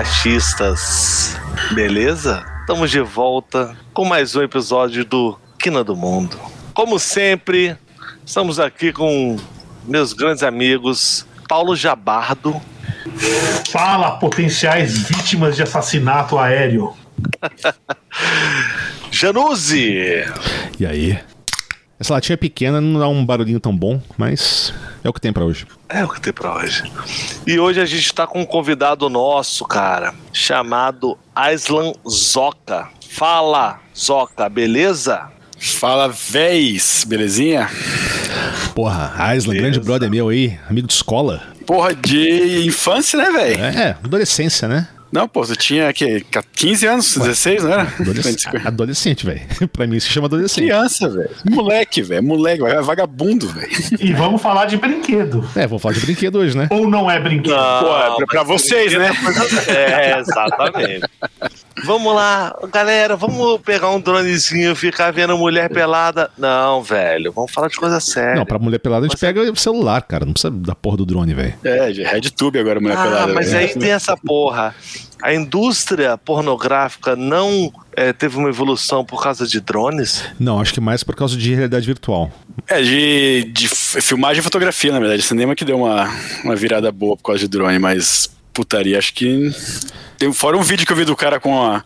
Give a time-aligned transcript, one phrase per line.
[0.00, 1.36] Terra Cachistas.
[1.72, 2.44] Beleza?
[2.60, 6.38] Estamos de volta com mais um episódio do Quina do Mundo.
[6.72, 7.76] Como sempre,
[8.24, 9.36] estamos aqui com
[9.84, 12.60] meus grandes amigos Paulo Jabardo.
[13.70, 16.94] Fala, potenciais vítimas de assassinato aéreo.
[19.10, 20.24] Januzzi.
[20.78, 21.18] E aí?
[22.00, 24.72] Essa latinha pequena não dá um barulhinho tão bom, mas
[25.04, 25.66] é o que tem para hoje.
[25.86, 26.90] É o que tem pra hoje.
[27.46, 32.88] E hoje a gente tá com um convidado nosso, cara, chamado Aislan Zoca.
[33.06, 35.28] Fala, Zoca, beleza?
[35.58, 37.68] Fala, véis, belezinha?
[38.74, 41.42] Porra, Aislan, grande brother meu aí, amigo de escola.
[41.66, 43.62] Porra de infância, né, velho?
[43.62, 44.88] É, adolescência, né?
[45.12, 47.82] Não, pô, você tinha que 15 anos, 16, não era?
[47.82, 49.40] Adolesc adolescente, velho.
[49.72, 50.66] pra mim se chama adolescente.
[50.66, 51.30] Criança, velho.
[51.48, 52.22] Moleque, velho.
[52.22, 53.70] Moleque, é vagabundo, velho.
[54.00, 55.44] E vamos falar de brinquedo.
[55.56, 56.68] É, vamos falar de brinquedo hoje, né?
[56.70, 57.56] Ou não é brinquedo?
[57.56, 59.10] Não, pô, é pra, pra vocês, né?
[59.66, 61.06] É, exatamente.
[61.84, 66.30] Vamos lá, galera, vamos pegar um dronezinho, ficar vendo mulher pelada.
[66.36, 68.34] Não, velho, vamos falar de coisa séria.
[68.34, 70.26] Não, pra mulher pelada a gente pega o celular, cara.
[70.26, 71.54] Não precisa da porra do drone, velho.
[71.64, 73.32] É, de RedTube agora, mulher ah, pelada.
[73.32, 73.68] Mas véio.
[73.68, 74.74] aí tem essa porra.
[75.22, 80.24] A indústria pornográfica não é, teve uma evolução por causa de drones?
[80.38, 82.32] Não, acho que mais por causa de realidade virtual.
[82.66, 85.22] É, de, de filmagem e fotografia, na verdade.
[85.22, 86.08] Cinema que deu uma,
[86.44, 89.50] uma virada boa por causa de drone, mas putaria, acho que.
[90.18, 91.84] Tem, fora um vídeo que eu vi do cara com uma,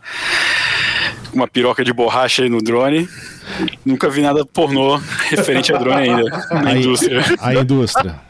[1.32, 3.08] uma piroca de borracha aí no drone.
[3.84, 4.96] Nunca vi nada pornô
[5.30, 7.24] referente a drone ainda, na a indústria.
[7.40, 8.20] A indústria.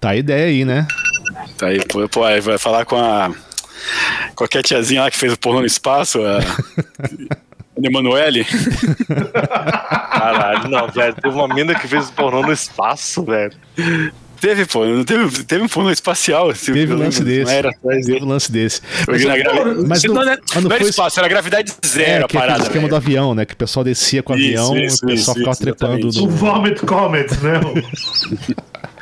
[0.00, 0.86] Tá a ideia aí, né?
[1.56, 3.30] Tá aí, pô, pô, aí vai falar com a.
[4.34, 6.40] Qualquer tiazinha lá que fez o pornô no espaço, a.
[7.82, 8.46] Emanuele?
[10.10, 11.14] Caralho, não, velho.
[11.14, 13.52] Teve uma mina que fez pornô no espaço, velho.
[14.40, 14.80] Teve, pô.
[15.04, 16.54] Teve, teve um pornô espacial.
[16.54, 17.52] Se Teve um lance desse.
[17.52, 18.80] Era Teve um lance desse.
[19.06, 19.86] Mas, Mas, gravi...
[19.86, 22.24] mas não, não- não, é- mas não não era foi- espaço, era gravidade zero é,
[22.24, 22.62] a que é parada.
[22.62, 22.88] esquema velho.
[22.90, 23.44] do avião, né?
[23.44, 25.60] Que o pessoal descia com o Isso, avião isso, e o pessoal isso, ficava isso,
[25.62, 26.08] trepando.
[26.08, 26.18] exatamente.
[26.18, 26.30] O No...
[26.36, 27.60] Vomit Comet, né?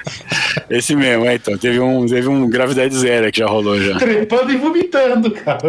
[0.70, 1.56] Esse mesmo, é, então.
[1.58, 3.98] Teve um, teve um gravidade zero que já rolou já.
[3.98, 5.60] Trepando e vomitando, cara.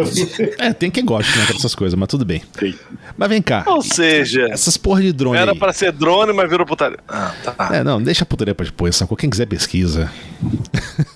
[0.58, 2.42] É, tem quem goste né, dessas coisas, mas tudo bem.
[2.58, 2.74] Sim.
[3.16, 5.58] Mas vem cá, Ou seja, essas porra de drone era aí.
[5.58, 6.98] pra ser drone, mas virou putaria.
[7.08, 7.70] Ah, tá.
[7.74, 9.16] É, não, deixa a putaria pra depois, sacou?
[9.16, 10.10] Quem quiser pesquisa.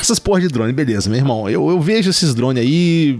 [0.00, 1.48] Essas porra de drone, beleza, meu irmão.
[1.48, 3.18] Eu, eu vejo esses drones aí.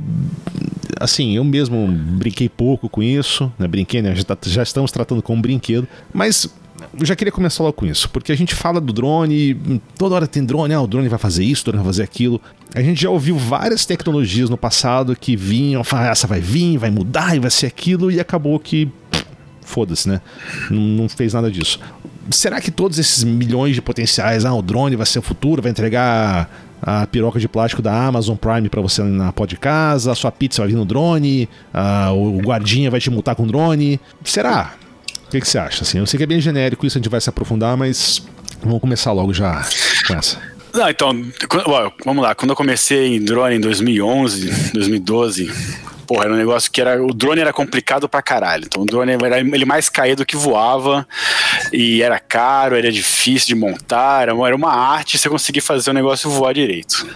[0.99, 3.66] Assim, eu mesmo brinquei pouco com isso, né?
[3.69, 4.15] Brinquei, né?
[4.15, 5.87] Já, tá- já estamos tratando como um brinquedo.
[6.12, 6.49] Mas
[6.98, 10.26] eu já queria começar logo com isso, porque a gente fala do drone, toda hora
[10.26, 12.41] tem drone, ah, o drone vai fazer isso, o drone vai fazer aquilo.
[12.75, 16.78] A gente já ouviu várias tecnologias no passado que vinham, falavam, "Ah, essa vai vir,
[16.78, 18.88] vai mudar e vai ser aquilo, e acabou que
[19.65, 20.20] foda-se, né?
[20.70, 21.81] Não, fez nada disso.
[22.31, 25.70] Será que todos esses milhões de potenciais, ah, o drone vai ser o futuro, vai
[25.70, 26.50] entregar
[26.81, 30.32] a piroca de plástico da Amazon Prime pra você na pó de casa, a sua
[30.32, 34.00] pizza vai vir no drone, ah, o guardinha vai te multar com drone?
[34.25, 34.75] Será?
[35.32, 35.82] O que, que você acha?
[35.82, 38.22] Assim, eu sei que é bem genérico, isso a gente vai se aprofundar, mas
[38.62, 39.66] vamos começar logo já
[40.06, 40.38] com essa.
[40.75, 41.25] Não, então,
[42.04, 42.34] vamos lá.
[42.34, 45.50] Quando eu comecei em drone em 2011, 2012,
[46.12, 47.03] porra, era um negócio que era.
[47.03, 48.65] O drone era complicado pra caralho.
[48.67, 51.06] Então o drone era ele mais caía do que voava.
[51.73, 55.91] E era caro, era difícil de montar, era uma, era uma arte você conseguir fazer
[55.91, 57.06] o negócio voar direito.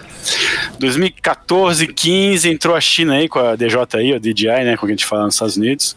[0.79, 5.05] 2014, 15, entrou a China aí com a DJI, a DJI, né, como a gente
[5.05, 5.95] fala nos Estados Unidos,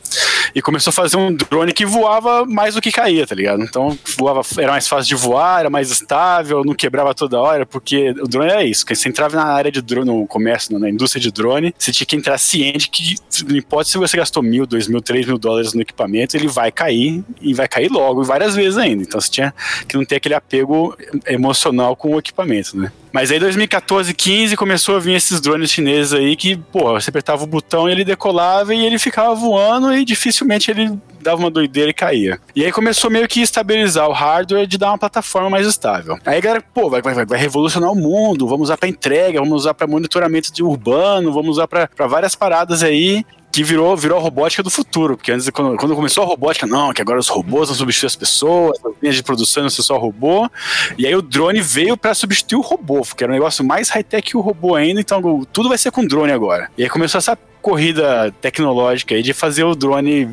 [0.54, 3.62] e começou a fazer um drone que voava mais do que caía, tá ligado?
[3.62, 8.10] Então voava, era mais fácil de voar, era mais estável, não quebrava toda hora, porque
[8.10, 11.30] o drone é isso, você entrava na área de drone, no comércio, na indústria de
[11.30, 13.14] drone, você tinha que entrar ciente que,
[13.46, 16.70] não importa se você gastou mil, dois mil, três mil dólares no equipamento, ele vai
[16.70, 19.02] cair, e vai cair logo, várias vezes ainda.
[19.02, 19.54] Então você tinha
[19.88, 20.96] que não ter aquele apego
[21.26, 22.92] emocional com o equipamento, né?
[23.12, 27.42] Mas aí 2014, 15 começou a vir esses drones chineses aí que, pô, você apertava
[27.42, 31.90] o botão e ele decolava e ele ficava voando e dificilmente ele dava uma doideira
[31.90, 32.38] e caía.
[32.54, 36.18] E aí começou meio que estabilizar o hardware de dar uma plataforma mais estável.
[36.24, 39.62] Aí a galera, pô, vai, vai, vai revolucionar o mundo, vamos usar para entrega, vamos
[39.62, 44.20] usar para monitoramento de urbano, vamos usar para várias paradas aí que virou, virou a
[44.20, 47.68] robótica do futuro, porque antes, quando, quando começou a robótica, não, que agora os robôs
[47.68, 50.48] vão substituir as pessoas, as linhas de produção não ser só robô,
[50.96, 54.30] e aí o drone veio para substituir o robô, porque era um negócio mais high-tech
[54.30, 56.70] que o robô ainda, então tudo vai ser com drone agora.
[56.78, 60.28] E aí começou essa corrida tecnológica aí de fazer o drone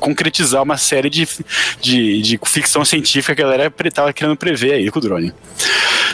[0.00, 1.28] concretizar uma série de,
[1.80, 5.32] de, de ficção científica que a galera estava querendo prever aí com o drone.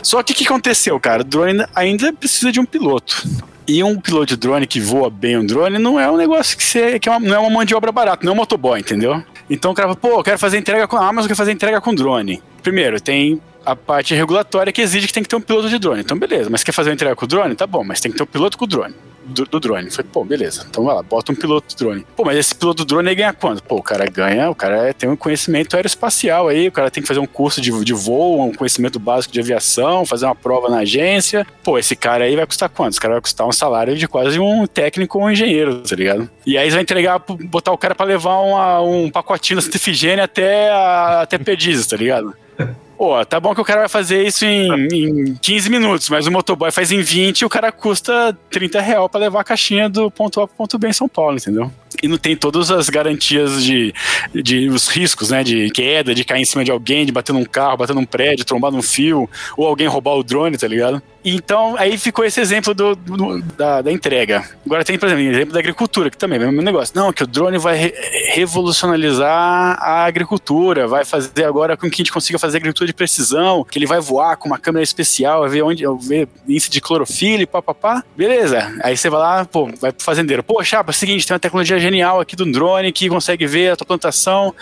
[0.03, 1.23] Só que o que aconteceu, cara?
[1.23, 3.27] O drone ainda precisa de um piloto.
[3.67, 6.63] E um piloto de drone que voa bem um drone não é um negócio que,
[6.63, 8.79] você, que é uma, não é uma mão de obra barata, não é um motoboy,
[8.79, 9.25] entendeu?
[9.49, 11.53] Então o cara fala, pô, eu quero fazer entrega com a Amazon, eu quero fazer
[11.53, 12.43] entrega com drone.
[12.63, 16.03] Primeiro, tem a parte regulatória que exige que tem que ter um piloto de drone.
[16.03, 17.55] Então, beleza, mas quer fazer uma entrega com o drone?
[17.55, 18.95] Tá bom, mas tem que ter um piloto com o drone.
[19.26, 19.91] Do, do drone.
[19.91, 20.67] Falei, pô, beleza.
[20.69, 22.06] Então vai lá, bota um piloto de drone.
[22.17, 23.62] Pô, mas esse piloto do drone aí ganha quanto?
[23.62, 27.09] Pô, o cara ganha, o cara tem um conhecimento aeroespacial aí, o cara tem que
[27.09, 30.79] fazer um curso de, de voo, um conhecimento básico de aviação, fazer uma prova na
[30.79, 31.47] agência.
[31.62, 32.93] Pô, esse cara aí vai custar quanto?
[32.93, 36.29] Esse cara vai custar um salário de quase um técnico ou um engenheiro, tá ligado?
[36.47, 40.25] E aí vai entregar, botar o cara pra levar uma, um pacotinho da Santa Efigênia
[40.25, 42.35] até, a, até Perdizes, tá ligado?
[42.96, 46.32] Pô, tá bom que o cara vai fazer isso em, em 15 minutos, mas o
[46.32, 50.11] motoboy faz em 20 e o cara custa 30 real pra levar a caixinha do
[50.11, 51.70] ponto A pro ponto B em São Paulo, entendeu?
[52.02, 53.93] E não tem todas as garantias de,
[54.35, 55.43] de os riscos, né?
[55.43, 58.44] De queda, de cair em cima de alguém, de bater num carro, bater num prédio,
[58.44, 61.02] trombar num fio, ou alguém roubar o drone, tá ligado?
[61.25, 64.44] Então, aí ficou esse exemplo do, do- da, da entrega.
[64.67, 66.94] Agora tem, por exemplo, exemplo da agricultura, que também é o mesmo negócio.
[66.94, 67.94] Não, que o drone vai re-
[68.35, 73.65] revolucionalizar a agricultura, vai fazer agora com que a gente consiga fazer agricultura de precisão,
[73.65, 77.43] que ele vai voar com uma câmera especial, vai ver onde, ver índice de clorofila
[77.43, 78.03] e papapá.
[78.17, 78.75] Beleza.
[78.82, 80.43] Aí você vai lá, pô, vai pro fazendeiro.
[80.43, 83.76] Pô, chapa, é seguinte, tem uma tecnologia genial aqui do drone que consegue ver a
[83.76, 84.55] tua plantação.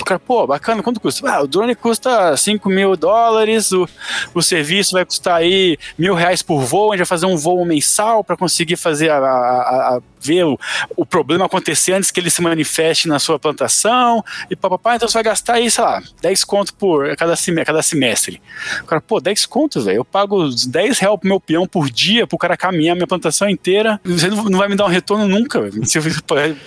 [0.00, 1.28] O cara, pô, bacana, quanto custa?
[1.30, 3.88] Ah, o drone custa 5 mil dólares, o,
[4.34, 7.64] o serviço vai custar aí mil reais por voo, a gente vai fazer um voo
[7.64, 10.58] mensal para conseguir fazer a, a- a- ver o,
[10.96, 15.14] o problema acontecer antes que ele se manifeste na sua plantação e papapá, então você
[15.14, 17.34] vai gastar aí, sei lá, 10 conto por cada,
[17.64, 18.42] cada semestre.
[18.82, 21.88] O cara, pô, 10 conto, velho, eu pago os 10 reais pro meu peão por
[21.88, 25.26] dia pro cara caminhar minha plantação inteira, você não, não vai me dar um retorno
[25.28, 25.84] nunca, velho.
[25.86, 26.02] Se eu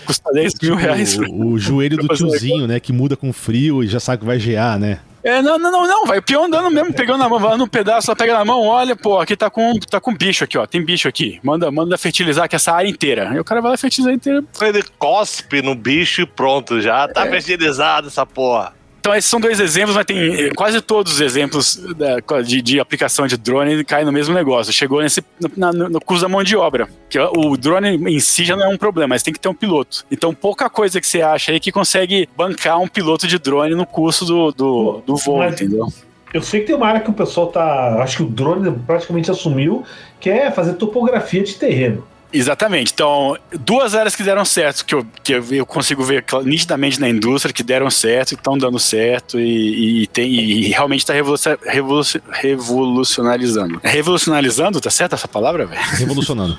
[0.06, 1.18] custar 10 mil reais.
[1.18, 2.80] O, o joelho do tiozinho, né?
[2.80, 5.00] Que muda com frio e já sabe que vai gear, né?
[5.24, 7.68] É, não, não, não, não, vai o peão andando mesmo, pegando na mão, vai no
[7.68, 10.66] pedaço, ela pega na mão, olha, pô, aqui tá com, tá com bicho aqui, ó,
[10.66, 13.30] tem bicho aqui, manda, manda fertilizar aqui essa área inteira.
[13.30, 14.44] Aí o cara vai lá fertilizar inteira.
[14.62, 18.74] Ele cospe no bicho e pronto, já tá fertilizado essa porra.
[19.02, 22.80] Então esses são dois exemplos, mas tem eh, quase todos os exemplos da- de, de
[22.80, 24.72] aplicação de drone caem no mesmo negócio.
[24.72, 26.88] Chegou nesse, no, na- no custo da mão de obra.
[27.10, 29.56] Que o drone em si já não é um problema, mas tem que ter um
[29.56, 30.06] piloto.
[30.12, 33.88] Então pouca coisa que você acha aí que consegue bancar um piloto de drone no
[33.88, 35.88] custo do, do, do voo, Mas- entendeu?
[36.32, 38.02] Eu sei que tem uma área que o pessoal tá.
[38.04, 39.84] Acho que o drone praticamente assumiu,
[40.20, 42.08] que é fazer topografia de terreno.
[42.34, 42.92] Exatamente.
[42.94, 47.54] Então, duas áreas que deram certo, que eu, que eu, consigo ver nitidamente na indústria,
[47.54, 53.80] que deram certo, estão dando certo e, e, tem, e realmente está revolucionalizando.
[53.84, 55.82] Revolucionalizando, tá certo essa palavra, velho?
[55.98, 56.58] Revolucionando.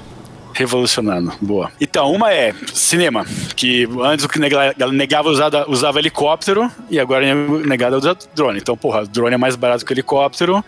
[0.54, 1.70] Revolucionando, boa.
[1.80, 3.24] Então, uma é cinema,
[3.56, 8.58] que antes o que nega- negava usava, usava helicóptero e agora é negado usar drone.
[8.58, 10.64] Então, porra, drone é mais barato que helicóptero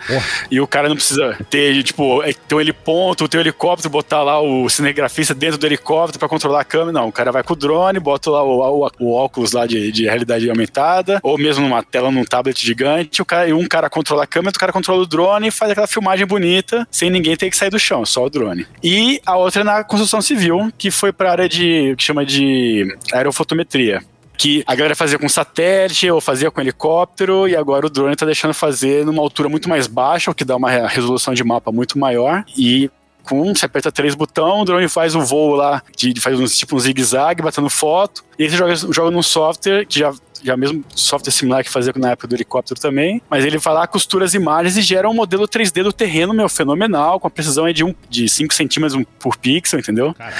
[0.50, 4.22] e o cara não precisa ter, tipo, é, ter um heliponto, ter um helicóptero, botar
[4.22, 6.92] lá o cinegrafista dentro do helicóptero pra controlar a câmera.
[6.92, 9.90] Não, o cara vai com o drone, bota lá o, o- o óculos lá de,
[9.92, 13.88] de realidade aumentada, ou mesmo numa tela, num tablet gigante, o cara, e um cara
[13.90, 17.36] controla a câmera, outro cara controla o drone e faz aquela filmagem bonita, sem ninguém
[17.36, 18.66] ter que sair do chão, só o drone.
[18.82, 22.96] E a outra é na construção civil, que foi pra área de, que chama de
[23.12, 24.02] aerofotometria
[24.36, 28.26] que a galera fazia com satélite ou fazia com helicóptero e agora o drone tá
[28.26, 31.70] deixando fazer numa altura muito mais baixa, o que dá uma re- resolução de mapa
[31.70, 32.90] muito maior e
[33.22, 36.44] com, você aperta três botões, o drone faz o voo lá, de, de- faz um,
[36.46, 40.12] tipo um zigue-zague, batendo foto, e aí você joga, joga num software que já
[40.44, 43.86] já mesmo software similar que fazia na época do helicóptero também, mas ele vai lá,
[43.86, 47.64] costura as imagens e gera um modelo 3D do terreno, meu, fenomenal, com a precisão
[47.64, 50.12] aí de, um, de 5 centímetros por pixel, entendeu?
[50.14, 50.36] Caralho.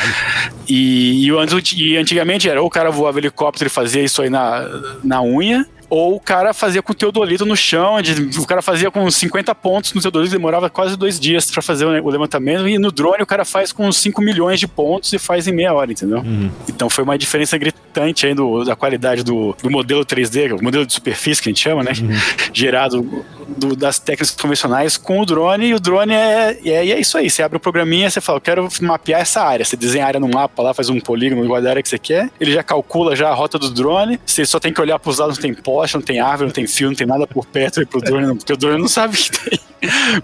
[0.69, 1.33] E, e
[1.77, 4.67] e antigamente era ou o cara voava helicóptero e fazia isso aí na,
[5.03, 9.09] na unha, ou o cara fazia com teodolito no chão, de- o cara fazia com
[9.11, 12.91] 50 pontos no teodolito, demorava quase dois dias pra fazer o, o levantamento, e no
[12.93, 16.19] drone o cara faz com 5 milhões de pontos e faz em meia hora, entendeu?
[16.19, 16.51] Uhum.
[16.69, 20.85] Então foi uma diferença gritante aí do- da qualidade do, do modelo 3D, o modelo
[20.87, 21.93] de superfície que a gente chama, né?
[22.53, 23.25] Gerado
[23.57, 27.29] do- das técnicas convencionais com o drone, e o drone é, é, é isso aí.
[27.31, 29.65] Você abre o programinha, você fala, eu quero mapear essa área.
[29.65, 31.99] Você desenha a área no mapa lá, faz um polígono igual da área que você
[31.99, 35.19] quer, ele já calcula já a rota do drone, você só tem que olhar pros
[35.19, 37.81] lados, não tem poste, não tem árvore, não tem fio, não tem nada por perto
[37.81, 39.59] aí pro drone, não, porque o drone não sabe que tem.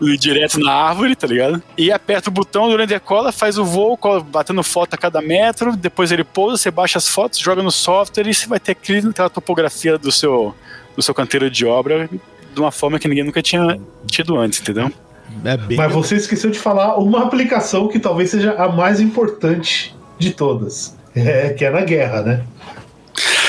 [0.01, 1.63] Ir direto na árvore, tá ligado?
[1.77, 5.21] E aperta o botão, o drone decola, faz o voo, cola- batendo foto a cada
[5.21, 8.73] metro, depois ele pousa, você baixa as fotos, joga no software e você vai ter
[8.73, 10.55] aquele- aquela topografia do seu,
[10.97, 12.09] do seu canteiro de obra
[12.55, 14.91] de uma forma que ninguém nunca tinha tido antes, entendeu?
[15.45, 15.77] É bem.
[15.77, 20.97] Mas você esqueceu de falar uma aplicação que talvez seja a mais importante de todas.
[21.15, 22.43] É, que é na guerra, né?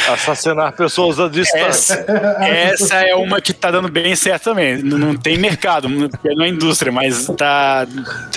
[0.10, 2.06] Assassinar pessoas à distância.
[2.08, 4.82] Essa, essa é uma que tá dando bem certo também.
[4.82, 7.86] Não, não tem mercado, não não é indústria, mas tá.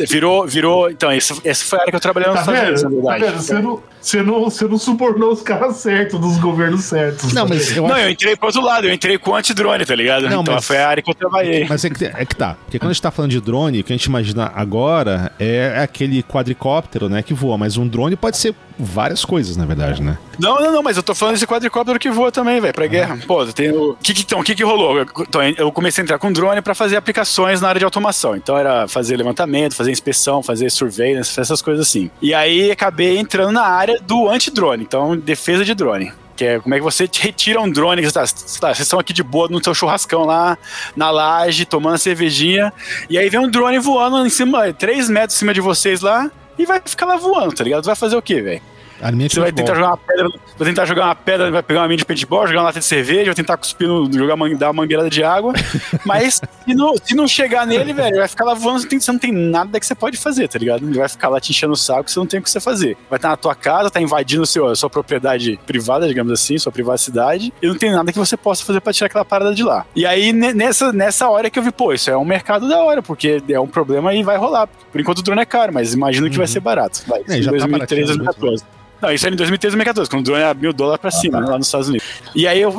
[0.09, 0.47] Virou.
[0.47, 2.83] virou então, essa, essa foi a área que eu trabalhei nos Tá Estados?
[2.83, 3.33] Unidos, na Tá verdade.
[3.33, 3.43] vendo?
[3.43, 7.33] Você não, você não, você não subornou os caras certos, dos governos certos.
[7.33, 8.05] Não, mas eu Não, acho...
[8.05, 10.29] eu entrei pro outro lado, eu entrei com antidrone, tá ligado?
[10.29, 11.67] Não, então mas- foi a área que eu trabalhei.
[11.69, 12.57] Mas é que, é que tá.
[12.65, 15.81] Porque quando a gente tá falando de drone, o que a gente imagina agora é
[15.83, 17.57] aquele quadricóptero, né, que voa.
[17.57, 20.19] Mas um drone pode ser várias coisas, na verdade, né?
[20.39, 23.19] Não, não, não, mas eu tô falando desse quadricóptero que voa também, velho, pra guerra.
[23.27, 23.97] Pô, tem o.
[24.03, 24.99] Que que, então, o que que rolou?
[24.99, 28.37] Eu, então, eu comecei a entrar com drone pra fazer aplicações na área de automação.
[28.37, 32.11] Então era fazer levantamento, fazer inspeção, fazer surveillance, essas coisas assim.
[32.21, 36.13] E aí acabei entrando na área do anti-drone, então defesa de drone.
[36.37, 39.13] Que é como é que você retira um drone, que tá, lá, vocês estão aqui
[39.13, 40.59] de boa no seu churrascão lá,
[40.97, 42.73] na laje, tomando cervejinha,
[43.09, 46.29] e aí vem um drone voando em cima, 3 metros em cima de vocês lá,
[46.59, 47.85] e vai ficar lá voando, tá ligado?
[47.85, 48.61] Vai fazer o quê, velho?
[49.03, 49.67] Arminha Você vai futebol.
[49.67, 52.47] tentar jogar uma pedra, vai tentar jogar uma pedra, vai pegar uma mina de paintball,
[52.47, 55.23] jogar uma lata de cerveja, vai tentar cuspir, no, jogar uma, dar uma mangueirada de
[55.23, 55.53] água.
[56.07, 56.37] Mas
[56.67, 59.19] se não, se não chegar nele, velho, vai ficar lá voando, você, tem- você não
[59.19, 60.87] tem nada que você pode fazer, tá ligado?
[60.87, 62.97] Ele vai ficar lá te enchendo o saco, você não tem o que você fazer.
[63.11, 66.73] Vai estar na tua casa, tá invadindo seu, a sua propriedade privada, digamos assim, sua
[66.73, 69.85] privacidade, e não tem nada que você possa fazer pra tirar aquela parada de lá.
[69.95, 72.79] E aí, ne- nessa, nessa hora que eu vi, pô, isso é um mercado da
[72.83, 74.67] hora, porque é um problema e vai rolar.
[74.67, 77.03] Por enquanto o drone é caro, mas imagino que vai ser barato.
[77.07, 78.65] Vai, É, em tá 2013, barateando muito, 2014.
[79.05, 81.47] Não, isso era em 2013, 2014, quando o drone era mil dólares pra cima, né,
[81.47, 82.07] lá nos Estados Unidos.
[82.35, 82.73] E aí eu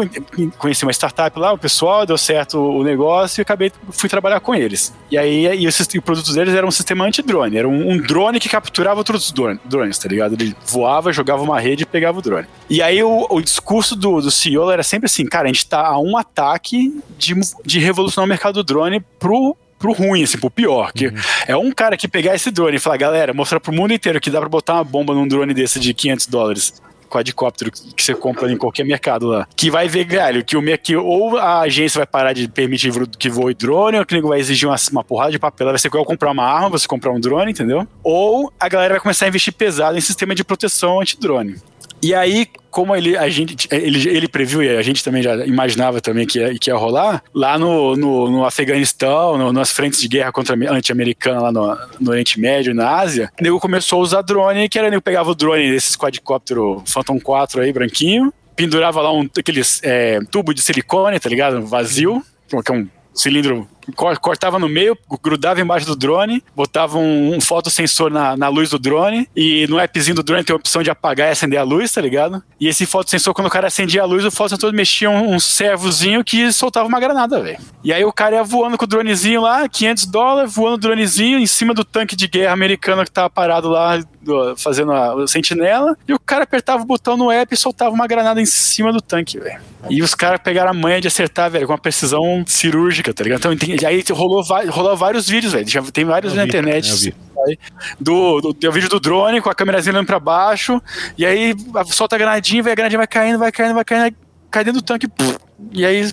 [0.57, 4.55] conheci uma startup lá, o pessoal, deu certo o negócio e acabei, fui trabalhar com
[4.55, 4.91] eles.
[5.11, 7.97] E aí e esses, e o produto deles era um sistema anti-drone, era um, um
[7.97, 10.33] drone que capturava outros drone- drones, tá ligado?
[10.33, 12.47] Ele voava, jogava uma rede e pegava o drone.
[12.67, 15.85] E aí o, o discurso do, do CEO era sempre assim, cara, a gente tá
[15.85, 19.55] a um ataque de, de revolucionar o mercado do drone pro
[19.85, 20.91] pro ruim, assim, pro pior.
[20.91, 21.11] Que
[21.47, 24.31] é um cara que pegar esse drone e falar, galera, mostrar pro mundo inteiro que
[24.31, 26.81] dá pra botar uma bomba num drone desse de 500 dólares.
[27.07, 29.47] Quadricóptero que você compra em qualquer mercado lá.
[29.55, 33.29] Que vai ver, galho, que, o, que ou a agência vai parar de permitir que
[33.29, 35.67] voe drone, ou que o nego vai exigir uma, uma porrada de papel.
[35.67, 37.87] Vai ser igual comprar uma arma, você comprar um drone, entendeu?
[38.03, 41.57] Ou a galera vai começar a investir pesado em sistema de proteção anti-drone.
[42.05, 45.99] E aí, como ele, a gente, ele, ele previu e a gente também já imaginava
[45.99, 50.07] também que ia, que ia rolar, lá no, no, no Afeganistão, no- nas frentes de
[50.07, 54.03] guerra contra anti-americana lá no, no Oriente Médio e na Ásia, o nego começou a
[54.03, 58.31] usar drone, que era o nego pegava o drone desses quadricóptero Phantom 4 aí, branquinho,
[58.55, 61.65] pendurava lá um aqueles é, tubo de silicone, tá ligado?
[61.65, 67.41] Vazio, que é um cilindro cortava no meio, grudava embaixo do drone, botava um, um
[67.41, 70.89] fotossensor na, na luz do drone, e no appzinho do drone tem a opção de
[70.89, 72.43] apagar e acender a luz, tá ligado?
[72.59, 76.23] E esse fotossensor, quando o cara acendia a luz, o fotossensor mexia um, um servozinho
[76.23, 77.59] que soltava uma granada, velho.
[77.83, 81.39] E aí o cara ia voando com o dronezinho lá, 500 dólares, voando o dronezinho
[81.39, 85.95] em cima do tanque de guerra americano que tava parado lá, do- fazendo a, sentinela,
[86.07, 88.99] e o cara apertava o botão no app e soltava uma granada em cima do
[89.01, 89.61] tanque, velho.
[89.89, 93.39] E os caras pegaram a manha de acertar, velho, com uma precisão cirúrgica, tá ligado?
[93.39, 95.67] Então, tem- aí rolou, rolou vários vídeos, velho.
[95.67, 96.89] Já tem vários Eu na vi, internet.
[96.89, 97.15] eu vi.
[97.47, 97.57] aí,
[97.99, 100.81] Do, do, tem o vídeo do drone com a câmerazinha olhando pra baixo,
[101.17, 101.53] e aí
[101.87, 104.15] solta a granadinha, velho, a granadinha vai caindo, vai caindo, vai caindo,
[104.49, 105.37] cai dentro do tanque, puf,
[105.71, 106.11] e aí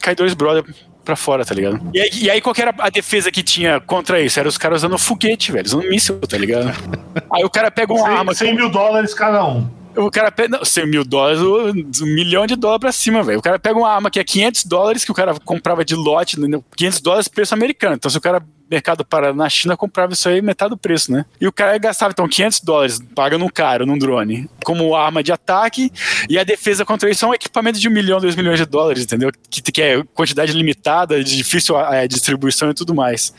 [0.00, 0.64] cai dois brother
[1.04, 1.80] pra fora, tá ligado?
[1.92, 4.38] E aí, e aí qual que era a defesa que tinha contra isso?
[4.38, 6.72] Era os caras usando foguete, velho, usando míssil, tá ligado?
[7.32, 9.68] Aí o cara pega uma arma 100, 100 mil dólares cada um.
[9.96, 10.56] o cara pega.
[10.56, 13.38] Não, 100 mil dólares, um milhão de dólares pra cima, velho.
[13.38, 16.38] O cara pega uma arma que é 500 dólares, que o cara comprava de lote,
[16.38, 17.94] né, 500 dólares preço americano.
[17.94, 21.24] Então, se o cara, mercado para na China, comprava isso aí metade do preço, né?
[21.40, 25.30] E o cara gastava, então, 500 dólares, paga num cara, num drone, como arma de
[25.30, 25.92] ataque,
[26.28, 29.04] e a defesa contra isso é um equipamento de um milhão, dois milhões de dólares,
[29.04, 29.30] entendeu?
[29.50, 33.34] Que, que é quantidade limitada, difícil eh, distribuição e tudo mais.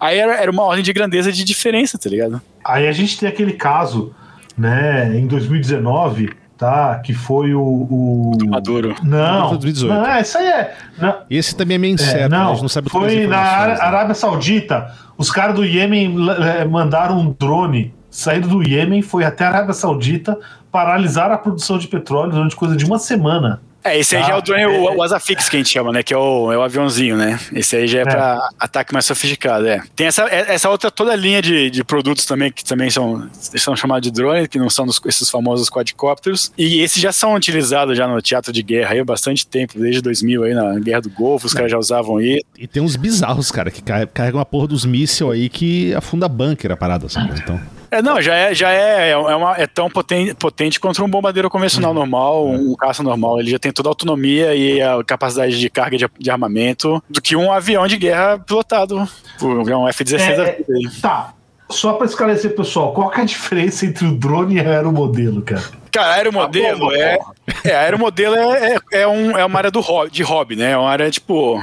[0.00, 2.42] Aí era, era uma ordem de grandeza de diferença, tá ligado?
[2.64, 4.14] Aí a gente tem aquele caso,
[4.56, 6.30] né, em 2019,
[6.62, 7.00] tá?
[7.00, 7.60] Que foi o.
[7.60, 8.38] o...
[8.46, 8.94] Maduro.
[9.02, 9.92] Não, 2018.
[9.92, 10.74] não, é, isso aí é.
[10.96, 12.38] Não, Esse também é meio é, incerto, né?
[12.38, 13.76] não, não sabe foi na né?
[13.80, 14.92] Arábia Saudita.
[15.18, 19.74] Os caras do Iêmen eh, mandaram um drone saindo do Iêmen, foi até a Arábia
[19.74, 20.38] Saudita,
[20.70, 23.60] paralisar a produção de petróleo durante coisa de uma semana.
[23.84, 24.68] É, esse aí Ah, já é o drone, é.
[24.68, 26.02] o, o Asafix que a gente chama, né?
[26.02, 27.38] Que é o, é o aviãozinho, né?
[27.52, 28.04] Esse aí já é, É.
[28.04, 29.82] pra ataque mais sofisticado, é.
[29.96, 33.74] Tem essa, é- essa outra toda linha de, de produtos também, que também são, são
[33.74, 36.52] chamados de drone, que não são dos- esses famosos quadricópteros.
[36.56, 40.00] E esses já são utilizados já no teatro de guerra aí há bastante tempo, desde
[40.00, 42.44] 2000 aí, na Guerra do Golfo, os caras já usavam isso.
[42.58, 46.28] E tem uns bizarros, cara, que car- carregam uma porra dos míssil aí que afunda
[46.28, 47.32] bunker a parada, sabe?
[47.42, 47.60] Então,
[47.92, 51.50] É, não, já é, já é, é, uma, é tão potente, potente contra um bombardeiro
[51.50, 53.38] convencional normal, um caça normal.
[53.38, 57.20] Ele já tem toda a autonomia e a capacidade de carga de, de armamento do
[57.20, 59.06] que um avião de guerra pilotado
[59.38, 60.90] por um F-16 É, aí.
[61.02, 61.34] Tá.
[61.68, 65.42] Só pra esclarecer, pessoal, qual que é a diferença entre o drone e o aeromodelo,
[65.42, 65.62] cara?
[65.90, 67.18] Cara, aeromodelo bomba, é.
[67.64, 70.70] É, aeromodelo é, é, é, um, é uma área do hobby, de hobby, né?
[70.70, 71.62] É uma área, tipo.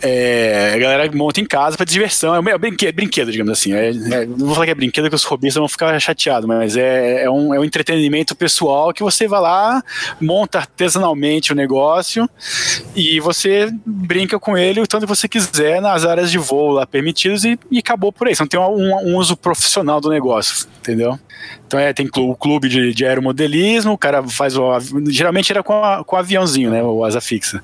[0.00, 2.34] É, a galera monta em casa pra diversão.
[2.34, 3.72] É, um brinquedo, brinquedo digamos assim.
[3.72, 6.76] É, é, não vou falar que é brinquedo, que os robistas vão ficar chateados, mas
[6.76, 9.82] é, é, um, é um entretenimento pessoal que você vai lá,
[10.20, 12.28] monta artesanalmente o negócio
[12.94, 16.86] e você brinca com ele o tanto que você quiser nas áreas de voo lá
[16.86, 18.34] permitidas e, e acabou por aí.
[18.34, 21.18] Você não tem um, um, uso profissional do negócio, entendeu?
[21.66, 24.78] Então é, tem o clube de, de aeromodelismo, o cara faz o.
[25.08, 26.82] Geralmente era com, a, com o aviãozinho, né?
[26.82, 27.62] O asa fixa.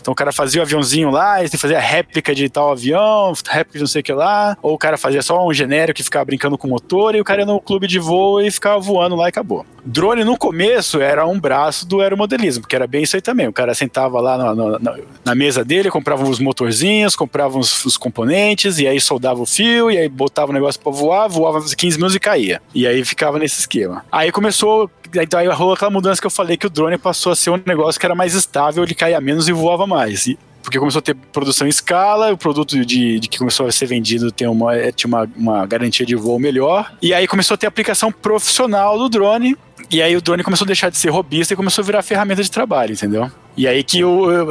[0.00, 3.80] Então o cara fazia o aviãozinho lá, ele fazia réplica de tal avião, réplica de
[3.80, 6.56] não sei o que lá, ou o cara fazia só um genérico que ficava brincando
[6.56, 9.26] com o motor, e o cara ia no clube de voo e ficava voando lá
[9.26, 9.66] e acabou.
[9.84, 13.48] Drone no começo era um braço do aeromodelismo, porque era bem isso aí também.
[13.48, 17.96] O cara sentava lá na, na, na mesa dele, comprava os motorzinhos, comprava os, os,
[17.96, 21.96] componentes, e aí soldava o fio, e aí botava o negócio pra voar, voava 15
[21.96, 22.62] minutos e caía.
[22.74, 24.04] E aí ficava nesse esquema.
[24.10, 27.36] Aí começou então aí rolou aquela mudança que eu falei que o drone passou a
[27.36, 30.26] ser um negócio que era mais estável, ele caía menos e voava mais.
[30.26, 33.72] E, porque começou a ter produção em escala, o produto de, de que começou a
[33.72, 36.92] ser vendido tem uma, é, tinha uma, uma garantia de voo melhor.
[37.02, 39.56] E aí começou a ter aplicação profissional do drone.
[39.92, 42.42] E aí o drone começou a deixar de ser robista e começou a virar ferramenta
[42.42, 43.30] de trabalho, entendeu?
[43.54, 44.00] E aí que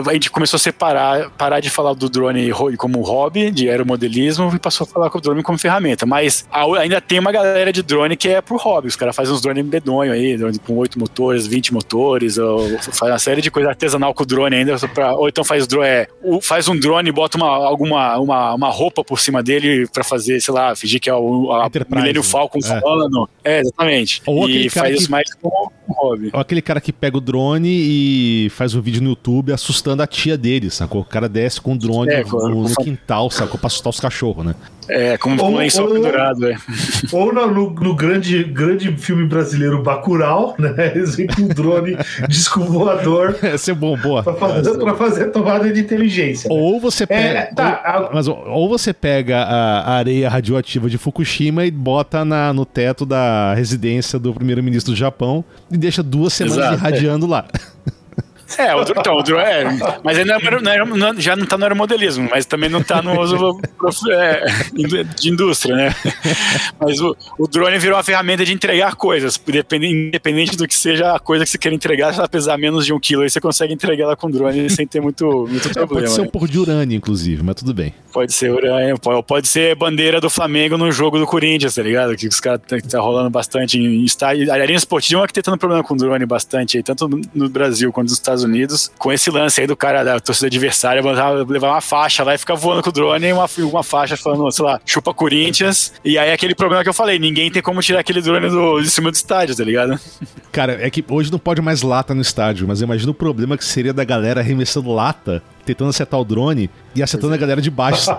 [0.07, 4.59] a gente começou a separar, parar de falar do drone como hobby, de aeromodelismo, e
[4.59, 6.05] passou a falar com o drone como ferramenta.
[6.05, 6.47] Mas
[6.79, 8.89] ainda tem uma galera de drone que é pro hobby.
[8.89, 13.17] Os caras fazem uns drones bedonho aí, com 8 motores, 20 motores, ou faz uma
[13.17, 14.77] série de coisa artesanal com o drone ainda.
[14.89, 16.07] Pra, ou então faz, drone, é,
[16.43, 20.39] faz um drone e bota uma, alguma, uma, uma roupa por cima dele pra fazer,
[20.39, 22.79] sei lá, fingir que é o a Millennium Falcon é.
[22.79, 23.27] falando.
[23.43, 24.21] É, exatamente.
[24.27, 26.29] Ou e faz isso mais como um hobby.
[26.33, 30.07] Ou aquele cara que pega o drone e faz um vídeo no YouTube assustando a
[30.07, 31.01] tia dele, sacou?
[31.01, 33.59] O cara desce com o drone é, no, no, quintal, sacou?
[33.59, 34.55] Pra assustar os cachorros, né?
[34.91, 36.57] É, como um lençol pendurado, é.
[37.13, 40.73] Ou no, no, no, grande, grande filme brasileiro Bacurau, né?
[40.95, 43.37] Exemplo, um drone disco voador.
[43.41, 44.21] Esse é bom, boa.
[44.21, 46.51] Pra fazer, pra fazer tomada de inteligência.
[46.51, 47.39] Ou você pega.
[47.39, 52.25] É, tá, ou, mas, ou você pega a, a, areia radioativa de Fukushima e bota
[52.25, 57.25] na, no teto da residência do primeiro-ministro do Japão e deixa duas semanas Exato, irradiando
[57.27, 57.29] é.
[57.29, 57.45] lá.
[58.57, 59.63] É, o, então, o drone, é,
[60.03, 63.01] mas ele não é, não é, já não está no aeromodelismo, mas também não está
[63.01, 63.59] no uso
[64.09, 64.45] é,
[65.19, 65.95] de indústria, né?
[66.79, 71.19] Mas o, o, drone virou uma ferramenta de entregar coisas, independente do que seja a
[71.19, 73.73] coisa que você quer entregar, se ela pesar menos de um quilo, aí você consegue
[73.73, 76.01] entregar ela com drone sem ter muito, muito problema.
[76.01, 76.29] Pode ser um né?
[76.31, 77.93] pouco de urânio, inclusive, mas tudo bem.
[78.11, 82.15] Pode ser urânio, pode ser bandeira do Flamengo no jogo do Corinthians, tá ligado?
[82.15, 84.51] Que os caras tá rolando bastante em estádio.
[84.51, 87.91] A Arena Esportiva é que tá tendo problema com drone bastante aí, tanto no Brasil
[87.91, 91.01] quanto nos Estados Estados Unidos, com esse lance aí do cara da torcida adversária
[91.47, 94.49] levar uma faixa lá e ficar voando com o drone e uma, uma faixa falando,
[94.51, 95.93] sei lá, chupa Corinthians.
[96.03, 98.89] E aí aquele problema que eu falei, ninguém tem como tirar aquele drone do, de
[98.89, 99.99] cima do estádio, tá ligado?
[100.51, 103.65] Cara, é que hoje não pode mais lata no estádio, mas imagina o problema que
[103.65, 108.09] seria da galera arremessando lata tentando acertar o drone e acertando a galera de baixo.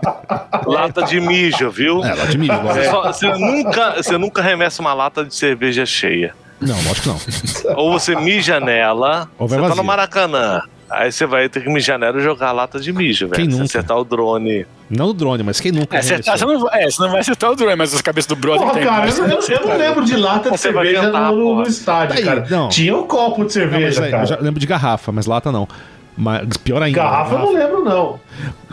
[0.66, 2.02] lata de mijo, viu?
[2.02, 2.52] É, lata de mijo.
[2.62, 6.34] Você, você, nunca, você nunca remessa uma lata de cerveja cheia.
[6.60, 7.76] Não, lógico que não.
[7.76, 9.76] Ou você mija nela, Ou vai você vazio.
[9.76, 10.60] tá no Maracanã.
[10.90, 13.42] Aí você vai ter que mijar nela e jogar lata de mijo, velho.
[13.42, 13.64] Quem nunca?
[13.64, 14.66] acertar o drone.
[14.88, 15.96] Não o drone, mas quem nunca?
[15.96, 18.34] É, acertar, você, não, é, você não vai acertar o drone, mas as cabeças do
[18.34, 21.56] brother Porra, cara, eu, eu, eu, não lembro de lata de você cerveja cantar, no,
[21.56, 22.46] no, estádio, aí, cara.
[22.48, 22.70] Não.
[22.70, 24.22] Tinha um copo de cerveja, não, aí, cara.
[24.22, 25.68] Eu já lembro de garrafa, mas lata não.
[26.16, 26.96] Mas pior ainda.
[26.98, 27.34] Garrafa, garrafa.
[27.34, 28.20] eu não lembro, não.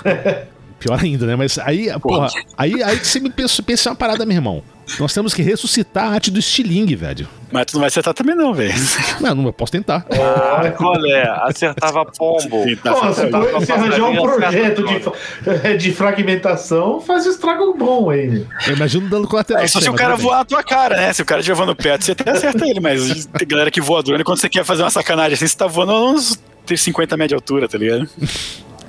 [0.79, 1.35] pior ainda, né?
[1.35, 4.63] Mas aí, porra, aí, aí você me pensa, pensa uma parada, meu irmão.
[4.99, 7.27] Nós temos que ressuscitar a arte do estilingue, velho.
[7.51, 8.73] Mas tu não vai acertar também, não, velho.
[9.19, 10.05] Não, não, eu posso tentar.
[10.11, 11.23] Ah, qual é?
[11.41, 12.63] Acertava pombo.
[12.83, 18.45] Pô, se você arranjar um projeto de, de fragmentação, faz estrago bom aí.
[18.67, 19.63] Eu imagino dando colateral.
[19.63, 21.13] É só se o cara voar a tua cara, né?
[21.13, 24.03] Se o cara estiver voando perto, você até acerta ele, mas tem galera que voa
[24.03, 26.39] drone, quando você quer fazer uma sacanagem assim, você tá voando uns
[26.75, 28.07] 50 metros de altura, tá ligado?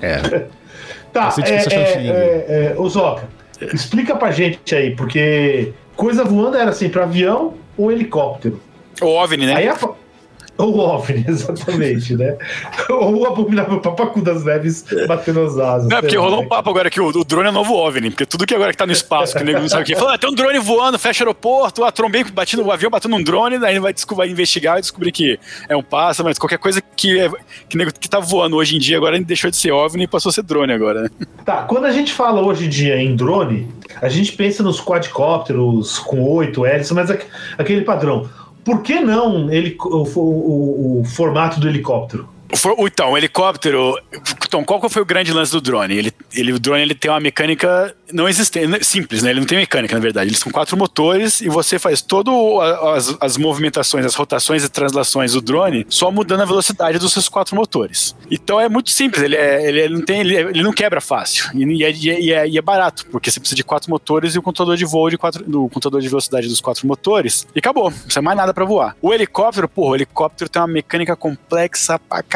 [0.03, 0.46] É.
[1.16, 3.26] Tá, é, é, é, é, o Zoca,
[3.72, 8.61] Explica pra gente aí, porque coisa voando era sempre avião ou helicóptero.
[9.00, 9.55] O OVNI, né?
[9.57, 9.79] Aí a,
[10.59, 12.37] ou o OVNI, exatamente, né?
[12.88, 15.88] Ou o abominável papacu das neves batendo as asas.
[15.88, 18.47] Não, porque rolou um papo agora que o, o, drone é novo OVNI, porque tudo
[18.47, 19.97] que agora que tá no espaço, que o nego não sabe o que.
[19.97, 23.23] Fala, ah, tem um drone voando, fecha aeroporto, ah, trombei, bati no avião, batendo um
[23.23, 25.38] drone, aí vai, vai investigar e descobrir que
[25.69, 27.31] é um pássaro, mas qualquer coisa que, é,
[27.69, 30.31] que, nego, que tá voando hoje em dia agora deixou de ser OVNI e passou
[30.31, 31.11] a ser drone agora, né?
[31.45, 33.69] Tá, quando a gente fala hoje em dia em drone,
[34.01, 37.11] a gente pensa nos quadcópteros com oito hélices, mas
[37.59, 38.29] aquele padrão
[38.66, 42.29] por que não ele, o, o, o formato do helicóptero?
[42.79, 43.99] Então, o helicóptero,
[44.47, 45.95] Então, qual que foi o grande lance do drone?
[45.95, 49.31] Ele, ele, o drone ele tem uma mecânica não existente, simples, né?
[49.31, 50.31] Ele não tem mecânica, na verdade.
[50.31, 52.33] Eles são quatro motores e você faz todas
[52.95, 57.29] as, as movimentações, as rotações e translações do drone só mudando a velocidade dos seus
[57.29, 58.15] quatro motores.
[58.31, 61.51] Então é muito simples, ele, é, ele, não, tem, ele, ele, não quebra fácil.
[61.55, 64.43] E, é, e, é, e, é, barato, porque você precisa de quatro motores e o
[64.43, 67.47] controlador de voo de quatro, do controlador de velocidade dos quatro motores.
[67.55, 68.97] E acabou, não precisa mais nada para voar.
[69.03, 72.36] O helicóptero, porra, o helicóptero tem uma mecânica complexa pra caralho.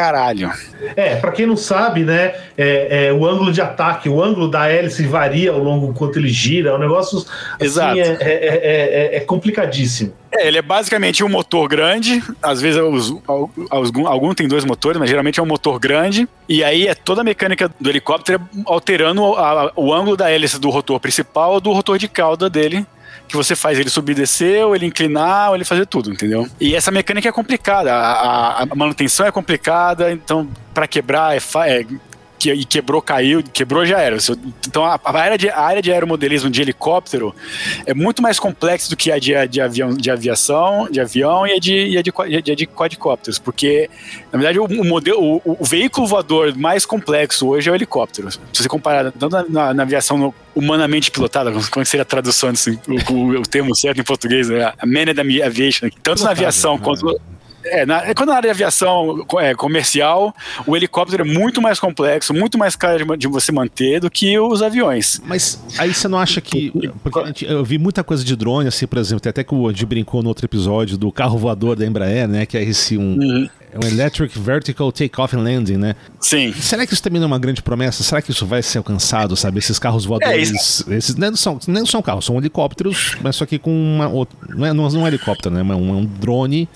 [0.95, 4.67] É, pra quem não sabe, né, é, é, o ângulo de ataque, o ângulo da
[4.67, 7.27] hélice varia ao longo enquanto ele gira, é um negócio assim,
[7.59, 7.99] Exato.
[7.99, 10.13] É, é, é, complicadíssimo.
[10.31, 12.79] É, ele é basicamente um motor grande, às vezes
[13.69, 17.21] algum, algum tem dois motores, mas geralmente é um motor grande, e aí é toda
[17.21, 21.71] a mecânica do helicóptero alterando a, o ângulo da hélice do rotor principal ou do
[21.71, 22.85] rotor de cauda dele,
[23.31, 26.47] que você faz ele subir, descer, ou ele inclinar, ou ele fazer tudo, entendeu?
[26.59, 31.39] E essa mecânica é complicada, a, a, a manutenção é complicada, então para quebrar é,
[31.67, 31.85] é
[32.41, 34.17] que, e quebrou, caiu, quebrou já era.
[34.67, 37.35] Então a, a, área de, a área de aeromodelismo de helicóptero
[37.85, 41.51] é muito mais complexa do que a de, de, avião, de aviação, de avião e
[41.53, 43.89] a de, e a de, e a de quadricópteros, porque
[44.33, 48.31] na verdade o, o modelo, o, o, veículo voador mais complexo hoje é o helicóptero.
[48.31, 52.49] Se você comparar tanto na, na, na aviação no, humanamente pilotada, como seria a tradução
[52.49, 54.73] assim, o, o, termo certo em português, né?
[54.77, 57.19] a managed aviation, tanto na aviação quanto
[57.63, 60.33] é, na, quando na área de aviação é, comercial,
[60.65, 64.37] o helicóptero é muito mais complexo, muito mais caro de, de, você manter do que
[64.39, 65.21] os aviões.
[65.25, 66.71] Mas aí você não acha que.
[67.03, 70.21] Porque eu vi muita coisa de drone, assim, por exemplo, até que o Andy brincou
[70.21, 72.45] no outro episódio do carro voador da Embraer, né?
[72.45, 73.17] Que é esse um.
[73.17, 73.49] Uhum.
[73.73, 75.95] É um Electric Vertical Takeoff and Landing, né?
[76.19, 76.53] Sim.
[76.53, 78.03] Será que isso também não é uma grande promessa?
[78.03, 79.59] Será que isso vai ser alcançado, sabe?
[79.59, 80.85] Esses carros voadores.
[80.89, 84.27] É, esses não são, não são carros, são helicópteros, mas só que com uma.
[84.49, 85.61] Não é, não é um helicóptero, né?
[85.61, 86.67] É um, é um drone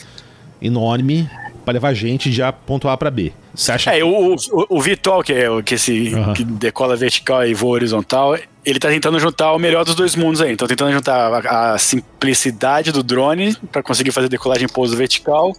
[0.65, 1.29] enorme
[1.63, 3.31] para levar gente de ponto A para B.
[3.53, 3.95] Você acha?
[3.95, 4.37] É, o, o,
[4.69, 6.33] o Vitol, que é o que, esse, uhum.
[6.33, 10.41] que decola vertical e voa horizontal, ele tá tentando juntar o melhor dos dois mundos
[10.41, 10.51] aí.
[10.51, 15.53] Então, tentando juntar a, a simplicidade do drone para conseguir fazer decolagem em pouso vertical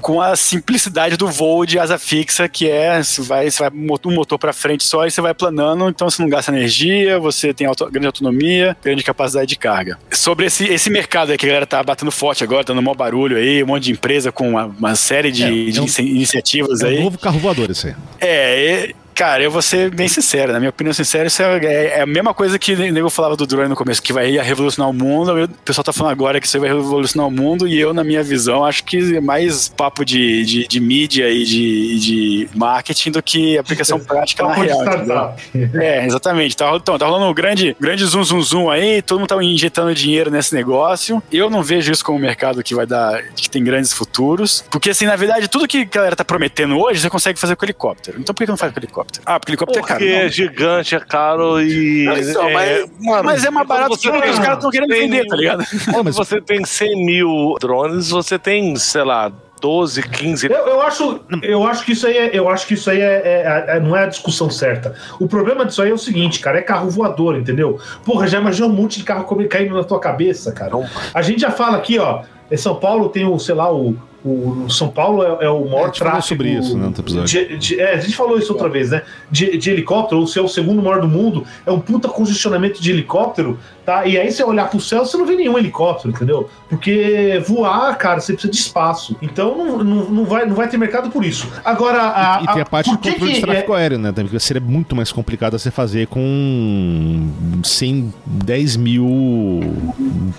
[0.00, 3.70] com a simplicidade do voo de asa fixa, que é você vai, você vai
[4.04, 7.52] um motor para frente só e você vai planando, então você não gasta energia, você
[7.52, 9.98] tem auto, grande autonomia, grande capacidade de carga.
[10.10, 13.36] Sobre esse, esse mercado aí que a galera tá batendo forte agora, dando maior barulho
[13.36, 16.82] aí, um monte de empresa com uma, uma série de, é, de é um, iniciativas
[16.82, 16.98] é aí.
[16.98, 17.94] Um novo carro voador esse aí.
[18.20, 22.00] É, Cara, eu vou ser bem sincero, na minha opinião sincera, isso é, é, é
[22.00, 24.92] a mesma coisa que o nego falava do drone no começo, que vai revolucionar o
[24.92, 25.44] mundo.
[25.44, 28.22] O pessoal tá falando agora que isso vai revolucionar o mundo, e eu, na minha
[28.24, 33.22] visão, acho que é mais papo de, de, de mídia e de, de marketing do
[33.22, 35.36] que aplicação prática na real.
[35.74, 36.56] É, exatamente.
[36.56, 39.94] Tá, então, tá rolando um grande, grande zoom, zoom, zoom aí, todo mundo tá injetando
[39.94, 41.22] dinheiro nesse negócio.
[41.30, 44.90] Eu não vejo isso como um mercado que vai dar, que tem grandes futuros, porque
[44.90, 48.18] assim, na verdade, tudo que a galera tá prometendo hoje, você consegue fazer com helicóptero.
[48.18, 49.03] Então por que não faz com helicóptero?
[49.04, 49.22] Helicóptero.
[49.26, 50.10] Ah, porque helicóptero porque é caro.
[50.10, 52.04] Porque é gigante, é caro e.
[52.04, 54.70] Não, então, é, mas, mano, mas é mais barato que o que os caras estão
[54.70, 55.64] querendo vender, tá ligado?
[55.92, 60.46] Quando você tem 100 mil drones, você tem, sei lá, 12, 15.
[60.46, 63.22] Eu, eu, acho, eu acho que isso aí, é, eu acho que isso aí é,
[63.24, 64.94] é, é, não é a discussão certa.
[65.18, 67.78] O problema disso aí é o seguinte, cara, é carro voador, entendeu?
[68.04, 70.72] Porra, já imaginou um monte de carro caindo na tua cabeça, cara.
[71.14, 74.70] A gente já fala aqui, ó, em São Paulo tem o, sei lá, o, o
[74.70, 76.22] São Paulo é, é o maior é, tráfego.
[76.22, 76.90] sobre isso né,
[77.24, 79.02] de, de, é, a gente falou isso outra vez, né?
[79.30, 82.80] De, de helicóptero, ou se é o segundo maior do mundo, é um puta congestionamento
[82.80, 84.06] de helicóptero, tá?
[84.06, 86.48] E aí você olhar pro céu, você não vê nenhum helicóptero, entendeu?
[86.68, 89.16] Porque voar, cara, você precisa de espaço.
[89.20, 91.50] Então não, não, não, vai, não vai ter mercado por isso.
[91.64, 91.98] Agora.
[92.00, 93.80] A, e, e tem a parte do controle de tráfego é...
[93.80, 94.12] aéreo, né?
[94.12, 97.30] Porque seria muito mais complicado você fazer com
[97.62, 99.60] 100, 10 mil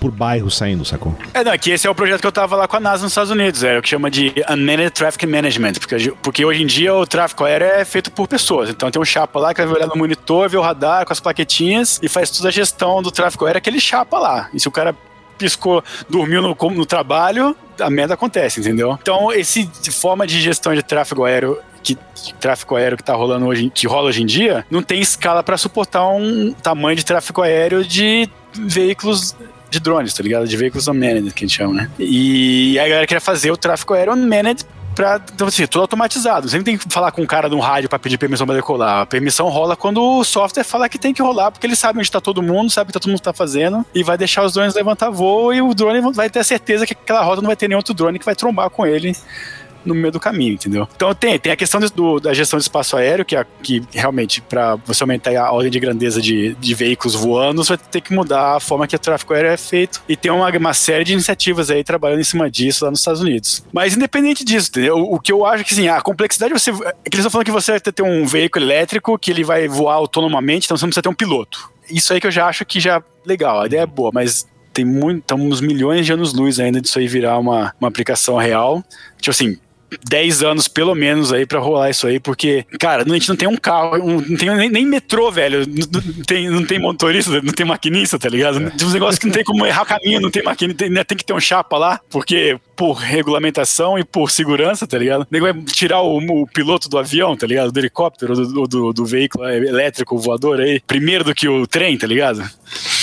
[0.00, 1.16] por bairro saindo, sacou?
[1.32, 3.12] É, não, que esse é o projeto que eu tava lá com a NASA nos
[3.12, 6.94] Estados Unidos, é o que chama de Unmanned Traffic Management, porque, porque hoje em dia
[6.94, 8.70] o tráfego aéreo é feito por pessoas.
[8.70, 11.20] Então tem um chapa lá que vai olhar no monitor, ver o radar com as
[11.20, 14.48] plaquetinhas e faz toda a gestão do tráfego aéreo, aquele chapa lá.
[14.54, 14.94] E se o cara
[15.36, 18.98] piscou, dormiu no, no trabalho, a merda acontece, entendeu?
[19.00, 21.96] Então, esse forma de gestão de tráfego aéreo que
[22.40, 25.56] tráfego aéreo que tá rolando hoje, que rola hoje em dia, não tem escala para
[25.56, 29.36] suportar um tamanho de tráfego aéreo de veículos
[29.70, 30.48] de drones, tá ligado?
[30.48, 31.90] De veículos unmanned, que a gente chama, né?
[31.98, 34.64] E a galera queria fazer o tráfego aéreo unmanned
[34.96, 36.48] pra, então, assim, tudo automatizado.
[36.48, 38.56] Você nem tem que falar com um cara de um rádio para pedir permissão para
[38.56, 39.02] decolar.
[39.02, 42.08] A permissão rola quando o software fala que tem que rolar, porque ele sabe onde
[42.08, 44.74] está todo mundo, sabe o que todo mundo está fazendo, e vai deixar os drones
[44.74, 47.78] levantar voo, e o drone vai ter certeza que aquela rota não vai ter nenhum
[47.78, 49.14] outro drone que vai trombar com ele
[49.86, 50.88] no meio do caminho, entendeu?
[50.94, 54.40] Então tem, tem a questão do, da gestão de espaço aéreo, que, é, que realmente,
[54.40, 58.12] para você aumentar a ordem de grandeza de, de veículos voando, você vai ter que
[58.12, 60.02] mudar a forma que o tráfego aéreo é feito.
[60.08, 63.20] E tem uma, uma série de iniciativas aí trabalhando em cima disso lá nos Estados
[63.20, 63.64] Unidos.
[63.72, 64.96] Mas independente disso, entendeu?
[64.96, 66.70] O, o que eu acho que assim, a complexidade você.
[66.70, 69.68] É que eles estão falando que você vai ter um veículo elétrico que ele vai
[69.68, 71.70] voar autonomamente, então você não precisa ter um piloto.
[71.90, 74.46] Isso aí que eu já acho que já legal, a ideia é boa, mas
[74.76, 78.84] tem muito, estamos milhões de anos-luz ainda disso aí virar uma, uma aplicação real.
[79.18, 79.58] Tipo assim,
[80.08, 83.48] 10 anos pelo menos aí para rolar isso aí, porque, cara, a gente não tem
[83.48, 87.66] um carro, não tem nem, nem, metrô, velho, não tem, não tem motorista, não tem
[87.66, 88.62] maquinista, tá ligado?
[88.62, 88.70] É.
[88.70, 91.16] Tem uns negócios que não tem como errar caminho, não tem maquinista, tem, né, tem
[91.16, 95.22] que ter um chapa lá, porque por regulamentação e por segurança, tá ligado?
[95.22, 97.72] O nego vai tirar o, o, piloto do avião, tá ligado?
[97.72, 102.06] Do helicóptero, do, do, do veículo elétrico voador aí, primeiro do que o trem, tá
[102.06, 102.42] ligado?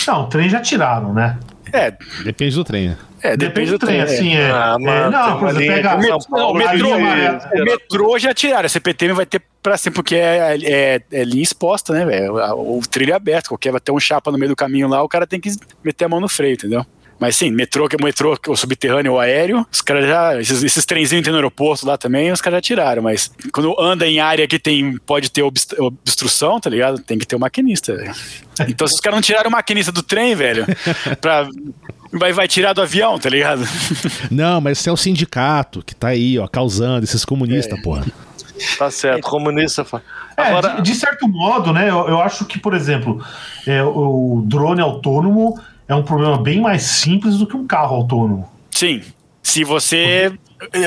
[0.07, 1.39] Não, o trem já tiraram, né?
[1.73, 1.91] É.
[2.23, 2.95] Depende do trem.
[3.21, 4.51] É, depende, depende do trem, assim, é.
[4.51, 5.97] Ah, é não, por exemplo, pega...
[6.29, 10.57] Não, o metrô, o metrô já tiraram, a CPTM vai ter pra sempre, porque é,
[10.61, 12.35] é, é linha exposta, né, velho?
[12.55, 15.01] O, o trilho é aberto, qualquer vai ter um chapa no meio do caminho lá,
[15.01, 15.49] o cara tem que
[15.83, 16.85] meter a mão no freio, entendeu?
[17.23, 20.41] Mas sim, metrô, que é metrô, o subterrâneo ou aéreo, os caras já.
[20.41, 23.01] Esses, esses trenzinhos que tem no aeroporto lá também, os caras já tiraram.
[23.01, 26.99] Mas quando anda em área que tem, pode ter obstrução, tá ligado?
[26.99, 27.93] Tem que ter o um maquinista.
[28.67, 30.65] Então, se os caras não tiraram o maquinista do trem, velho,
[31.21, 31.47] pra
[32.11, 33.63] vai, vai tirar do avião, tá ligado?
[34.29, 37.81] Não, mas esse é o sindicato que tá aí, ó, causando esses comunistas, é.
[37.81, 38.05] porra.
[38.77, 39.85] Tá certo, comunista.
[40.35, 40.81] É, Agora...
[40.81, 41.89] de, de, certo modo, né?
[41.89, 43.25] Eu, eu acho que, por exemplo,
[43.65, 45.57] é, o drone autônomo
[45.93, 48.49] é um problema bem mais simples do que um carro autônomo.
[48.71, 49.01] Sim.
[49.41, 50.33] Se você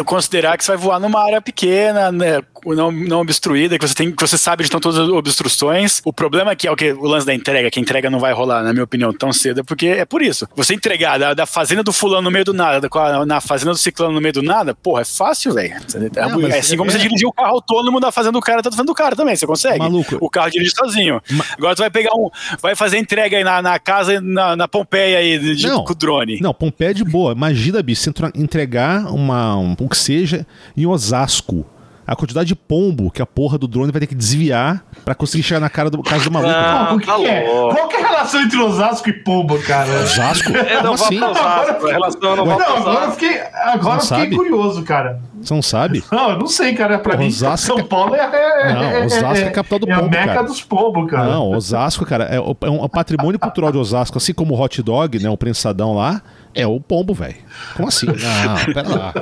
[0.05, 4.11] considerar que você vai voar numa área pequena, né, não, não obstruída, que você tem
[4.11, 6.01] que você sabe onde estão todas as obstruções.
[6.05, 8.19] O problema é que é o que o lance da entrega, que a entrega não
[8.19, 10.49] vai rolar, na minha opinião, tão cedo, é porque é por isso.
[10.57, 13.79] Você entregar da, da fazenda do fulano no meio do nada, da, na fazenda do
[13.79, 15.75] ciclano no meio do nada, porra, é fácil, velho.
[15.75, 16.93] É, é, assim como é...
[16.93, 19.47] você dirigir o carro autônomo da fazenda do cara, tá fazendo do cara também, você
[19.47, 19.79] consegue.
[19.79, 20.17] Maluco.
[20.21, 21.21] O carro dirige sozinho.
[21.31, 21.45] Ma...
[21.57, 25.19] Agora tu vai pegar um, vai fazer entrega aí na, na casa, na, na Pompeia
[25.19, 26.41] aí, de, não, com o drone.
[26.41, 27.33] Não, Pompeia é de boa.
[27.33, 31.66] Imagina, bicho, você entregar uma, um, o que seja em Osasco
[32.07, 35.42] a quantidade de pombo que a porra do drone vai ter que desviar pra conseguir
[35.42, 36.55] chegar na cara do casa do maluco.
[36.55, 37.42] Ah, o que, tá que é?
[37.44, 40.02] Qual que é a relação entre Osasco e pombo, cara?
[40.02, 40.52] Osasco?
[40.66, 41.20] É, não assim?
[41.22, 41.87] Osasco.
[41.87, 45.20] A relação não, não agora eu fiquei, agora fiquei curioso, cara.
[45.40, 46.02] Você não sabe?
[46.11, 46.98] Não, eu não sei, cara.
[46.98, 47.66] Pra Porra, mim, Osasco...
[47.66, 50.18] São Paulo é, é, não, é, Osasco é, é a capital do é pombo, É
[50.18, 50.46] a meca cara.
[50.46, 51.24] dos pombos, cara.
[51.24, 55.18] Não, Osasco, cara, é, é um patrimônio cultural de Osasco, assim como o hot dog,
[55.18, 56.22] né, o prensadão lá,
[56.57, 57.37] é o pombo, velho.
[57.75, 58.07] Como assim?
[58.11, 59.14] Não, pera lá.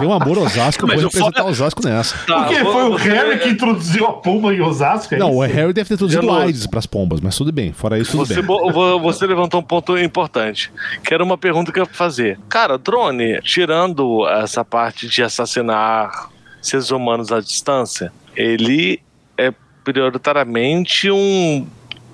[0.00, 1.50] Tem um amor Osasco, eu vou representar foda...
[1.50, 2.16] Osasco nessa.
[2.26, 5.14] Tá, Porque foi o Harry que introduziu a pomba em Osasco?
[5.14, 5.38] É não, isso?
[5.38, 7.72] o Harry deve ter introduzido o AIDS pras pombas, mas tudo bem.
[7.74, 9.00] Fora isso, tudo você, bem.
[9.02, 10.72] Você levantou um ponto importante,
[11.04, 12.38] que era uma pergunta que eu ia fazer.
[12.48, 16.30] Cara, drone, tirando essa parte de assassinar
[16.62, 19.02] seres humanos à distância, ele
[19.36, 19.52] é
[19.84, 21.66] prioritariamente um,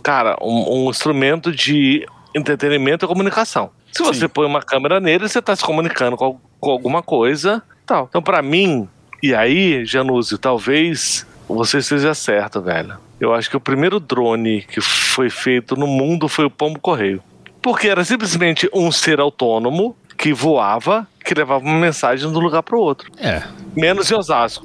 [0.02, 3.70] cara, um, um instrumento de entretenimento e comunicação.
[3.96, 4.28] Se você Sim.
[4.28, 8.06] põe uma câmera nele, você está se comunicando com, com alguma coisa tal.
[8.08, 8.86] Então, para mim,
[9.22, 12.98] e aí, Janúzio, talvez você esteja certo, velho.
[13.18, 17.22] Eu acho que o primeiro drone que foi feito no mundo foi o Pombo Correio.
[17.62, 22.62] Porque era simplesmente um ser autônomo que voava, que levava uma mensagem de um lugar
[22.62, 23.10] para o outro.
[23.18, 23.42] É.
[23.74, 24.64] Menos em Osasco.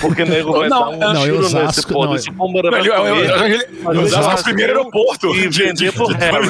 [0.00, 2.36] Porque nego vai não, dar um não, tiro Osasco, nesse era
[3.82, 5.34] pra Osasco é o primeiro aeroporto.
[5.34, 6.48] E vender pro Harry.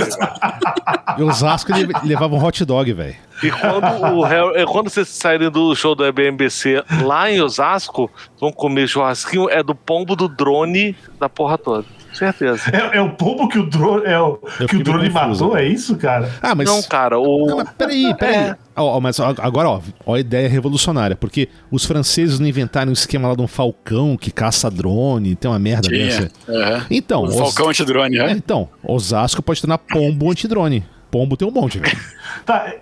[1.18, 3.16] E Osasco ele levava um hot dog, velho.
[3.42, 8.51] E quando, o Harry, quando vocês saírem do show do EBMBC lá em Osasco, vão
[8.51, 12.62] comer churrasquinho, é do pombo do drone da porra toda certeza.
[12.73, 14.37] É, é, o pombo que o drone, é o,
[14.68, 16.31] que o drone matou, é isso, cara?
[16.42, 16.68] Ah, mas...
[16.68, 17.46] Não, cara, o...
[17.46, 18.37] Não, mas peraí, peraí.
[18.37, 18.57] É.
[18.77, 23.29] Oh, mas agora, ó, ó, a ideia revolucionária, porque os franceses não inventaram um esquema
[23.29, 26.07] lá de um falcão que caça drone, tem uma merda Tinha.
[26.07, 26.31] dessa.
[26.49, 26.83] Uhum.
[26.90, 28.31] Então, um falcão antidrone, né?
[28.31, 30.85] É, então, Osasco pode tornar pombo antidrone.
[31.11, 31.99] Pombo tem um monte, velho.
[32.46, 32.73] tá,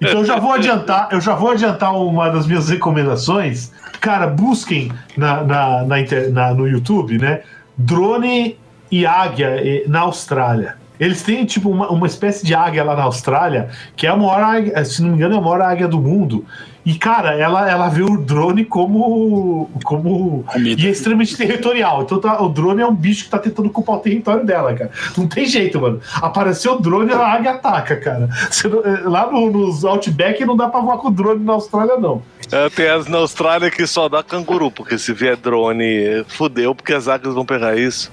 [0.00, 3.72] então eu já vou adiantar, eu já vou adiantar uma das minhas recomendações.
[4.00, 5.96] Cara, busquem na, na, na,
[6.32, 7.42] na no YouTube, né?
[7.76, 8.58] Drone
[8.90, 10.76] e águia na Austrália.
[11.00, 14.42] Eles têm, tipo, uma, uma espécie de águia lá na Austrália, que é a maior
[14.42, 16.44] águia, se não me engano, é a maior águia do mundo.
[16.84, 19.70] E, cara, ela, ela vê o drone como.
[19.84, 22.02] como e é extremamente territorial.
[22.02, 24.90] Então tá, o drone é um bicho que tá tentando ocupar o território dela, cara.
[25.16, 26.00] Não tem jeito, mano.
[26.16, 28.28] Apareceu o drone, a águia ataca, cara.
[28.64, 31.96] Não, eh, lá no, nos Outback não dá pra voar com o drone na Austrália,
[31.96, 32.22] não.
[32.50, 36.92] É, tem as na Austrália que só dá canguru, porque se vier drone, fudeu, porque
[36.92, 38.10] as águias vão pegar isso.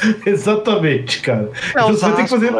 [0.26, 1.50] Exatamente, cara.
[1.66, 2.52] É então você vai ter que fazer.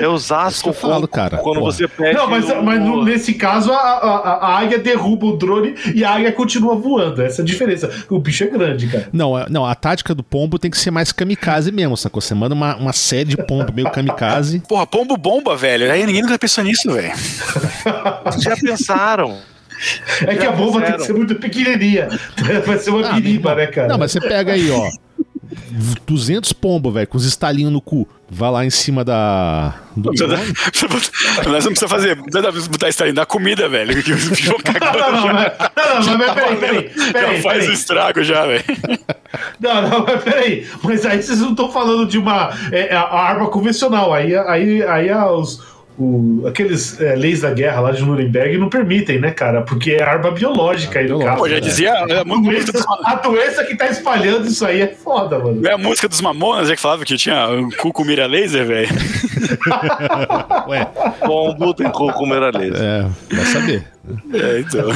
[0.00, 1.36] É Osasco, eu falo, cara.
[1.36, 1.70] quando Porra.
[1.72, 2.18] você pega.
[2.18, 6.12] Não, mas, mas no- nesse caso a, a, a águia derruba o drone e a
[6.14, 7.20] águia continua voando.
[7.20, 7.90] Essa é a diferença.
[8.08, 9.08] O bicho é grande, cara.
[9.12, 12.22] Não, é- não, a tática do pombo tem que ser mais kamikaze mesmo, sacou?
[12.22, 14.60] Você manda uma, uma série de pombo meio kamikaze.
[14.66, 15.92] Porra, pombo bomba, velho.
[15.92, 17.12] Aí ninguém nunca pensou nisso, velho.
[18.38, 19.36] Já pensaram?
[20.26, 21.04] É que a bomba tem que fizeram.
[21.04, 22.08] ser muito pequenininha.
[22.64, 23.88] Vai ser uma Ah, piriba, né, cara?
[23.88, 24.88] Não, mas você pega aí, ó.
[26.06, 28.08] 200 pombo, velho, com os estalinhos no cu.
[28.34, 29.74] Vai lá em cima da.
[29.94, 30.10] Do
[31.50, 32.16] Nós não precisa fazer.
[32.16, 34.02] Não dá pra botar aí, dá comida, velho.
[34.02, 35.32] Que os bichos vão Não, não, não, já.
[35.34, 37.74] mas, não, não, mas peraí, peraí, Já peraí, faz o peraí.
[37.74, 38.64] estrago já, velho.
[39.60, 40.66] Não, não, mas peraí.
[40.82, 44.14] Mas aí vocês não estão falando de uma é, a arma convencional.
[44.14, 45.60] Aí, aí, aí a- os,
[45.98, 49.62] o- aqueles é, leis da guerra lá de Nuremberg não permitem, né, cara?
[49.62, 51.38] Porque é arma biológica aí no caso.
[51.38, 51.60] Pô, já né?
[51.60, 51.92] dizia.
[51.92, 55.66] A A música, dos, doença, a doença que tá espalhando isso aí é foda, mano.
[55.66, 58.66] é a música dos Mamonas, é que falava que tinha um cu com mira laser,
[58.66, 58.88] velho.
[60.68, 60.84] Ué,
[61.24, 62.74] Pombo tem coco laser.
[62.80, 63.84] é, vai saber.
[64.34, 64.88] É, então.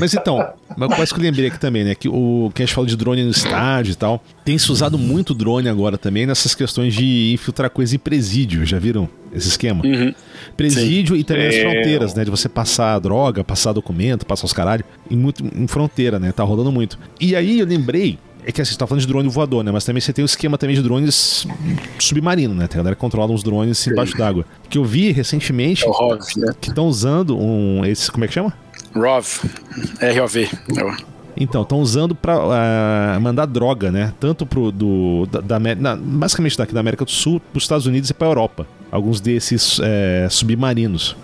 [0.00, 1.94] Mas então, uma coisa que eu lembrei aqui também, né?
[1.94, 4.98] Que o que a gente fala de drone no estádio e tal, tem se usado
[4.98, 8.64] muito drone agora também nessas questões de infiltrar coisa em presídio.
[8.64, 9.84] Já viram esse esquema?
[9.84, 10.14] Uhum.
[10.56, 11.60] Presídio e também as É.
[11.62, 12.24] fronteiras, né?
[12.24, 14.84] De você passar droga, passar documento, passar os caralho.
[15.10, 16.32] Em, muito, em fronteira, né?
[16.32, 16.98] Tá rolando muito.
[17.20, 18.18] E aí eu lembrei.
[18.44, 19.70] É que assim, você tá falando de drone voador, né?
[19.70, 21.46] Mas também você tem o esquema também de drones
[21.98, 22.66] submarino, né?
[22.66, 24.44] Tem a galera que controla uns drones embaixo d'água.
[24.68, 26.52] Que eu vi recentemente É o ROV, né?
[26.60, 27.84] que estão usando um.
[27.84, 28.52] Esse, como é que chama?
[28.94, 29.48] ROV.
[30.00, 30.48] R-O-V.
[31.36, 34.12] Então, estão usando pra ah, mandar droga, né?
[34.20, 38.10] Tanto pro do, da, da na- basicamente daqui da América do Sul, pros Estados Unidos
[38.10, 38.66] e pra Europa.
[38.90, 41.16] Alguns desses é, submarinos.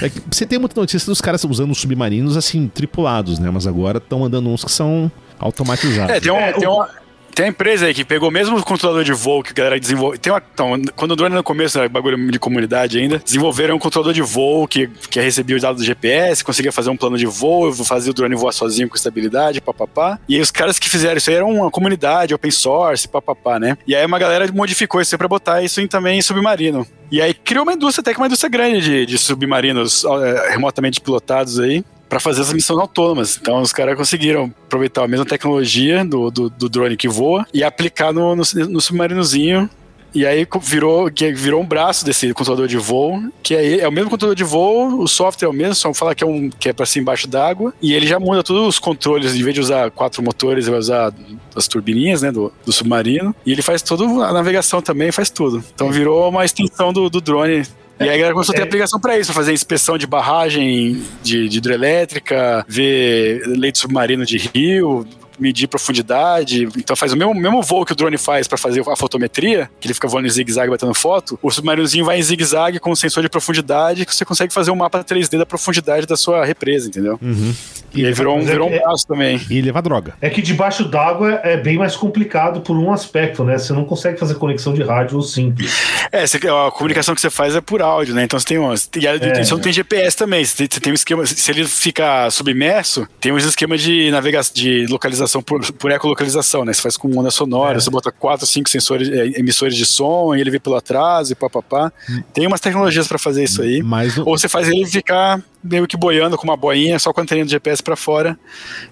[0.00, 3.50] É que você tem muita notícia dos caras usando os submarinos assim, tripulados, né?
[3.52, 6.14] Mas agora estão mandando uns que são automatizados.
[6.14, 6.88] É, tem, um, É, tem, uma,
[7.36, 10.18] tem uma empresa aí que pegou mesmo o controlador de voo que a galera desenvolveu.
[10.18, 13.78] Tem uma, então, quando o drone no começo era bagulho de comunidade ainda, desenvolveram um
[13.78, 17.26] controlador de voo que, que recebia os dados do GPS, conseguia fazer um plano de
[17.26, 20.18] voo, fazia o drone voar sozinho com estabilidade, papapá.
[20.26, 23.76] E aí os caras que fizeram isso aí eram uma comunidade, open source, papapá, né?
[23.86, 26.86] E aí uma galera modificou isso aí pra botar isso em, também em submarino.
[27.12, 31.02] E aí criou uma indústria, até que uma indústria grande de, de submarinos é, remotamente
[31.02, 31.84] pilotados aí.
[32.08, 33.38] Pra fazer as missões autônomas.
[33.40, 37.64] Então, os caras conseguiram aproveitar a mesma tecnologia do, do, do drone que voa e
[37.64, 39.68] aplicar no, no, no submarinozinho.
[40.16, 43.92] E aí virou, que virou um braço desse controlador de voo, que aí é o
[43.92, 46.72] mesmo controlador de voo, o software é o mesmo, só falar que é um é
[46.72, 49.90] para ser embaixo d'água, e ele já muda todos os controles, em vez de usar
[49.90, 51.12] quatro motores, ele vai usar
[51.54, 55.62] as turbininhas, né, do, do submarino, e ele faz toda a navegação também, faz tudo.
[55.74, 57.66] Então virou uma extensão do, do drone.
[57.98, 58.64] E aí a galera começou a ter É.
[58.64, 65.06] aplicação para isso, fazer inspeção de barragem de, de hidrelétrica, ver leito submarino de rio,
[65.38, 66.68] medir profundidade.
[66.76, 69.86] Então faz o mesmo, mesmo voo que o drone faz para fazer a fotometria, que
[69.86, 73.22] ele fica voando em zigue-zague batendo foto, o submarinozinho vai em zigue-zague com um sensor
[73.22, 77.18] de profundidade que você consegue fazer um mapa 3D da profundidade da sua represa, entendeu?
[77.22, 77.54] Uhum.
[77.94, 79.40] E aí virou um, é virou que- um braço também.
[79.48, 80.14] E levar droga.
[80.20, 83.56] É que debaixo d'água é bem mais complicado por um aspecto, né?
[83.58, 85.72] Você não consegue fazer conexão de rádio simples.
[86.12, 88.24] É, você- a comunicação que você faz é por áudio, né?
[88.24, 88.88] Então você tem umas.
[88.96, 89.42] E a- É.
[89.44, 90.44] você não tem GPS também.
[90.44, 91.24] Você tem, você tem um esquema.
[91.26, 96.72] Se ele fica submerso, tem uns esquemas de navegação, de localização por, por ecolocalização, né?
[96.72, 97.80] Você faz com onda sonora, É.
[97.80, 101.34] você bota quatro, cinco sensores, é, emissores de som, e ele vê pelo atraso e
[101.34, 101.92] papapá.
[102.32, 103.82] Tem umas tecnologias pra fazer isso aí.
[103.82, 107.22] Mas Ou você faz ele ficar meio que boiando com uma boinha, só com a
[107.22, 108.38] anteninha do GPS pra fora,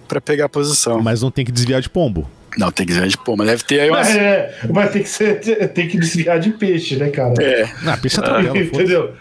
[0.07, 1.01] pra pegar a posição.
[1.01, 2.29] mas não tem que desviar de pombo.
[2.57, 4.15] Não, tem que ver de pô, mas deve ter aí umas.
[4.15, 5.39] É, mas tem que, ser,
[5.73, 7.33] tem que desviar de peixe, né, cara?
[7.41, 8.65] É, Ah, pensa atropela, foda-se.
[8.73, 9.13] Entendeu?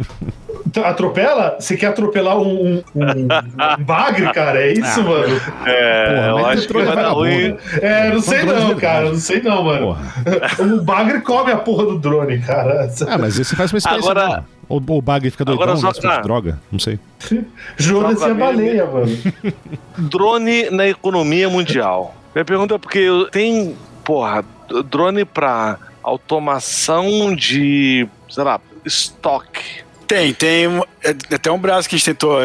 [0.67, 1.57] Então, atropela?
[1.61, 4.61] Você quer atropelar um, um, um- bagre, cara?
[4.61, 5.03] É isso, Ah.
[5.03, 5.41] mano?
[5.67, 7.57] É, Porra, eu mas acho que vai dar ruim.
[7.83, 9.09] É, não sei não, cara.
[9.11, 9.87] Não sei não, mano.
[9.87, 10.15] Porra.
[10.75, 12.89] O bagre come a porra do drone, cara.
[13.09, 14.11] Ah, mas aí você faz uma experiência.
[14.11, 14.45] Agora-.
[14.69, 16.99] Ou ou o bagre fica doidão, Agora só né, fosse pra- droga, não sei.
[17.77, 19.19] Jonas Só e a pra mim, baleia, mano.
[19.99, 22.15] Drone na economia mundial.
[22.35, 24.45] Minha pergunta é porque tem, porra,
[24.91, 29.85] drone pra automação de, sei lá, estoque.
[30.07, 32.39] Tem, tem um- é, até um braço que a gente tentou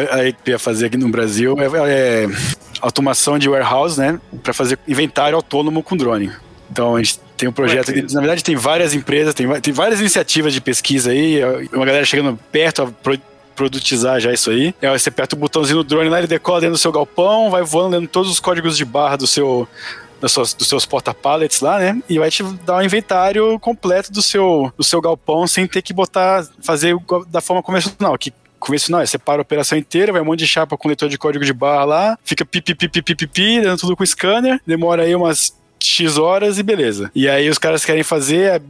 [0.44, 1.66] que ia fazer aqui no Brasil é,
[2.24, 2.26] é
[2.80, 6.30] automação de warehouse, né, para fazer inventário autônomo com drone.
[6.70, 9.72] Então a gente tem um projeto, é que- na verdade tem várias empresas, tem, tem
[9.74, 11.40] várias iniciativas de pesquisa aí,
[11.72, 12.86] uma galera chegando perto a
[13.54, 14.74] produtizar já isso aí.
[14.80, 17.62] É, você aperta o botãozinho no drone lá, ele decola dentro do seu galpão, vai
[17.62, 19.68] voando lendo todos os códigos de barra do seu
[20.20, 21.98] das suas- dos seus porta-pallets lá, né?
[22.06, 25.94] E vai te dar um inventário completo do seu, do seu galpão sem ter que
[25.94, 30.24] botar, fazer o- da forma convencional, que convencional, é separa a operação inteira, vai um
[30.26, 33.62] monte de chapa com leitor de código de barra lá, fica pipi, pipi, pipi, pipi,
[33.62, 37.10] dando tudo com scanner, demora aí umas X horas e beleza.
[37.14, 38.60] E aí os caras querem fazer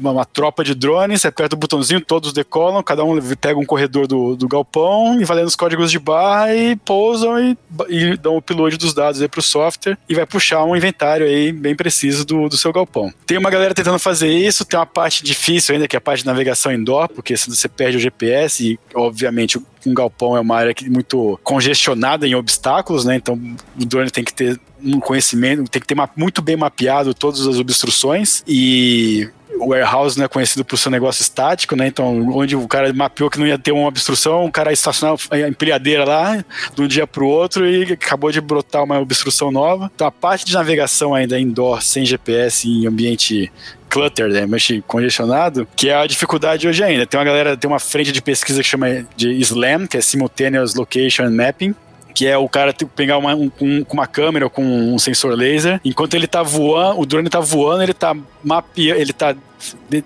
[0.00, 3.64] uma, uma tropa de drones, você aperta o botãozinho, todos decolam, cada um pega um
[3.64, 7.56] corredor do, do galpão e valendo os códigos de barra e pousam e,
[7.88, 11.52] e dão o upload dos dados aí pro software e vai puxar um inventário aí
[11.52, 13.12] bem preciso do, do seu galpão.
[13.26, 16.20] Tem uma galera tentando fazer isso, tem uma parte difícil ainda, que é a parte
[16.20, 19.58] de navegação indoor, porque você perde o GPS e, obviamente,
[19.88, 23.16] um galpão é uma área muito congestionada em obstáculos, né?
[23.16, 23.40] Então
[23.80, 27.58] o drone tem que ter um conhecimento, tem que ter muito bem mapeado todas as
[27.58, 31.86] obstruções e o warehouse é conhecido por ser um negócio estático, né?
[31.86, 35.38] Então, onde o cara mapeou que não ia ter uma obstrução, o cara estacionou a
[35.40, 36.44] empilhadeira lá
[36.74, 39.90] de um dia para o outro e acabou de brotar uma obstrução nova.
[39.94, 43.50] Então, a parte de navegação ainda indoor, sem GPS, em ambiente
[43.88, 47.06] clutter, né, mas congestionado, que é a dificuldade hoje ainda.
[47.06, 50.74] Tem uma galera, tem uma frente de pesquisa que chama de SLAM, que é Simultaneous
[50.74, 51.74] Location Mapping,
[52.14, 56.14] que é o cara pegar uma, um, com uma câmera com um sensor laser, enquanto
[56.14, 59.36] ele tá voando, o drone tá voando, ele tá mapeando, ele tá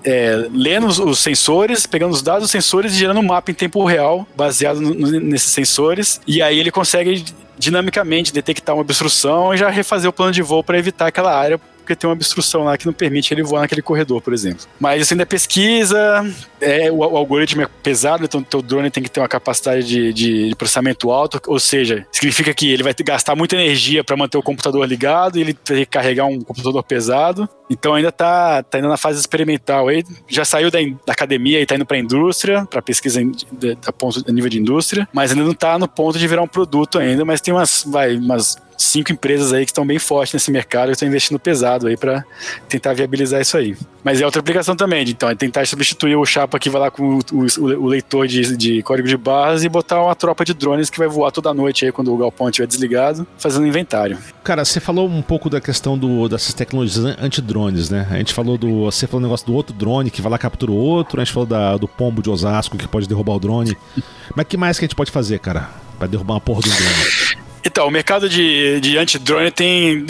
[0.04, 3.84] é, lendo os sensores, pegando os dados dos sensores e gerando um mapa em tempo
[3.84, 7.24] real, baseado no, nesses sensores, e aí ele consegue
[7.58, 11.60] dinamicamente detectar uma obstrução e já refazer o plano de voo para evitar aquela área
[11.92, 14.66] porque tem uma obstrução lá que não permite ele voar naquele corredor, por exemplo.
[14.80, 16.24] Mas isso ainda é pesquisa,
[16.60, 19.86] é, o, o algoritmo é pesado, então o teu drone tem que ter uma capacidade
[19.86, 24.16] de, de, de processamento alto, ou seja, significa que ele vai gastar muita energia para
[24.16, 27.48] manter o computador ligado e ele ter que carregar um computador pesado.
[27.70, 29.88] Então ainda tá, tá indo na fase experimental.
[29.88, 34.32] Aí já saiu da, da academia e tá indo para a indústria, para pesquisa a,
[34.32, 37.40] nível de indústria, mas ainda não tá no ponto de virar um produto ainda, mas
[37.40, 41.06] tem umas, vai, umas cinco empresas aí que estão bem fortes nesse mercado e estão
[41.08, 42.24] investindo pesado aí para
[42.68, 43.76] tentar viabilizar isso aí.
[44.04, 47.18] Mas é outra aplicação também, então é tentar substituir o chapa que vai lá com
[47.18, 50.90] o, o, o leitor de, de, código de barras e botar uma tropa de drones
[50.90, 54.18] que vai voar toda noite aí quando o galpão estiver desligado, fazendo inventário.
[54.42, 58.08] Cara, você falou um pouco da questão do, dessas tecnologias anti-drones, né?
[58.10, 58.84] A gente falou do.
[58.84, 61.32] Você falou um negócio do outro drone que vai lá captura o outro, a gente
[61.32, 63.76] falou da, do pombo de Osasco que pode derrubar o drone.
[64.34, 65.68] Mas que mais que a gente pode fazer, cara?
[65.98, 67.41] Pra derrubar uma porra do drone?
[67.64, 70.06] Então, o mercado de, de anti-drone tem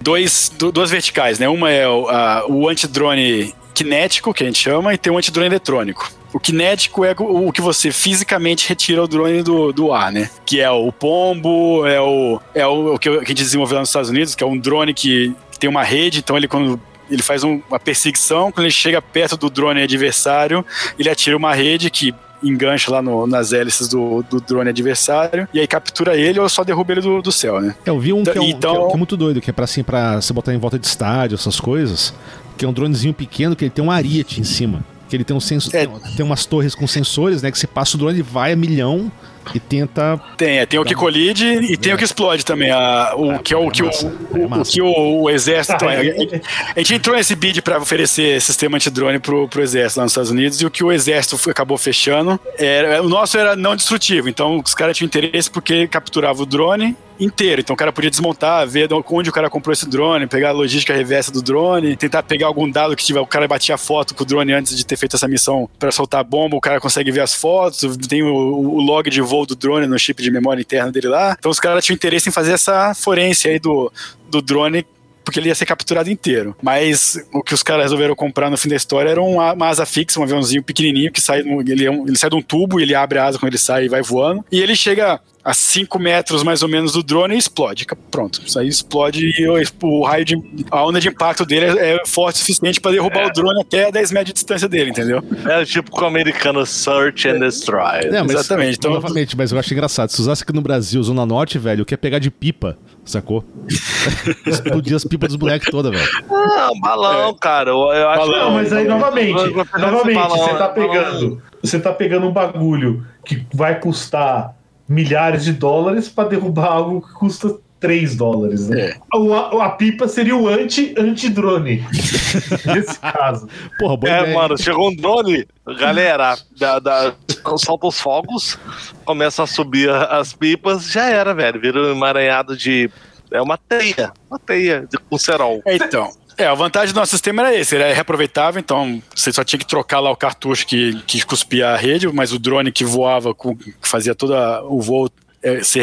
[0.00, 1.48] dois, duas verticais, né?
[1.48, 2.06] Uma é o,
[2.48, 6.10] o anti-drone cinético, que a gente chama, e tem o anti-drone eletrônico.
[6.32, 10.30] O cinético é o, o que você fisicamente retira o drone do, do ar, né?
[10.46, 13.90] Que é o pombo, é o, é o, o que a gente desenvolveu lá nos
[13.90, 16.80] Estados Unidos, que é um drone que tem uma rede, então ele quando
[17.10, 20.64] ele faz um, uma perseguição, quando ele chega perto do drone adversário,
[20.98, 25.60] ele atira uma rede que engancha lá no, nas hélices do, do drone adversário e
[25.60, 27.74] aí captura ele ou só derruba ele do, do céu, né?
[27.84, 29.52] Eu vi um, que, é um então, que, é, que é muito doido, que é
[29.52, 32.14] pra, assim, pra você botar em volta de estádio, essas coisas,
[32.56, 34.84] que é um dronezinho pequeno que ele tem um ariete em cima.
[35.08, 35.86] Que ele tem um sensor, é.
[36.16, 37.50] tem umas torres com sensores, né?
[37.50, 39.12] Que você passa o drone, ele vai a milhão
[39.54, 40.20] e tenta.
[40.36, 42.70] Tem, é, tem o que colide e tem o que explode também.
[42.70, 45.84] A, o, que é o que, o, o, o, que o, o exército.
[45.84, 50.12] a, a, gente entrou nesse bid para oferecer sistema antidrone pro, pro exército lá nos
[50.12, 52.38] Estados Unidos e o que o exército acabou fechando.
[52.56, 56.96] Era, o nosso era não destrutivo, então os caras tinham interesse porque capturava o drone
[57.24, 57.60] inteiro.
[57.60, 60.92] Então o cara podia desmontar, ver onde o cara comprou esse drone, pegar a logística
[60.94, 63.20] reversa do drone, tentar pegar algum dado que tiver.
[63.20, 66.20] O cara batia foto com o drone antes de ter feito essa missão para soltar
[66.20, 69.54] a bomba, o cara consegue ver as fotos, tem o, o, log de voo do
[69.54, 71.36] drone no chip de memória interna dele lá.
[71.38, 73.92] Então os caras tinham interesse em fazer essa forense aí do,
[74.28, 74.84] do drone
[75.24, 76.56] porque ele ia ser capturado inteiro.
[76.62, 79.86] Mas o que os caras resolveram comprar no fim da história era uma, uma asa
[79.86, 82.94] fixa, um aviãozinho pequenininho que sai, ele, é ele sai de um tubo e ele
[82.94, 84.44] abre a asa quando ele sai e vai voando.
[84.50, 87.86] E ele chega a 5 metros mais ou menos do drone e explode.
[88.10, 88.40] Pronto.
[88.44, 90.36] Isso aí explode e o, o raio de.
[90.70, 93.26] A onda de impacto dele é, é forte o suficiente para derrubar é.
[93.26, 95.22] o drone até 10 metros de distância dele, entendeu?
[95.48, 98.04] É tipo com o americano Search and Destroy.
[98.04, 98.78] É, mas, Exatamente.
[98.78, 100.10] Então, novamente, mas eu acho engraçado.
[100.10, 103.44] Se usasse aqui no Brasil, Zona Norte, velho, o que é pegar de pipa, sacou?
[104.46, 106.08] Explodir as pipas dos moleques toda, velho.
[106.30, 107.34] Ah, balão, é.
[107.40, 107.70] cara.
[107.70, 111.42] Eu, eu acho Não, mas aí novamente, novamente, balão, você tá pegando.
[111.62, 114.56] Você tá pegando um bagulho que vai custar
[114.88, 118.68] milhares de dólares para derrubar algo que custa 3 dólares.
[118.68, 118.80] Né?
[118.80, 118.96] É.
[119.12, 121.84] A, a, pipa seria o anti-drone.
[122.64, 123.48] nesse caso.
[123.78, 124.34] Porra, boa é, ideia.
[124.34, 125.46] mano, chegou um drone,
[125.78, 127.14] galera, da, da,
[127.58, 128.56] solta os fogos,
[129.04, 131.60] começa a subir as pipas, já era, velho.
[131.60, 132.88] Vira um emaranhado de.
[133.32, 135.62] É uma teia, uma teia de, com cerol.
[135.66, 139.42] Então, é, a vantagem do nosso sistema era esse, ele é reaproveitável, então você só
[139.42, 142.84] tinha que trocar lá o cartucho que, que cuspia a rede, mas o drone que
[142.84, 144.34] voava, que fazia todo
[144.68, 145.10] o voo
[145.42, 145.80] é, você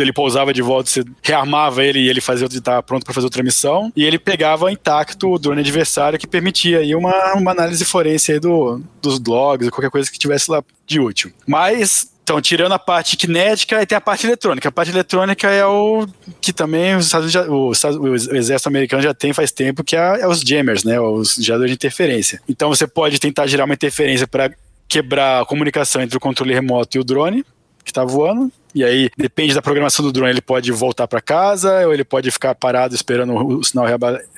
[0.00, 3.42] ele pousava de volta, você rearmava ele e ele fazia estava pronto para fazer outra
[3.42, 3.92] missão.
[3.96, 8.40] E ele pegava intacto o drone adversário que permitia aí uma, uma análise forense aí
[8.40, 11.32] do, dos logs, qualquer coisa que tivesse lá de útil.
[11.46, 14.68] Mas então, tirando a parte cinética, tem a parte eletrônica.
[14.68, 16.06] A parte eletrônica é o
[16.42, 17.70] que também os Estados, o,
[18.02, 21.00] o, exército americano já tem faz tempo, que é, é os jammers, né?
[21.00, 22.38] Os geradores de interferência.
[22.46, 24.52] Então você pode tentar gerar uma interferência para
[24.86, 27.42] quebrar a comunicação entre o controle remoto e o drone
[27.82, 28.52] que está voando.
[28.74, 32.30] E aí, depende da programação do drone, ele pode voltar para casa, ou ele pode
[32.30, 33.86] ficar parado esperando o sinal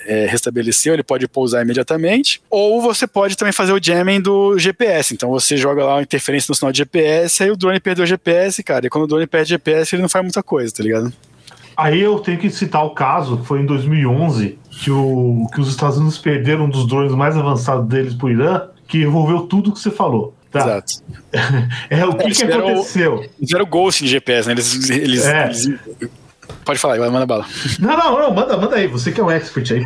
[0.07, 2.41] é, restabelecer, ou ele pode pousar imediatamente.
[2.49, 5.15] Ou você pode também fazer o jamming do GPS.
[5.15, 8.07] Então você joga lá uma interferência no sinal de GPS, aí o drone perdeu o
[8.07, 8.87] GPS, cara.
[8.87, 11.13] E quando o drone perde o GPS, ele não faz muita coisa, tá ligado?
[11.77, 15.97] Aí eu tenho que citar o caso, foi em 2011, que, o, que os Estados
[15.97, 19.91] Unidos perderam um dos drones mais avançados deles pro Irã, que envolveu tudo que você
[19.91, 20.35] falou.
[20.51, 20.61] Tá.
[20.61, 20.93] Exato.
[21.89, 23.19] é, o que, que aconteceu?
[23.19, 24.55] Eles fizeram Ghost de GPS, né?
[24.55, 25.45] Eles, eles, é.
[25.47, 25.81] eles,
[26.65, 27.47] Pode falar, manda bala.
[27.79, 29.85] Não, não, não, manda, manda aí, você que é um expert aí.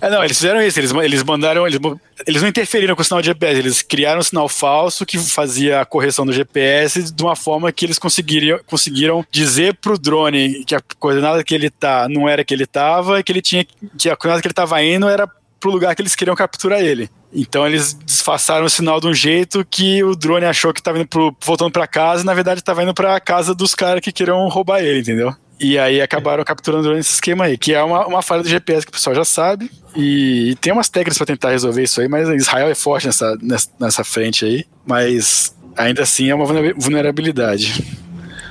[0.00, 1.78] É, não, eles fizeram isso, eles, eles mandaram, eles,
[2.26, 5.80] eles não interferiram com o sinal de GPS, eles criaram um sinal falso que fazia
[5.80, 10.74] a correção do GPS de uma forma que eles conseguiriam, conseguiram dizer pro drone que
[10.74, 13.64] a coordenada que ele tá não era que ele tava, e que ele tinha
[13.96, 15.28] que a coordenada que ele tava indo era
[15.60, 17.10] pro lugar que eles queriam capturar ele.
[17.32, 20.98] Então eles disfarçaram o sinal de um jeito que o drone achou que estava
[21.44, 24.48] voltando para casa e na verdade estava indo para a casa dos caras que queriam
[24.48, 25.34] roubar ele, entendeu?
[25.60, 28.48] E aí acabaram capturando o drone nesse esquema aí, que é uma, uma falha do
[28.48, 29.70] GPS que o pessoal já sabe.
[29.94, 33.36] E, e tem umas técnicas para tentar resolver isso aí, mas Israel é forte nessa,
[33.42, 34.64] nessa, nessa frente aí.
[34.86, 36.46] Mas ainda assim é uma
[36.76, 37.84] vulnerabilidade.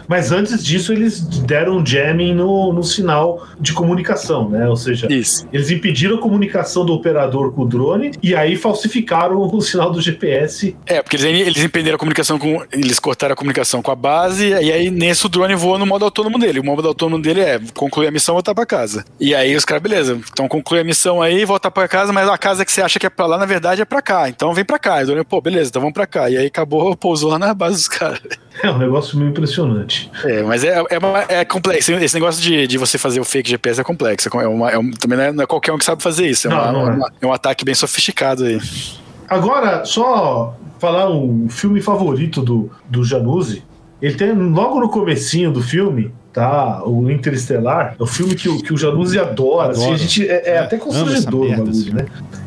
[0.07, 4.67] Mas antes disso, eles deram um jamming no, no sinal de comunicação, né?
[4.67, 5.47] Ou seja, Isso.
[5.51, 10.01] eles impediram a comunicação do operador com o drone e aí falsificaram o sinal do
[10.01, 10.75] GPS.
[10.85, 12.63] É, porque eles, eles impediram a comunicação com.
[12.71, 16.05] Eles cortaram a comunicação com a base, e aí nesse o drone voa no modo
[16.05, 16.59] autônomo dele.
[16.59, 19.03] O modo autônomo dele é concluir a missão e voltar pra casa.
[19.19, 22.37] E aí os caras, beleza, então conclui a missão aí, volta pra casa, mas a
[22.37, 24.29] casa que você acha que é pra lá, na verdade, é pra cá.
[24.29, 25.01] Então vem pra cá.
[25.01, 26.29] E o drone, pô, beleza, então vamos pra cá.
[26.29, 28.21] E aí acabou, pousou lá na base dos caras.
[28.63, 29.96] É um negócio meio impressionante.
[30.23, 31.91] É, mas é, é, uma, é complexo.
[31.93, 34.29] Esse negócio de, de você fazer o fake GPS é complexo.
[34.33, 36.47] É uma, é um, também não é, não é, qualquer um que sabe fazer isso.
[36.47, 36.95] É, não, uma, não é.
[36.95, 38.59] Uma, é um ataque bem sofisticado aí.
[39.27, 43.63] Agora, só falar um filme favorito do, do Januzzi.
[44.01, 46.83] Ele tem logo no comecinho do filme, tá?
[46.85, 49.71] O Interestelar, é o filme que o, que o Januzzi adora.
[49.71, 52.05] Assim, a gente, é, é até constrangedor o bagulho, né?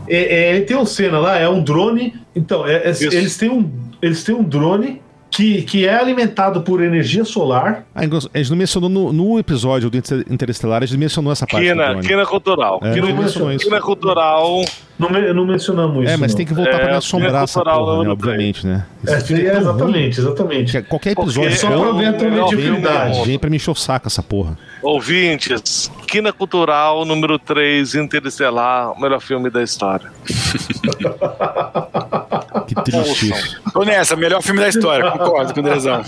[0.09, 2.15] É, ele tem uma cena lá, é um drone.
[2.35, 3.71] Então, eles, têm um,
[4.01, 7.85] eles têm um drone que, que é alimentado por energia solar.
[7.95, 11.67] Ah, a gente não mencionou no, no episódio do Interestelar, a gente mencionou essa parte.
[11.67, 12.81] Quina, quina cultural.
[12.83, 13.65] É, quina, mencionou isso.
[13.65, 14.65] Quina cultural.
[14.99, 16.13] Não, não mencionamos isso.
[16.13, 16.37] É, mas não.
[16.37, 18.87] tem que voltar é, pra me assombrar essa porra, né, obviamente, né?
[19.07, 20.83] É, é exatamente, exatamente.
[20.83, 21.57] Qualquer episódio.
[21.57, 23.25] Só pra ver a mediocridade.
[23.25, 24.59] Vem pra me encher o saco essa porra.
[24.83, 30.11] Ouvintes, Quina Cultural número 3, Interestelar, o melhor filme da história.
[32.67, 33.63] que triste isso.
[33.73, 36.03] Tô nessa, melhor filme da história, concordo com o Drezão.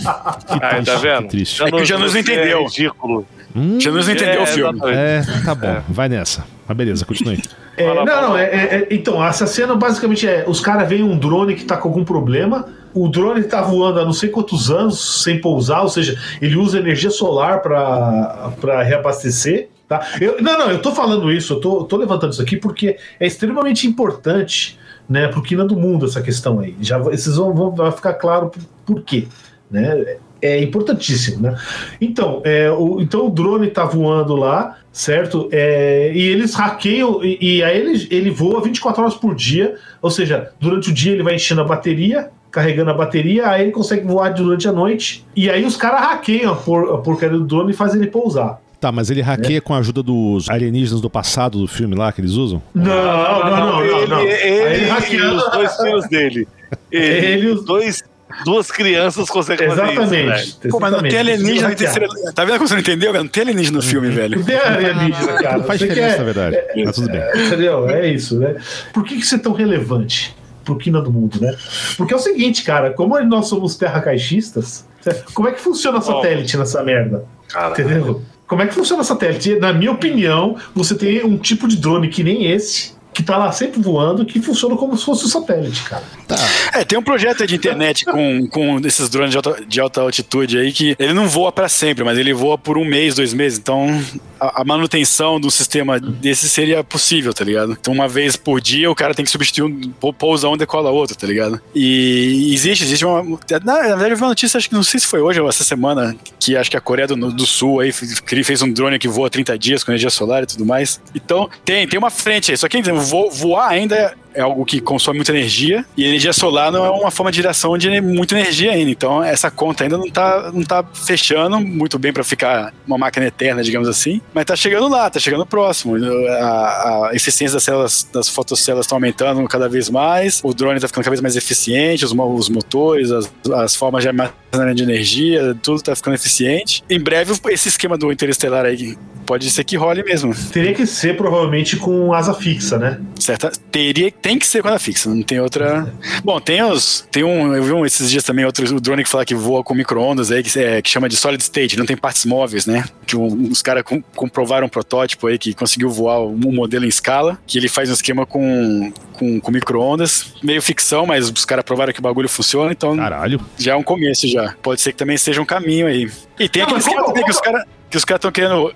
[0.61, 1.23] Aí, tá vendo?
[1.23, 1.63] Que triste.
[1.63, 2.59] É que o Janus não entendeu.
[2.59, 3.25] É ridículo.
[3.55, 4.81] Hum, Janus não entendeu é, o filme.
[4.87, 5.85] É, tá bom, é.
[5.89, 6.45] vai nessa.
[6.67, 7.41] Mas beleza, continue.
[7.77, 11.55] É, não, não, é, é, então, essa cena basicamente é: os caras veem um drone
[11.55, 15.41] que tá com algum problema, o drone tá voando há não sei quantos anos sem
[15.41, 19.69] pousar, ou seja, ele usa energia solar para reabastecer.
[19.93, 20.07] Tá?
[20.19, 23.27] Eu, não, não, eu tô falando isso, eu tô, tô levantando isso aqui porque é
[23.27, 26.75] extremamente importante né, pro Quina do Mundo essa questão aí.
[26.81, 29.29] Já, esses vão, vão vai ficar claro por, por quê.
[29.71, 30.17] Né?
[30.41, 31.57] É importantíssimo, né?
[32.01, 35.49] Então, é, o, então o drone tá voando lá, certo?
[35.53, 40.11] É, e eles hackeiam, e, e aí ele, ele voa 24 horas por dia, ou
[40.11, 44.07] seja, durante o dia ele vai enchendo a bateria, carregando a bateria, aí ele consegue
[44.07, 47.71] voar durante a noite, e aí os caras hackeiam a, por, a porcaria do drone
[47.71, 48.61] e fazem ele pousar.
[48.83, 49.61] Tá, mas ele hackeia é.
[49.61, 52.61] com a ajuda dos alienígenas do passado do filme lá que eles usam?
[52.75, 53.85] Não, não, não, não.
[53.85, 56.49] Ele, não, ele, ele, ele os dois filhos dele.
[56.91, 58.03] Ele, ele os dois
[58.47, 59.97] duas crianças conseguem Exatamente.
[59.97, 60.59] fazer isso.
[60.71, 62.09] Pô, mas não tem alienígena na terceira.
[62.35, 63.13] Tá vendo como você não entendeu?
[63.13, 64.39] Não tem alienígena no filme, velho.
[64.39, 65.59] Não tem alienígena, cara.
[65.59, 66.57] Não faz diferença, na verdade.
[66.57, 67.21] É, mas tudo bem.
[67.21, 67.89] É, entendeu?
[67.91, 68.57] É isso, né?
[68.95, 71.55] Por que, que isso é tão relevante pro Quina do Mundo, né?
[71.99, 74.87] Porque é o seguinte, cara, como nós somos terra caixistas,
[75.35, 76.61] como é que funciona satélite oh.
[76.61, 77.27] nessa merda?
[77.49, 77.73] Caralho.
[77.73, 78.23] Entendeu?
[78.47, 79.57] Como é que funciona satélite?
[79.57, 83.53] Na minha opinião, você tem um tipo de drone que nem esse, que tá lá
[83.53, 86.03] sempre voando, que funciona como se fosse um satélite, cara.
[86.27, 86.37] Tá.
[86.73, 90.59] É, tem um projeto de internet com, com esses drones de alta, de alta altitude
[90.59, 93.59] aí que ele não voa para sempre, mas ele voa por um mês, dois meses.
[93.59, 94.03] Então,
[94.43, 97.77] a, manutenção do sistema desse seria possível, tá ligado?
[97.81, 101.17] Então, uma vez por dia, o cara tem que substituir um, pousa um, decola outro,
[101.17, 101.61] tá ligado?
[101.75, 103.23] E existe, existe uma.
[103.65, 105.65] Na, verdade, eu vi uma notícia, acho que não sei se foi hoje ou essa
[105.65, 109.31] semana, que acho que a Coreia do, do Sul aí fez um drone que voa
[109.31, 111.01] 30 dias com energia solar e tudo mais.
[111.15, 112.57] Então, tem, tem uma frente aí.
[112.57, 112.83] Só que
[113.31, 117.31] voar ainda é algo que consome muita energia e energia solar não é uma forma
[117.31, 118.91] de geração de muita energia ainda.
[118.91, 123.27] Então essa conta ainda não tá, não tá fechando muito bem para ficar uma máquina
[123.27, 124.21] eterna, digamos assim.
[124.33, 125.97] Mas tá chegando lá, tá chegando próximo.
[125.97, 130.89] A, a eficiência das células, das fotocélulas estão aumentando cada vez mais, o drone tá
[130.89, 135.57] ficando cada vez mais eficiente, os, os motores, as, as formas de armazenamento de energia,
[135.63, 136.83] tudo tá ficando eficiente.
[136.89, 140.35] Em breve, esse esquema do interestelar aí pode ser que role mesmo.
[140.53, 143.01] Teria que ser provavelmente com asa fixa, né?
[143.19, 143.51] Certa.
[143.71, 145.93] Teria, tem que ser com asa fixa, não tem outra.
[146.23, 147.07] Bom, tem os.
[147.11, 147.55] Tem um.
[147.55, 150.31] Eu vi um, esses dias também outro o drone que fala que voa com micro-ondas
[150.31, 152.85] aí, que, é, que chama de solid state, não tem partes móveis, né?
[153.05, 156.89] Que um, os caras com, comprovaram um protótipo aí que conseguiu voar um modelo em
[156.89, 161.65] escala, que ele faz um esquema com, com, com micro-ondas, meio ficção, mas os caras
[161.65, 162.97] provaram que o bagulho funciona, então.
[162.97, 163.41] Caralho.
[163.59, 164.55] Já é um começo já.
[164.63, 166.09] Pode ser que também seja um caminho aí.
[166.39, 168.73] E tem aquele esquema também que os caras que os caras estão querendo.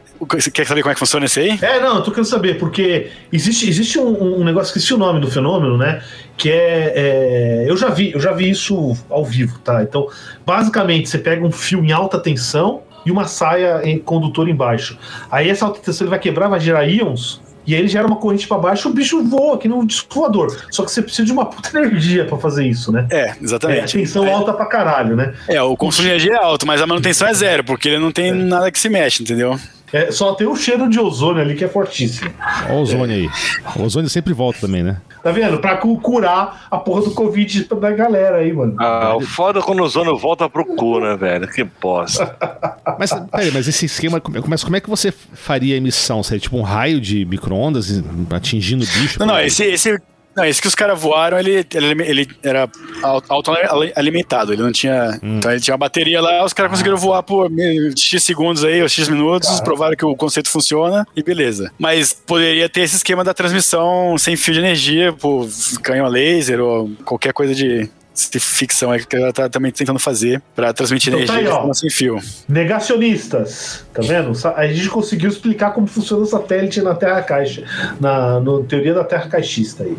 [0.53, 1.59] Quer saber como é que funciona esse aí?
[1.62, 5.21] É, não, eu tô querendo saber, porque existe, existe um, um negócio, esqueci o nome
[5.21, 6.03] do fenômeno, né?
[6.37, 9.83] Que é, é, Eu já vi, eu já vi isso ao vivo, tá?
[9.83, 10.07] Então,
[10.45, 14.99] basicamente, você pega um fio em alta tensão e uma saia em condutor embaixo.
[15.31, 18.17] Aí essa alta tensão ele vai quebrar, vai gerar íons e aí ele gera uma
[18.17, 20.57] corrente para baixo, o bicho voa, que não um disco voador.
[20.71, 23.07] Só que você precisa de uma puta energia para fazer isso, né?
[23.11, 23.97] É, exatamente.
[23.97, 24.33] É, tensão é.
[24.33, 25.35] alta pra caralho, né?
[25.49, 28.12] É, o consumo de energia é alto, mas a manutenção é zero, porque ele não
[28.12, 28.33] tem é.
[28.33, 29.59] nada que se mexe, entendeu?
[29.93, 32.30] É, só tem o cheiro de ozônio ali que é fortíssimo.
[32.68, 33.28] Olha o ozônio aí.
[33.76, 35.01] O ozônio sempre volta também, né?
[35.22, 35.59] Tá vendo?
[35.59, 38.76] Pra curar a porra do Covid da galera aí, mano.
[38.78, 41.49] Ah, o foda é quando o ozônio volta pro cu, né, velho?
[41.49, 42.37] Que bosta.
[42.99, 46.22] mas, peraí, mas esse esquema, mas como é que você faria a emissão?
[46.22, 49.18] Seria tipo um raio de micro-ondas atingindo o bicho?
[49.18, 49.99] Não, não, esse, esse
[50.37, 52.68] não, esse que os caras voaram, ele, ele, ele era
[53.03, 55.18] auto-alimentado, ele não tinha.
[55.22, 55.39] Hum.
[55.39, 57.51] Então ele tinha uma bateria lá, os caras conseguiram voar por
[57.97, 61.72] X segundos aí, ou X minutos, provaram que o conceito funciona e beleza.
[61.78, 65.49] Mas poderia ter esse esquema da transmissão sem fio de energia, por
[65.82, 67.89] canhão a laser ou qualquer coisa de,
[68.31, 71.69] de ficção aí que ela tá também tentando fazer para transmitir então, energia tá aí,
[71.69, 72.19] ó, sem fio.
[72.49, 74.33] Negacionistas, tá vendo?
[74.57, 77.64] A gente conseguiu explicar como funciona o satélite na Terra Caixa,
[78.01, 79.97] na no teoria da Terra caixista aí.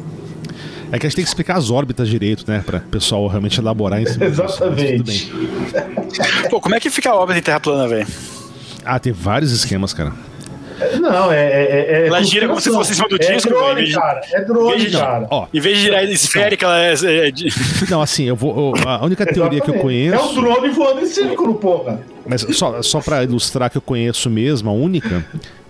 [0.92, 2.64] É que a gente tem que explicar as órbitas direito, né?
[2.66, 5.32] Para o pessoal realmente elaborar em cima Exatamente.
[6.50, 8.08] Pô, como é que fica a órbita em Terra plana, velho?
[8.86, 10.14] Ah, tem vários esquemas, cara.
[11.00, 11.46] Não, é.
[11.46, 14.22] é, é ela gira como se fosse em cima do é disco, drone, véio, cara.
[14.32, 15.28] É drone, de, cara.
[15.30, 17.28] Ó, em vez de girar esférica, ela é.
[17.28, 17.48] é de...
[17.90, 18.74] Não, assim, eu vou.
[18.86, 20.16] a única teoria que eu conheço.
[20.16, 22.00] É o drone voando em círculo, porra.
[22.26, 25.26] Mas só, só pra ilustrar que eu conheço mesmo, a única,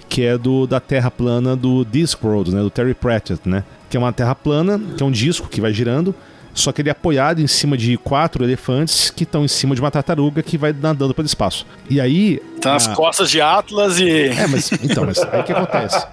[0.09, 2.61] que é do da Terra plana do Discworld, né?
[2.61, 3.63] Do Terry Pratchett, né?
[3.89, 6.13] que é uma terra plana, que é um disco que vai girando,
[6.57, 9.81] só que ele é apoiado em cima de quatro elefantes que estão em cima de
[9.81, 11.65] uma tartaruga que vai nadando pelo espaço.
[11.89, 12.41] E aí.
[12.59, 12.95] Tá nas a...
[12.95, 14.29] costas de Atlas e.
[14.29, 16.05] É, mas então, mas aí o que acontece?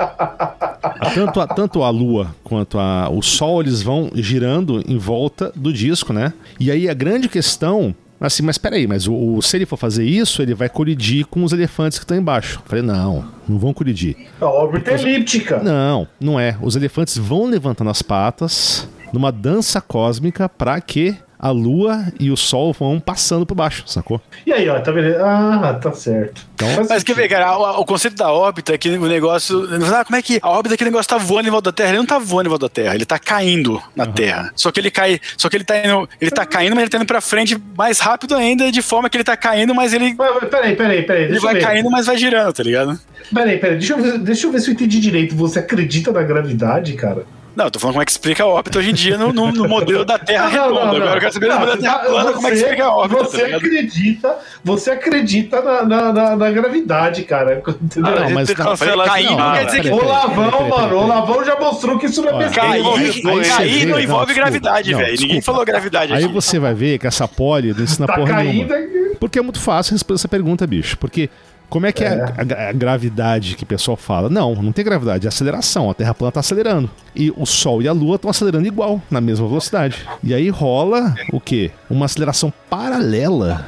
[1.15, 5.73] Tanto a, tanto a Lua quanto a, o Sol eles vão girando em volta do
[5.73, 6.33] disco, né?
[6.61, 10.05] E aí a grande questão Assim, mas peraí, mas o, o, se ele for fazer
[10.05, 12.59] isso, ele vai colidir com os elefantes que estão embaixo.
[12.59, 14.17] Eu falei, não, não vão colidir.
[14.41, 15.59] A órbita é elíptica.
[15.59, 16.57] Não, não é.
[16.63, 22.37] Os elefantes vão levantando as patas numa dança cósmica para que a lua e o
[22.39, 24.19] sol vão passando por baixo, sacou?
[24.47, 25.15] E aí, ó, tá vendo?
[25.23, 26.41] Ah, tá certo.
[26.55, 29.69] Então, Mas quer ver, cara, o, o, conceito da órbita é que o negócio.
[29.95, 31.77] Ah, como é que a órbita é que o negócio tá voando em volta da
[31.77, 31.91] Terra?
[31.91, 34.13] Ele não tá voando em volta da Terra, ele tá caindo na uhum.
[34.13, 34.53] Terra.
[34.57, 35.21] Só que ele cai.
[35.37, 36.09] Só que ele tá indo.
[36.19, 39.19] Ele tá caindo, mas ele tá indo pra frente mais rápido ainda, de forma que
[39.19, 40.17] ele tá caindo, mas ele.
[40.51, 41.25] Peraí, peraí, peraí.
[41.25, 42.99] Ele vai caindo, mas vai girando, tá ligado?
[43.35, 45.37] Peraí, peraí, deixa eu, ver, deixa eu ver se eu entendi direito.
[45.37, 47.27] Você acredita na gravidade, cara?
[47.57, 49.53] Não, eu tô falando como é que explica a órbita hoje em dia no, no,
[49.53, 50.75] no modelo da Terra redonda.
[50.75, 52.85] Não, não, Agora eu quero saber no modelo da Terra plana como é que explica
[52.85, 53.25] a órbita.
[53.25, 57.63] Você tá acredita, você acredita na, na, na, na gravidade, cara.
[57.67, 58.13] Entendeu?
[58.13, 59.89] Ah, não, mas não, cair não, quer dizer que.
[59.91, 63.57] O Lavão, mano, o Lavão já mostrou que isso não é pesquisa.
[63.57, 65.21] Cair não envolve gravidade, velho.
[65.21, 68.75] Ninguém falou gravidade Aí você vai ver que essa poli não ensina tá porra nenhuma.
[69.21, 70.99] Porque é muito fácil responder essa pergunta, bicho.
[70.99, 71.31] Porque
[71.75, 74.31] como é que é, é a, a, gravidade que o pessoal fala?
[74.31, 75.91] Não, não tem gravidade, é aceleração.
[75.91, 76.89] A Terra plana está acelerando.
[77.17, 80.07] E o Sol e a Lua estão acelerando igual, na mesma velocidade.
[80.23, 81.73] E aí rola o quê?
[81.91, 83.67] Uma aceleração paralela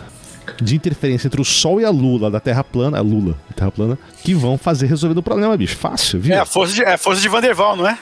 [0.62, 3.98] de interferência entre o Sol e a Lula da Terra plana, a Lula, Terra plana,
[4.22, 5.76] que vão fazer resolver o problema, bicho.
[5.76, 6.32] Fácil, viu?
[6.32, 7.98] É a força de, é a força de Vanderval, não é?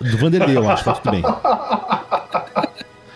[0.00, 1.22] Do Vanderlei, eu acho, tá tudo bem.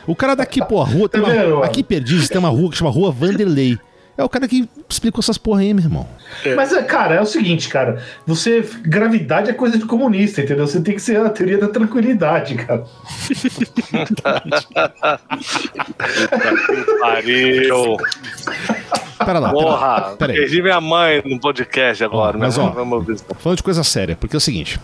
[0.06, 2.76] O cara daqui, pô, a rua tem uma, Aqui em Perdizes tem uma rua que
[2.76, 3.76] chama Rua Vanderlei.
[4.18, 6.04] É o cara que explicou essas porra aí, meu irmão.
[6.44, 6.52] É.
[6.56, 8.02] Mas, é, cara, é o seguinte, cara.
[8.26, 8.68] Você.
[8.82, 10.66] Gravidade é coisa de comunista, entendeu?
[10.66, 12.84] Você tem que ser a teoria da tranquilidade, cara.
[17.00, 17.96] Pariu.
[19.24, 19.50] Pera lá.
[19.50, 20.38] Porra, pera aí.
[20.38, 22.64] perdi minha mãe no podcast agora, Ó, mas, né?
[22.64, 23.22] ó, Vamos.
[23.38, 24.80] Falando de coisa séria, porque é o seguinte.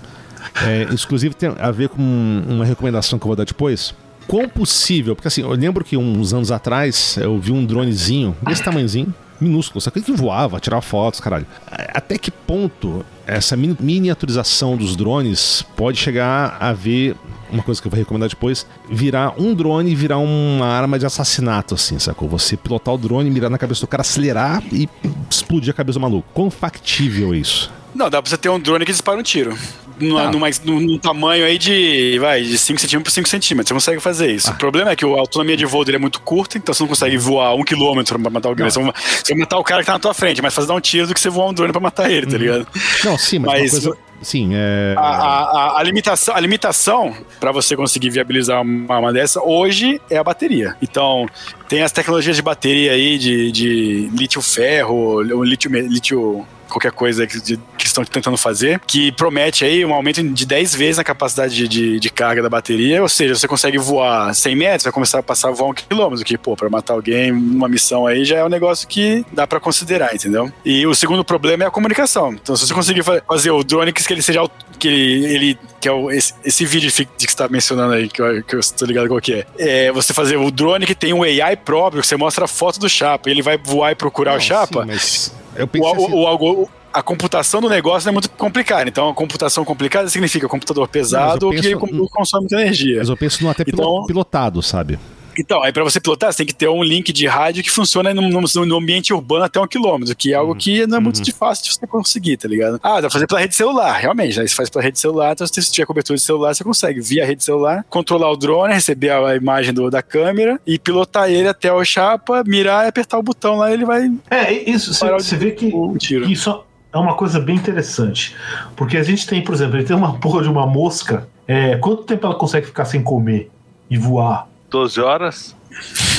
[0.64, 3.94] É, inclusive tem a ver com uma recomendação que eu vou dar depois.
[4.26, 8.62] Quão possível, porque assim, eu lembro que uns anos atrás eu vi um dronezinho desse
[8.62, 11.46] tamanhozinho, minúsculo, só que ele voava, tirava fotos, caralho.
[11.92, 17.16] Até que ponto essa mini- miniaturização dos drones pode chegar a ver
[17.50, 21.06] uma coisa que eu vou recomendar depois, virar um drone e virar uma arma de
[21.06, 22.28] assassinato, assim, sacou?
[22.28, 24.88] Você pilotar o drone, mirar na cabeça do cara, acelerar e
[25.30, 26.26] explodir a cabeça do maluco.
[26.34, 27.70] Quão factível é isso?
[27.94, 29.56] Não, dá pra você ter um drone que dispara um tiro.
[29.98, 30.30] Numa, Tá.
[30.32, 33.68] numa- num, num tamanho aí de, vai, de 5 centímetros por 5 centímetros.
[33.68, 34.50] Você consegue fazer isso.
[34.50, 36.88] O problema é que a autonomia de voo dele é muito curta, então você não
[36.88, 38.68] consegue voar um quilômetro pra matar alguém.
[38.68, 40.74] Você vai, você vai matar o cara que tá na tua frente, mas fazer dar
[40.74, 42.66] um tiro do que você voar um drone pra matar ele, tá ligado?
[43.04, 43.96] Não, sim, mas, Mas coisa.
[44.22, 44.94] Sim, é.
[44.96, 50.16] A, a, a- limitação, a limitação para você conseguir viabilizar uma, uma dessa hoje é
[50.16, 50.74] a bateria.
[50.80, 51.26] Então,
[51.68, 57.60] tem as tecnologias de bateria aí, de, de lítio-ferro, lítio, lítio qualquer coisa que, de-
[57.78, 61.68] que estão tentando fazer, que promete aí um aumento de 10 vezes na capacidade de,
[61.68, 65.22] de, de carga da bateria, ou seja, você consegue voar 100 metros, vai começar a
[65.22, 68.44] passar a voar um quilômetro, que, pô, pra matar alguém numa missão aí já é
[68.44, 70.50] um negócio que dá pra considerar, entendeu?
[70.64, 72.32] E o segundo problema é a comunicação.
[72.32, 74.40] Então, se você conseguir fa- fazer o drone que ele seja
[74.78, 78.08] que ele, ele- que é o, esse, esse vídeo de que você tá mencionando aí,
[78.08, 80.94] que eu, que eu estou ligado qual que é, é você fazer o drone que
[80.94, 83.92] tem um AI próprio, que você mostra a foto do chapa, e ele vai voar
[83.92, 87.02] e procurar Não, o chapa, sim, mas eu o, pensei o, assim, o algo- a
[87.02, 88.88] computação do negócio é muito complicada.
[88.88, 92.98] Então, a computação complicada significa computador pesado que penso- com- consome muita energia.
[92.98, 94.98] mas eu penso no até Então- pilotado, sabe?
[95.38, 98.12] Então, aí pra você pilotar, você tem que ter um link de rádio que funciona
[98.14, 101.20] no, no- no ambiente urbano até um quilômetro, que é algo que não é muito
[101.22, 102.78] de fácil de você conseguir, tá ligado?
[102.82, 104.40] Ah, dá pra fazer pela rede celular, realmente.
[104.40, 107.00] Aí você faz pela rede celular, então se você tiver cobertura de celular, você consegue,
[107.00, 111.28] via rede celular, controlar o drone, receber a, a imagem do- da câmera e pilotar
[111.30, 115.00] ele até o chapa, mirar e apertar o botão lá, ele vai É, isso, você,
[115.04, 116.30] parar o- você vê que o tiro.
[116.30, 116.62] isso
[116.92, 118.34] é uma coisa bem interessante.
[118.76, 121.26] Porque a gente tem, por exemplo, ele tem uma porra de uma mosca.
[121.46, 123.50] É, quanto tempo ela consegue ficar sem comer
[123.90, 124.48] e voar?
[124.74, 125.54] 12 horas?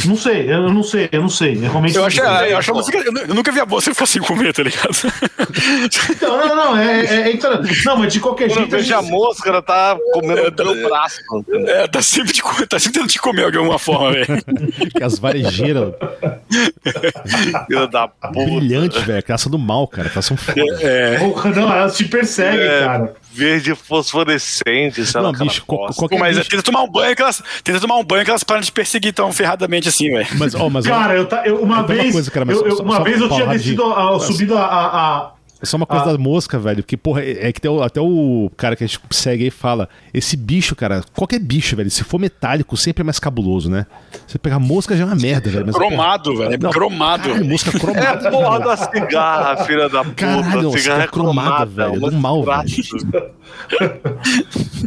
[0.06, 1.56] Não sei, eu não sei, eu não sei.
[1.56, 3.94] Eu, realmente Eu acho, eu, acho a música- eu nu- eu nunca vi a bolsa
[3.94, 4.92] ficar sem comer, tá ligado?
[6.22, 7.40] Não, não, não, é, é, é
[7.86, 8.76] Não, mas de qualquer Quando eu jeito.
[8.76, 11.20] a vejo a gente- mosca, ela tá comendo É, o meu braço.
[11.34, 11.68] entendeu?
[11.76, 14.26] É, tá sempre, de, tá sempre tentando te comer de alguma forma, velho.
[15.02, 15.94] As varejeiras
[17.92, 18.32] da puta.
[18.32, 19.24] brilhantes, velho.
[19.24, 20.10] Caça do mal, cara.
[20.10, 20.62] Caça um foda.
[20.82, 21.18] É.
[21.20, 22.80] Porra, não, elas te perseguem, É.
[22.86, 23.14] cara.
[23.36, 26.02] Verde fosforescente, sei lá, Não, aquela bicho, co- bosta.
[26.02, 27.42] qualquer Pô, mas bicho- tenta tomar um banho que elas.
[27.64, 30.28] Tenta tomar um banho que elas param de perseguir tão ferradamente assim, velho.
[30.38, 32.12] Mas, ó, mas Cara, eu, tá, eu uma vez.
[32.14, 34.62] coisa, cara, mas eu, eu- só- uma só- vez eu tinha descido, a, subido a.
[34.66, 34.86] a-
[35.18, 35.35] a- é
[35.66, 36.12] só uma coisa Ah.
[36.14, 36.84] da mosca, velho.
[36.84, 39.50] Que, porra, é é que até o, até o cara que a gente segue aí
[39.52, 43.86] fala: esse bicho, cara, qualquer bicho, velho, se for metálico, sempre é mais cabuloso, né?
[44.28, 45.66] Você pegar mosca já é uma merda, velho.
[45.68, 46.54] mas, Cromado, velho.
[46.54, 47.24] É Não, cromado.
[47.30, 48.28] Caralho, mosca É cromada.
[48.28, 50.16] a porra da cigarra, filha da puta.
[50.16, 53.32] Caralho, a cigarra é cigarra cromada, cromada, velho, uma do mal, desgraça.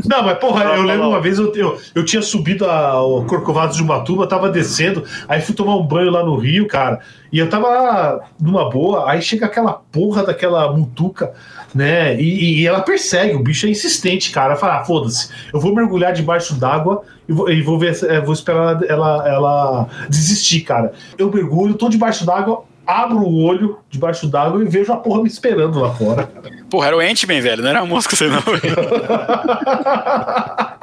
[0.06, 1.10] Não, mas porra, Não, eu não, lembro não.
[1.10, 5.40] uma vez eu, eu, eu tinha subido a, o Corcovado de Ubatuba, tava descendo, aí
[5.40, 7.00] fui tomar um banho lá no Rio, cara,
[7.32, 11.32] e eu tava lá numa boa, aí chega aquela porra daquela mutuca,
[11.74, 12.20] né?
[12.20, 14.56] E, e ela persegue, o bicho é insistente, cara.
[14.56, 18.32] Fala, ah, foda-se, eu vou mergulhar debaixo d'água e vou, e vou ver, é, vou
[18.32, 20.92] esperar ela, ela, desistir, cara.
[21.16, 22.64] Eu mergulho, tô debaixo d'água.
[22.86, 26.26] Abro o olho debaixo d'água e vejo a porra me esperando lá fora.
[26.70, 27.62] Porra, era o Ant-Man, velho.
[27.62, 28.62] Não era uma mosca, sei não, velho.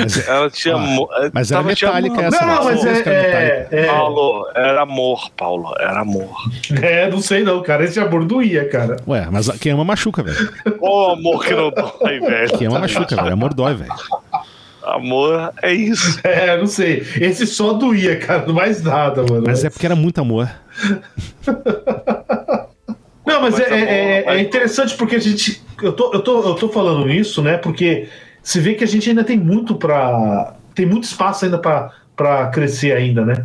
[0.00, 0.74] É, mas, Ela tinha.
[0.74, 5.30] Ah, mo- mas era metálica essa, Não, não, mas é, é, é, Paulo, era amor,
[5.36, 6.30] Paulo, era amor.
[6.82, 7.84] é, não sei não, cara.
[7.84, 8.96] Esse amor doía, cara.
[9.06, 10.52] ué, mas quem ama machuca, velho.
[10.80, 12.58] Ô, amor que não dói, velho.
[12.58, 13.32] Quem ama machuca, velho.
[13.32, 13.92] Amor dói, velho.
[14.82, 16.18] Amor é isso.
[16.24, 17.04] É, não sei.
[17.20, 18.46] Esse só doía, cara.
[18.46, 19.44] Não mais nada, mano.
[19.46, 20.48] Mas é porque era muito amor.
[23.26, 25.62] Não, mas Mas é, tá bom, é- é mas- interessante porque a gente.
[25.82, 27.56] Eu tô, eu, tô, eu tô falando isso, né?
[27.58, 28.08] Porque
[28.42, 30.54] se vê que a gente ainda tem muito pra.
[30.74, 33.44] Tem muito espaço ainda pra crescer ainda, né?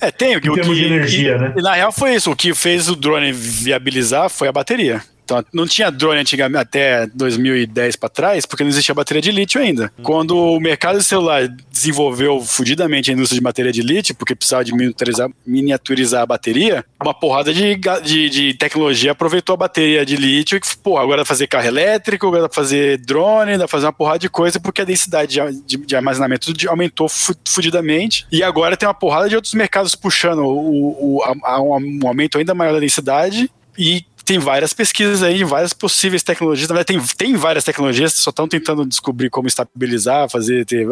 [0.00, 0.32] É, tem.
[0.32, 1.52] Em o termos que- de energia, e- né?
[1.56, 2.30] E na real foi isso.
[2.30, 5.02] O que fez o drone viabilizar foi a bateria.
[5.32, 9.60] Então não tinha drone antigamente até 2010 para trás, porque não existia bateria de lítio
[9.60, 9.90] ainda.
[9.98, 10.02] Hum.
[10.02, 14.72] Quando o mercado celular desenvolveu fudidamente a indústria de bateria de lítio, porque precisava de
[14.72, 20.56] miniaturizar, miniaturizar a bateria, uma porrada de, de, de, tecnologia aproveitou a bateria de lítio
[20.56, 23.68] e, pô, agora dá pra fazer carro elétrico, agora dá pra fazer drone, dá pra
[23.68, 28.26] fazer uma porrada de coisa, porque a densidade de, de, de armazenamento aumentou fudidamente.
[28.30, 32.38] E agora tem uma porrada de outros mercados puxando o, o, a, a, um aumento
[32.38, 36.66] ainda maior da densidade e tem várias pesquisas aí, várias possíveis tecnologias.
[36.66, 40.86] Na verdade, tem, tem várias tecnologias, só estão tentando descobrir como estabilizar, fazer, ter,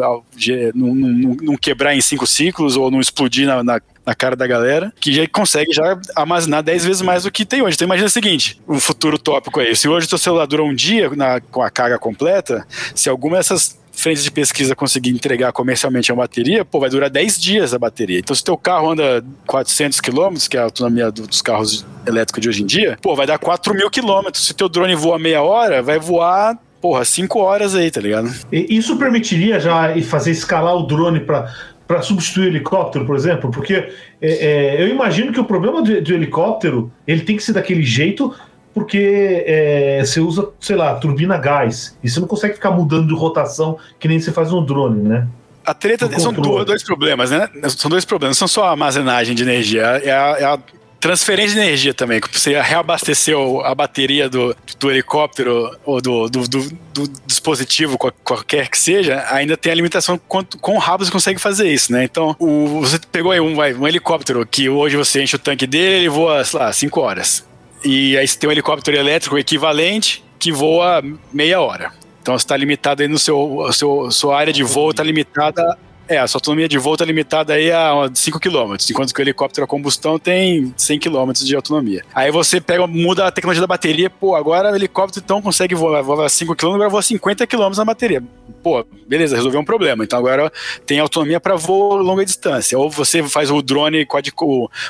[0.75, 4.45] não, não, não, quebrar em cinco ciclos ou não explodir na, na, na, cara da
[4.45, 7.73] galera, que já consegue já armazenar 10 vezes mais do que tem hoje.
[7.73, 10.75] Então imagina o seguinte, um futuro tópico aí, se hoje o seu celular dura um
[10.75, 12.63] dia na, com a carga completa,
[12.93, 17.39] se alguma dessas frentes de pesquisa conseguir entregar comercialmente a bateria, pô, vai durar 10
[17.39, 18.19] dias a bateria.
[18.19, 22.49] Então, se teu carro anda 400 km, que é a autonomia dos carros elétricos de
[22.49, 24.29] hoje em dia, pô, vai dar 4 mil km.
[24.33, 28.33] Se teu drone voa meia hora, vai voar porra, 5 horas aí, tá ligado?
[28.51, 31.53] Isso permitiria já fazer escalar o drone para
[31.91, 33.51] para substituir o helicóptero, por exemplo?
[33.51, 33.89] Porque é,
[34.21, 38.33] é, eu imagino que o problema do, do, helicóptero ele tem que ser daquele jeito
[38.73, 43.13] porque é, você usa, sei lá, turbina gás e você não consegue ficar mudando de
[43.13, 45.27] rotação que nem você faz no drone, né?
[45.65, 47.47] A treta são dois, dois, problemas, né?
[47.69, 50.59] São dois problemas, não são só a armazenagem de energia, é a, é a
[51.01, 52.21] transferência de energia também.
[52.31, 58.77] Você reabasteceu a bateria do, do helicóptero ou do, do, do, do, dispositivo, qualquer que
[58.77, 62.03] seja, ainda tem a limitação quanto quão rápido você consegue fazer isso, né?
[62.03, 65.65] Então, o, você pegou aí um, vai, um helicóptero que hoje você enche o tanque
[65.65, 67.50] dele, ele voa, sei lá, 5 horas.
[67.83, 71.91] E aí você tem um helicóptero elétrico equivalente que voa meia hora.
[72.21, 75.77] Então você está limitado aí no seu, seu sua área de voo está limitada
[76.11, 79.23] é, a sua autonomia de voo está limitada aí a 5 km, enquanto que o
[79.23, 82.03] helicóptero a combustão tem 100 km de autonomia.
[82.13, 86.01] Aí você pega, muda a tecnologia da bateria, pô, agora o helicóptero então consegue voar,
[86.01, 88.21] voar 5 km, agora voa 50 km na bateria.
[88.61, 90.03] Pô, beleza, resolveu um problema.
[90.03, 90.51] Então agora
[90.85, 92.77] tem autonomia para voo longa distância.
[92.77, 94.05] Ou você faz o drone,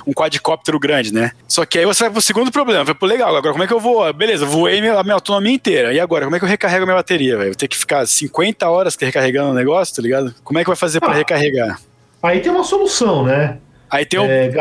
[0.07, 1.31] um quadricóptero grande, né?
[1.47, 2.83] Só que aí você vai pro segundo problema.
[2.83, 4.11] Vai, pô, legal, agora como é que eu vou?
[4.13, 5.93] Beleza, voei a minha autonomia inteira.
[5.93, 7.51] E agora, como é que eu recarrego a minha bateria, velho?
[7.51, 10.33] Vou ter que ficar 50 horas recarregando o negócio, tá ligado?
[10.43, 11.79] Como é que vai fazer pra para recarregar.
[12.23, 13.57] Aí tem uma solução, né?
[13.89, 14.23] Aí tem o.
[14.23, 14.51] É,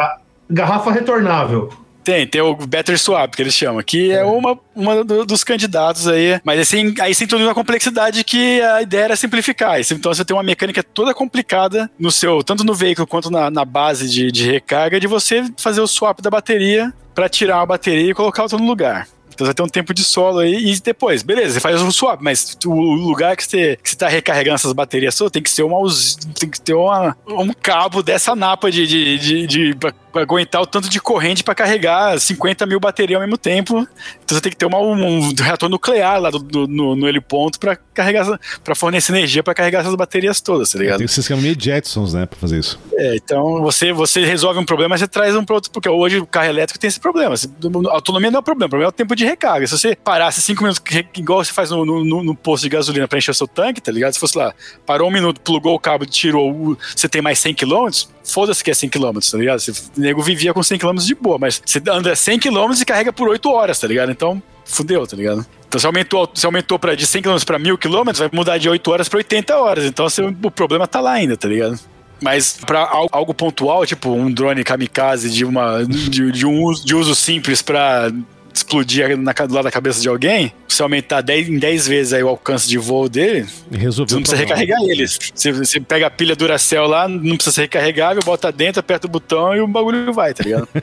[0.49, 1.71] garrafa retornável.
[2.03, 6.09] Tem, tem o Better Swap, que eles chamam, que é, é uma, uma dos candidatos
[6.09, 6.41] aí.
[6.45, 9.81] Mas assim, aí sem toda a complexidade que a ideia era simplificar.
[9.81, 13.65] Então você tem uma mecânica toda complicada no seu, tanto no veículo quanto na, na
[13.65, 18.11] base de, de recarga, de você fazer o swap da bateria para tirar a bateria
[18.11, 19.07] e colocar outra no lugar.
[19.41, 21.91] Então você vai ter um tempo de solo aí e depois, beleza, você faz o
[21.91, 25.51] swap, mas o lugar que você, que você tá recarregando essas baterias só tem que
[25.51, 25.79] ser uma
[26.39, 29.77] tem que ter uma, um cabo dessa napa de, de, de, de
[30.15, 33.87] aguentar o tanto de corrente para carregar 50 mil baterias ao mesmo tempo.
[34.25, 37.59] Então você tem que ter uma, um reator nuclear lá do, do, no, no heliponto
[37.59, 40.99] para carregar, para fornecer energia para carregar essas baterias todas, tá ligado?
[40.99, 42.79] Tem que ser meio Jetsons, né, para fazer isso.
[42.95, 46.27] É, então você, você resolve um problema, você traz um para outro, porque hoje o
[46.27, 47.35] carro elétrico tem esse problema.
[47.35, 49.67] A autonomia não é o problema, o problema é o tempo de recarga.
[49.67, 50.83] Se você parasse 5 minutos,
[51.17, 53.93] igual você faz no, no, no posto de gasolina para encher o seu tanque, tá
[53.93, 54.13] ligado?
[54.13, 54.55] Se fosse lá,
[54.87, 57.89] parou um minuto, plugou o cabo, tirou, você tem mais 100 km,
[58.33, 59.61] foda-se que é 100 km, tá ligado?
[59.61, 62.85] Você, o nego vivia com 100 km de boa, mas você anda 100 km e
[62.85, 64.11] carrega por 8 horas, tá ligado?
[64.11, 65.45] Então, fudeu, tá ligado?
[65.69, 68.69] Então, se aumentou, se aumentou pra, de 100 km para 1000 km, vai mudar de
[68.69, 69.85] 8 horas para 80 horas.
[69.85, 71.79] Então, você, o problema tá lá ainda, tá ligado?
[72.23, 76.95] Mas para algo pontual, tipo um drone kamikaze de, uma, de, de um uso, de
[76.95, 78.13] uso simples para
[78.53, 82.23] explodir na, do lado da cabeça de alguém, se aumentar 10, em 10 vezes aí
[82.23, 85.19] o alcance de voo dele, Resolveu você não precisa recarregar eles.
[85.35, 89.11] Você, você pega a pilha Duracell lá, não precisa ser recarregável, bota dentro, aperta o
[89.11, 90.69] botão e o bagulho vai, tá ligado?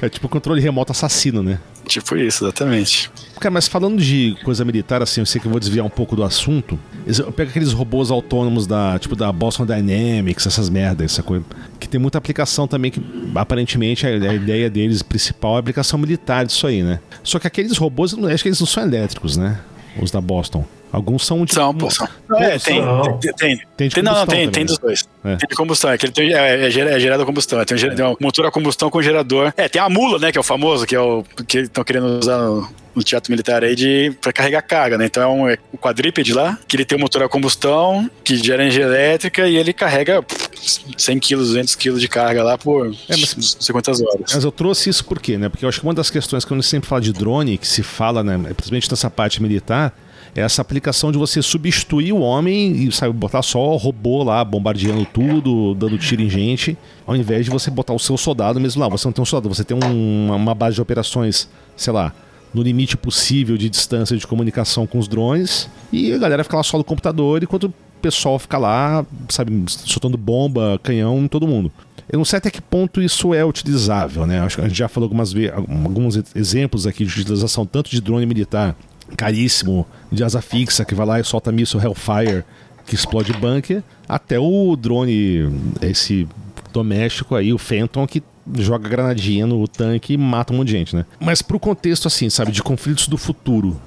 [0.00, 1.58] é tipo controle remoto assassino, né?
[1.86, 3.10] Tipo isso, exatamente.
[3.40, 6.14] Cara, mas falando de coisa militar, assim, eu sei que eu vou desviar um pouco
[6.14, 6.78] do assunto.
[7.06, 11.44] Eu pego aqueles robôs autônomos da, tipo, da Boston Dynamics, essas merdas, essa coisa.
[11.80, 13.02] Que tem muita aplicação também, que
[13.34, 17.00] aparentemente a, a ideia deles principal é a aplicação militar disso aí, né?
[17.22, 19.60] Só que aqueles robôs, acho que eles não são elétricos, né?
[20.00, 20.64] Os da Boston.
[20.92, 21.54] Alguns são de.
[21.54, 22.06] São, são.
[22.36, 22.82] É, tem,
[23.18, 25.08] tem, tem, tem, tem não, não, tem, tem dos dois.
[25.24, 25.36] É.
[25.36, 27.64] Tem de combustão, é que ele tem, é, é, é gerado a combustão.
[27.64, 29.54] Tem um, tem um motor a combustão com gerador.
[29.56, 32.18] É, tem a mula, né, que é o famoso, que é o que estão querendo
[32.18, 35.06] usar no, no, teatro militar aí de, pra carregar carga, né?
[35.06, 38.36] Então é um, é um quadrípede lá, que ele tem um motor a combustão, que
[38.36, 40.22] gera energia elétrica e ele carrega
[40.98, 44.30] 100 quilos, 200 quilos de carga lá por é, mas, não sei quantas horas.
[44.34, 45.48] Mas eu trouxe isso por quê, né?
[45.48, 47.82] Porque eu acho que uma das questões que eu sempre falo de drone, que se
[47.82, 49.94] fala, né, principalmente nessa parte militar,
[50.34, 55.74] essa aplicação de você substituir o homem e sabe, botar só robô lá bombardeando tudo,
[55.74, 56.76] dando tiro em gente,
[57.06, 58.88] ao invés de você botar o seu soldado mesmo lá.
[58.88, 62.14] Você não tem um soldado, você tem um, uma base de operações, sei lá,
[62.54, 65.68] no limite possível de distância de comunicação com os drones.
[65.92, 70.16] E a galera fica lá só no computador, enquanto o pessoal fica lá, sabe, soltando
[70.16, 71.70] bomba, canhão em todo mundo.
[72.10, 74.40] Eu não sei até que ponto isso é utilizável, né?
[74.40, 78.26] Acho que a gente já falou algumas alguns exemplos aqui de utilização tanto de drone
[78.26, 78.76] militar
[79.16, 82.44] caríssimo, de asa fixa, que vai lá e solta míssil Hellfire,
[82.86, 85.50] que explode bunker, até o drone,
[85.80, 86.26] esse
[86.72, 88.22] doméstico aí, o Phantom, que
[88.56, 91.06] joga granadinha no tanque e mata um monte de gente, né?
[91.20, 93.80] Mas pro contexto, assim, sabe, de conflitos do futuro,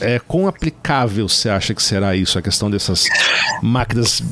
[0.00, 3.06] é, quão aplicável você acha que será isso, a questão dessas
[3.62, 4.22] máquinas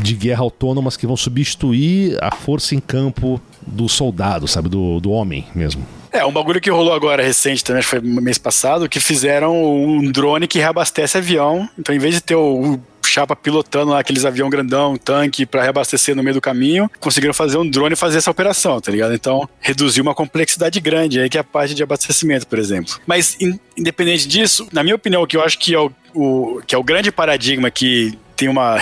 [0.00, 4.68] de guerra autônomas que vão substituir a força em campo do soldado, sabe?
[4.68, 5.84] Do, do homem mesmo.
[6.14, 10.46] É, um bagulho que rolou agora recente também, foi mês passado, que fizeram um drone
[10.46, 11.68] que reabastece avião.
[11.76, 12.80] Então, em vez de ter o,
[13.14, 17.58] chapa pilotando lá aqueles avião grandão, tanque para reabastecer no meio do caminho, conseguiram fazer
[17.58, 19.14] um drone fazer essa operação, tá ligado?
[19.14, 22.94] Então, reduziu uma complexidade grande aí que é a parte de abastecimento, por exemplo.
[23.06, 26.62] Mas in, independente disso, na minha opinião, o que eu acho que é o, o
[26.66, 28.76] que é o grande paradigma que tem uma,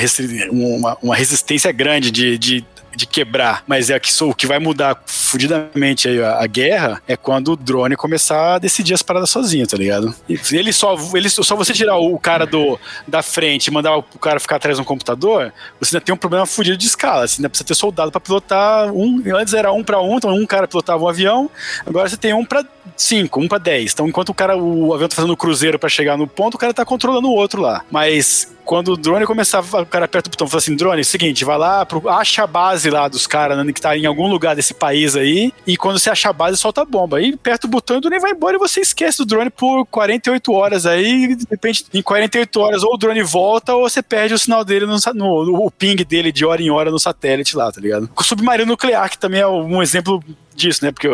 [0.51, 2.65] uma, uma resistência grande de, de
[2.97, 7.53] de quebrar, mas é que o que vai mudar fudidamente a, a, guerra é quando
[7.53, 10.15] o drone começar a decidir as paradas sozinho, tá ligado?
[10.29, 14.39] Ele só, ele, só você tirar o cara do, da frente e mandar o cara
[14.39, 17.27] ficar atrás de um computador, você ainda tem um problema fudido de escala.
[17.27, 19.23] Você ainda precisa ter soldado para pilotar um.
[19.35, 21.51] Antes era um para um, então um cara pilotava um avião,
[21.87, 22.65] agora você tem um para
[22.97, 23.93] cinco, um para dez.
[23.93, 26.75] Então enquanto o cara, o avião tá fazendo cruzeiro para chegar no ponto, o cara
[26.75, 27.85] tá controlando o outro lá.
[27.91, 31.45] Mas quando o drone começava, o cara aperta o botão e fala assim: drone, seguinte,
[31.45, 34.55] vai lá, pro, acha a base lá dos caras, né, que tá em algum lugar
[34.55, 37.19] desse país aí, e quando você achar a base, solta a bomba.
[37.19, 39.87] Aí aperta o botão e o drone vai embora e você esquece do drone por
[39.87, 44.35] 48 horas aí, de repente, em 48 horas, ou o drone volta, ou você perde
[44.35, 47.71] o sinal dele no, no, o ping dele de hora em hora no satélite lá,
[47.71, 48.09] tá ligado?
[48.17, 50.23] O submarino nuclear, que também é um exemplo
[50.55, 50.93] disso, né?
[50.93, 51.09] Porque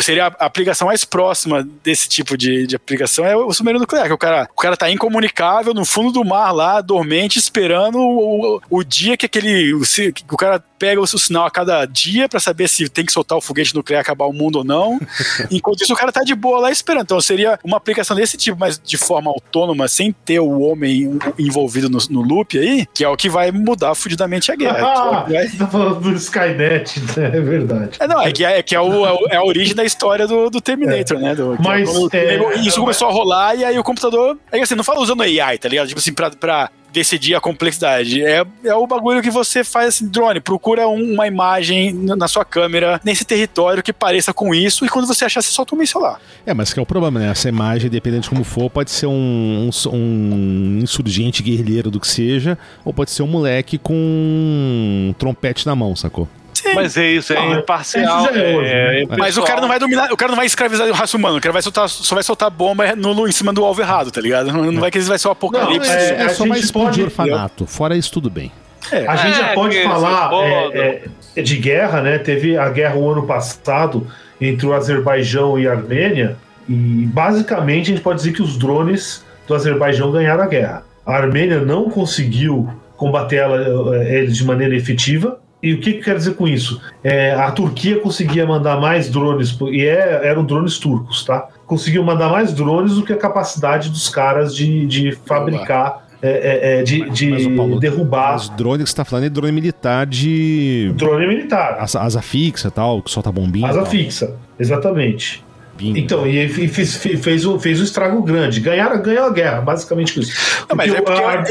[0.00, 4.12] seria a aplicação mais próxima desse tipo de, de aplicação é o submarino nuclear, que
[4.12, 8.84] o cara, o cara tá incomunicável no fundo do mar lá, dormente, esperando o, o
[8.84, 9.74] dia que aquele.
[9.74, 13.04] O, que o cara pega o seu sinal a cada dia para saber se tem
[13.04, 15.00] que soltar o foguete nuclear acabar o mundo ou não.
[15.50, 17.04] Enquanto isso, o cara tá de boa lá esperando.
[17.04, 21.88] Então seria uma aplicação desse tipo, mas de forma autônoma, sem ter o homem envolvido
[21.88, 24.86] no, no loop aí, que é o que vai mudar fudidamente a guerra.
[24.86, 25.48] Ah, vai...
[25.48, 27.26] Você tá falando do Skynet, né?
[27.36, 27.96] É verdade.
[27.98, 30.50] É, não, é que é, que é, o, é, é a origem da história do,
[30.50, 31.20] do Terminator, é.
[31.20, 31.34] né?
[31.34, 34.38] Do, mas é, isso começou a rolar e aí o computador.
[34.52, 35.88] É assim, não fala usando AI, tá ligado?
[35.88, 36.65] Tipo assim, pra, pra
[36.96, 38.24] decidir a complexidade.
[38.24, 42.44] É, é o bagulho que você faz assim, drone, procura um, uma imagem na sua
[42.44, 46.00] câmera nesse território que pareça com isso e quando você achar, você solta um míssil
[46.00, 46.18] lá.
[46.46, 47.30] É, mas que é o problema, né?
[47.30, 52.08] Essa imagem, dependendo de como for, pode ser um, um, um insurgente guerrilheiro do que
[52.08, 56.26] seja, ou pode ser um moleque com um trompete na mão, sacou?
[56.66, 56.74] Sim.
[56.74, 58.26] Mas é isso, é ah, imparcial.
[58.34, 61.16] É, é, mas o cara não vai dominar, o cara não vai escravizar o raça
[61.16, 64.10] humano, o cara vai soltar, só vai soltar bomba no, em cima do alvo errado,
[64.10, 64.52] tá ligado?
[64.52, 65.88] Não, não vai que vai ser o apocalipse.
[65.88, 67.04] Não, é, é, só mais explodir pode...
[67.04, 67.66] orfanato.
[67.66, 68.50] Fora isso, tudo bem.
[68.90, 69.06] É.
[69.06, 70.30] A gente já é, pode falar
[70.72, 71.02] é,
[71.36, 72.18] é, de guerra, né?
[72.18, 74.06] Teve a guerra o ano passado
[74.40, 76.36] entre o Azerbaijão e a Armênia,
[76.68, 80.82] e basicamente a gente pode dizer que os drones do Azerbaijão ganharam a guerra.
[81.04, 86.16] A Armênia não conseguiu combater ela, eles de maneira efetiva, e o que, que quer
[86.16, 86.80] dizer com isso?
[87.02, 91.48] É, a Turquia conseguia mandar mais drones, e é, eram drones turcos, tá?
[91.66, 96.04] Conseguiu mandar mais drones do que a capacidade dos caras de, de fabricar.
[96.22, 98.36] É, é, é, de, de mas, Paulo, derrubar.
[98.36, 100.90] Os drones que você está falando é drone militar de.
[100.96, 101.76] Drone militar.
[101.78, 103.68] Asa, asa fixa tal, que solta bombinha.
[103.68, 105.44] Asa fixa, exatamente.
[105.76, 105.98] Bingo.
[105.98, 108.60] Então, e fez, fez, fez, um, fez um estrago grande.
[108.60, 110.64] Ganharam, ganhou a guerra, basicamente isso.
[110.68, 111.44] Não, mas é porque a,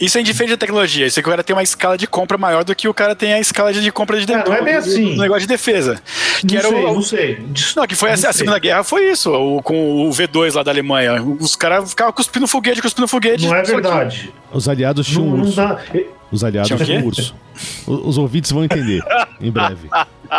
[0.00, 1.06] isso é indiferente da tecnologia.
[1.06, 3.14] Isso é que o cara tem uma escala de compra maior do que o cara
[3.14, 4.44] tem a escala de compra de defesa.
[4.44, 5.16] É, não é bem assim.
[5.16, 6.02] negócio de defesa.
[6.40, 7.46] Que não era sei, o, não sei.
[7.76, 10.70] Não, que foi a, a, Segunda Guerra foi isso, o, com o V2 lá da
[10.70, 11.22] Alemanha.
[11.22, 13.46] Os caras ficavam cuspindo foguete, cuspindo foguete.
[13.46, 14.32] Não é verdade.
[14.50, 14.56] Que...
[14.56, 15.56] Os aliados tinham um urso.
[15.56, 15.80] Dá...
[16.32, 17.34] Os aliados tinham urso.
[17.86, 19.02] Os ouvintes vão entender
[19.40, 19.88] em breve.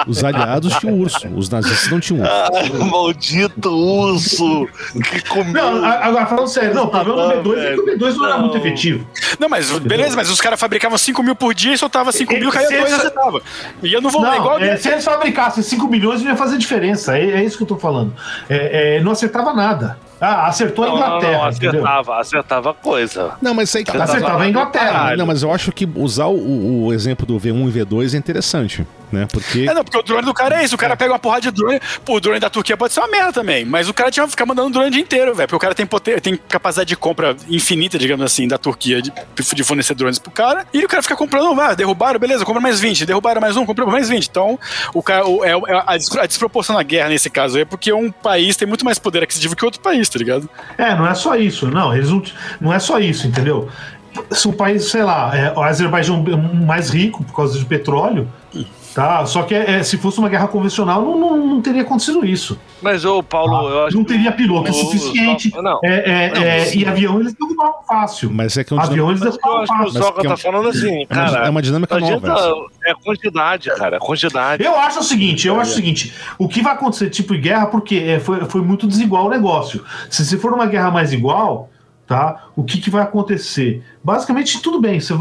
[0.08, 2.82] Os aliados tinham urso, os nazistas não tinham urso.
[2.82, 4.68] Ah, maldito urso!
[5.12, 5.54] Que comeu.
[5.54, 8.38] Não, agora falando sério, não, o problema do B2 é que o B2 não, era
[8.40, 9.08] muito efetivo.
[9.40, 12.52] Não, mas beleza, mas os caras fabricavam 5 mil por dia e soltava 5 mil,
[12.52, 13.42] caía 2 e acertava.
[13.84, 14.60] E eu não vou não, igual.
[14.60, 17.18] É, se eles fabricassem 5 milhões, não ia fazer diferença.
[17.18, 18.14] É, é isso que eu tô falando.
[18.50, 20.00] É, é, não acertava nada.
[20.24, 21.32] Ah, acertou não, a Inglaterra.
[21.32, 22.14] Não, não, acertava, entendeu?
[22.14, 23.32] acertava coisa.
[23.42, 25.16] Não, mas isso aí acertava, acertava a Inglaterra.
[25.18, 28.88] Não, mas eu acho que usar o, o exemplo do V1 e V2 é interessante.
[29.14, 29.28] Né?
[29.32, 29.68] Porque.
[29.70, 30.76] É, não, porque o drone do cara é isso.
[30.76, 31.80] O cara pega uma porrada de drone.
[32.04, 33.64] Pô, o drone da Turquia pode ser uma merda também.
[33.64, 35.48] Mas o cara tinha que ficar mandando drone o dia inteiro, velho.
[35.48, 39.14] Porque o cara tem, poder, tem capacidade de compra infinita, digamos assim, da Turquia de,
[39.56, 40.66] de fornecer drones pro cara.
[40.74, 43.06] E o cara fica comprando, ah, derrubaram, beleza, compra mais 20.
[43.06, 44.28] Derrubaram mais um, compra mais 20.
[44.28, 44.60] Então,
[44.94, 48.12] o cara, o, é, é a, a desproporção na guerra nesse caso é porque um
[48.12, 50.50] país tem muito mais poder aquisitivo que outro país, tá ligado?
[50.78, 51.68] É, não é só isso.
[51.68, 52.24] Não, eles não,
[52.60, 53.70] não é só isso, entendeu?
[54.32, 58.28] Se o país, sei lá, é, o Azerbaijão é mais rico por causa de petróleo,
[58.94, 62.60] Tá, só que é, se fosse uma guerra convencional, não, não, não teria acontecido isso.
[62.80, 65.52] Mas, ô, Paulo, Ah, eu acho não teria piloto o- suficiente.
[65.58, 65.80] o- Não.
[65.84, 68.30] É, é, Não, é, e avião eles derrubavam fácil.
[68.32, 70.00] Mas é que é um Avião eles Mas eu derrubavam acho que o fácil.
[70.02, 71.48] Mas que é tá um- falando assim, é uma- cara.
[71.48, 72.52] é uma dinâmica nova, adianta-
[72.86, 73.96] É quantidade, cara.
[73.96, 74.64] É quantidade.
[74.64, 77.66] Eu acho o seguinte, eu acho o seguinte, o que vai acontecer tipo de guerra,
[77.66, 79.84] porque é, foi, foi muito desigual o negócio.
[80.10, 81.70] Se, se for uma guerra mais igual,
[82.06, 82.44] tá?
[82.56, 83.82] O que, que vai acontecer?
[84.04, 85.14] Basicamente, tudo bem, se,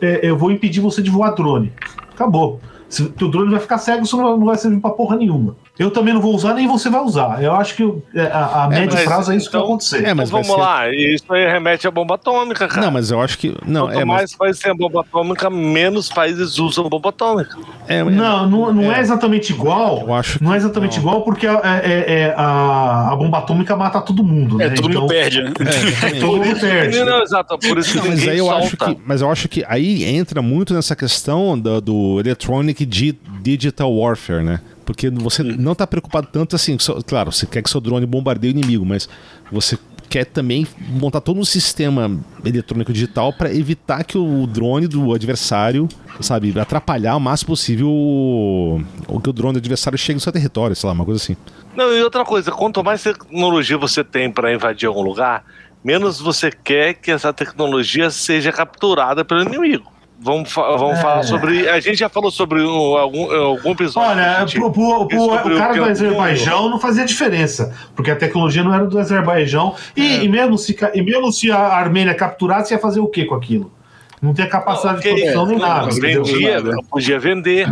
[0.00, 1.70] é, eu vou impedir você de voar drone.
[2.14, 2.60] Acabou.
[2.90, 5.56] Se, teu drone vai ficar cego, não, não vai servir pra porra nenhuma.
[5.80, 7.42] Eu também não vou usar, nem você vai usar.
[7.42, 7.82] Eu acho que
[8.14, 10.04] é, a, a médio mas prazo é isso que então- vai acontecer.
[10.04, 10.90] É, mas Então vamos ser- lá.
[10.94, 12.82] Isso aí remete à bomba atômica, cara.
[12.82, 13.56] Não, mas eu acho que.
[13.66, 17.56] Não, Quanto é, mas, mais países têm bomba atômica, menos países usam bomba atômica.
[17.88, 19.00] é, Não, não, não é.
[19.00, 20.00] exatamente igual.
[20.06, 21.00] Eu acho Não é que exatamente não.
[21.02, 24.60] igual porque a, é- é- é a, a bomba atômica mata todo mundo.
[24.60, 24.74] É, né?
[24.74, 25.52] todo mundo Então, perde, né?
[26.14, 27.04] É, Todo mundo perde.
[27.04, 27.58] Não, exato.
[27.58, 28.94] Por isso que Não, mas ninguém aí eu acho solta.
[28.94, 33.90] que, mas eu acho que aí entra muito nessa questão do, do electronic di- digital
[33.92, 34.60] warfare, né?
[34.90, 36.76] Porque você não tá preocupado tanto assim,
[37.06, 39.08] claro, você quer que seu drone bombardeie o inimigo, mas
[39.52, 39.78] você
[40.08, 42.10] quer também montar todo um sistema
[42.44, 45.88] eletrônico digital para evitar que o drone do adversário,
[46.20, 50.32] sabe, atrapalhar o máximo possível o, o que o drone do adversário chegue no seu
[50.32, 51.36] território, sei lá, uma coisa assim.
[51.76, 55.44] Não, e outra coisa, quanto mais tecnologia você tem para invadir algum lugar,
[55.84, 59.99] menos você quer que essa tecnologia seja capturada pelo inimigo.
[60.22, 61.02] Vamos, fa- vamos É.
[61.02, 61.66] falar sobre.
[61.68, 64.10] A gente já falou sobre um- algum, algum episódio.
[64.10, 68.16] Olha, pro, pro- pro- sobre o cara do é Azerbaijão não fazia diferença, porque a
[68.16, 69.74] tecnologia não era do Azerbaijão.
[69.96, 70.24] E, É.
[70.24, 73.72] e mesmo, se, e mesmo se a Armênia capturasse, ia fazer o que com aquilo?
[74.20, 75.90] Não tem capacidade Ok, de produção nem não, nada.
[75.90, 77.66] vendia, podia vender.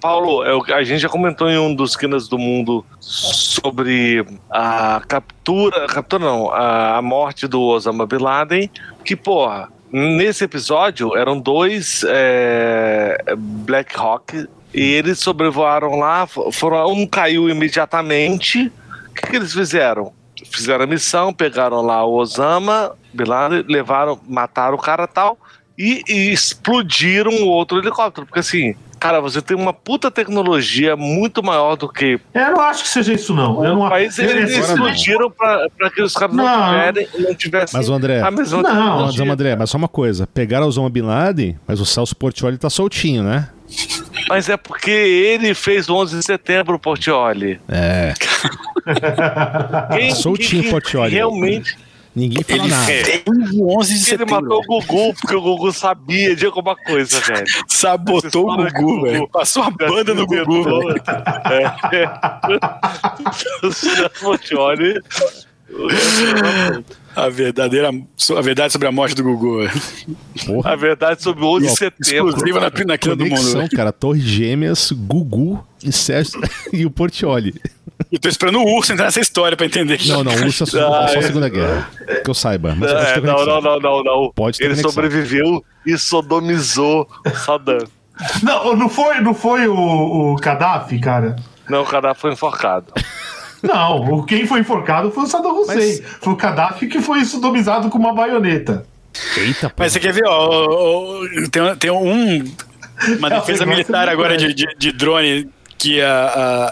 [0.00, 5.86] Paulo, é a gente já comentou em um dos quinas do mundo sobre a captura,
[5.86, 8.70] captura não, a, a morte do Osama Bin Laden,
[9.04, 16.92] que porra, nesse episódio eram dois é, Black Hawk e eles sobrevoaram lá, fo- foram,
[16.92, 18.72] um caiu imediatamente.
[19.10, 20.12] O que, que eles fizeram?
[20.50, 25.38] Fizeram a missão, pegaram lá o Osama Laden, levaram, mataram o cara tal
[25.78, 28.26] e, e explodiram o outro helicóptero.
[28.26, 32.60] Porque assim, cara, você tem uma puta tecnologia muito maior do que É, Eu não
[32.62, 33.64] acho que seja isso, não.
[33.64, 34.18] Eu não o país.
[34.18, 36.68] eu- Eles explodiram pra, pra que os caras não, Não.
[36.70, 40.26] tiverem, não tivessem Mas o André, a mesma Não, mas, André, mas só uma coisa,
[40.26, 43.48] pegaram o Osama Bin Laden, mas o Celso Portioli tá soltinho, né?
[44.28, 47.60] Mas é porque ele fez o 11 de setembro, Portioli.
[47.68, 48.14] É.
[49.96, 51.14] Quem, Soltinho, quem- Portioli.
[51.14, 51.76] Realmente
[52.16, 52.86] Ninguém fala Ele nada.
[52.86, 54.34] fez o 11 de ele setembro.
[54.42, 57.44] matou o Gugu, porque o Gugu sabia de alguma coisa, velho.
[57.68, 59.28] Sabotou o Gugu, velho.
[59.28, 60.94] Passou a banda no Gugu, velho.
[61.44, 61.64] É,
[62.00, 62.08] é.
[64.24, 64.32] O.
[67.16, 67.88] A verdadeira.
[67.90, 69.60] A verdade sobre a morte do Gugu.
[70.46, 70.72] Porra.
[70.72, 72.28] A verdade sobre o 11 de setembro.
[72.28, 73.30] Exclusiva na, na quina do mundo.
[73.36, 73.70] Conexão, velho.
[73.76, 73.90] cara.
[73.92, 76.40] Torre Gêmeas, Gugu e Sérgio
[76.72, 77.54] e o Portioli.
[78.12, 79.98] Eu tô esperando o urso entrar nessa história pra entender.
[80.06, 81.22] Não, não, o Urso é só, Ah, é só a.
[81.22, 81.90] Segunda Guerra.
[82.22, 82.74] Que eu saiba.
[82.78, 84.32] Mas É, não, não, não, não, não.
[84.34, 84.92] Pode ter Ele conexão.
[84.92, 87.08] sobreviveu e sodomizou
[87.44, 87.78] Saddam.
[88.42, 91.36] Não, não foi, não foi o, o Gaddafi, cara?
[91.68, 92.92] Não, o cara foi enforcado.
[93.62, 96.02] Não, o- quem foi enforcado foi o Saddam Hussein.
[96.20, 98.84] Foi o Gaddafi que foi sodomizado com uma baioneta.
[99.36, 99.76] Eita, pô.
[99.78, 102.44] Mas você quer ver, ó, ó, ó, tem, tem um,
[103.18, 105.48] uma É, defesa foi militar agora de, de, de drone
[105.78, 106.08] que a,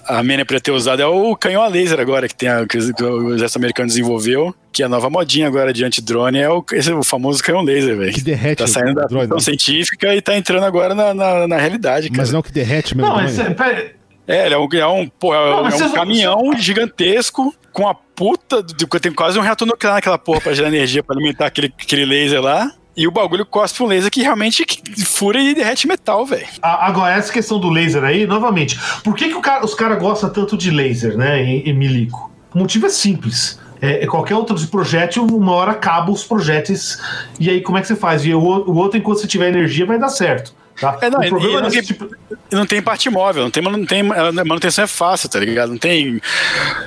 [0.07, 2.66] a, a Armênia poderia ter usado é o canhão a laser agora, que, tem a,
[2.66, 6.64] que o exército americano desenvolveu, que é a nova modinha agora de antidrone é o,
[6.72, 8.12] esse, é o famoso canhão laser, velho.
[8.14, 9.24] Que derrete Tá saindo da drone.
[9.24, 12.22] ficção científica e tá entrando agora na, na, na realidade, cara.
[12.22, 13.11] Mas não que derrete mesmo.
[13.11, 13.51] Não, mas drone.
[13.51, 13.93] é, pera-
[14.27, 17.95] É, ele é um, é um, pô, é, Não, é um caminhão gigantesco com a
[17.95, 18.62] puta.
[18.62, 22.05] do- Tem quase um reator nuclear naquela porra pra gerar energia pra alimentar aquele, aquele
[22.05, 22.70] laser lá.
[22.97, 24.64] E o bagulho cospe um laser que realmente
[25.05, 26.47] fura e derrete metal, velho.
[26.62, 30.31] agora, essa questão do laser aí, novamente, por que, que o cara- os caras gostam
[30.31, 32.31] tanto de laser, né, em, em milico?
[32.55, 33.59] O motivo é simples.
[33.83, 36.99] É, é qualquer outro projétil, uma hora acaba os projéteis,
[37.41, 38.25] e aí como é que você faz?
[38.25, 40.55] E o, o outro, enquanto você tiver energia, vai dar certo.
[40.81, 40.99] Tá?
[41.01, 42.09] É, não, o problema não tem- tipo-
[42.51, 45.70] não tem parte móvel, não tem, não tem a manutenção é fácil, tá ligado?
[45.70, 46.20] Não tem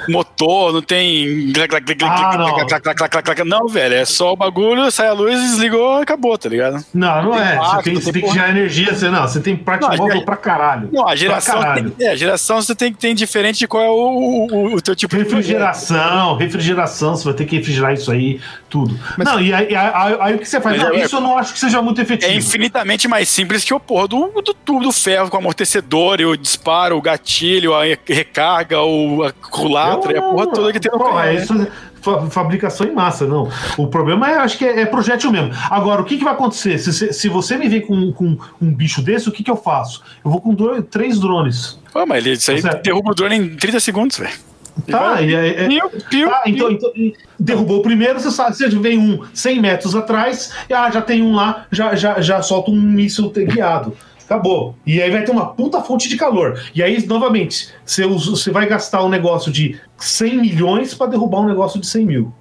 [0.09, 1.51] motor, não tem.
[2.05, 2.57] Ah, não.
[3.45, 6.83] Não, velho, é só o bagulho, sai a luz, desligou, acabou, tá ligado?
[6.93, 7.55] Não, não é.
[7.57, 8.93] Você tem, você tem que gerar energia.
[8.93, 10.89] Você, não, você tem parte móvel pra caralho.
[10.91, 11.55] Não, a geração,
[11.95, 14.95] tem, é, a geração você tem que ter indiferente de qual é o, o, teu
[14.95, 18.97] tipo de Refrigeração, refrigeração, você vai ter que refrigerar isso aí, tudo.
[19.17, 20.81] Não, e aí, aí- o que você faz?
[20.81, 22.31] É- isso eu não acho que seja muito efetivo.
[22.31, 26.25] É infinitamente mais simples que o porra do, do tubo do ferro com amortecedor, e
[26.25, 30.91] o disparo, o gatilho, a recarga, o a culatra, e a porra toda que tem
[30.91, 31.67] no Porra, é isso,
[32.01, 33.49] fa- fabricação em massa, não.
[33.77, 35.51] O problema é, acho que é, é projétil mesmo.
[35.69, 36.77] Agora, o que, que vai acontecer?
[36.79, 39.57] Se, se, se você me vem com, com um bicho desse, o que, que eu
[39.57, 40.01] faço?
[40.23, 41.79] Eu vou com dois, três drones.
[41.93, 44.33] Pô, mas ele, isso aí Tá derruba o drone em 30 segundos, velho.
[44.85, 46.91] Tá, e aí- é- Piu, piu, Tá, então, então,
[47.39, 51.21] derrubou o primeiro, você sabe, você vem um 100 metros atrás, e ah, já tem
[51.21, 53.93] um lá, já, já, já solta um míssil guiado.
[54.25, 54.75] Acabou.
[54.85, 56.61] E aí vai ter uma puta fonte de calor.
[56.75, 61.47] E aí, novamente, você, você vai gastar um negócio de 100 milhões para derrubar um
[61.47, 62.33] negócio de 100 mil.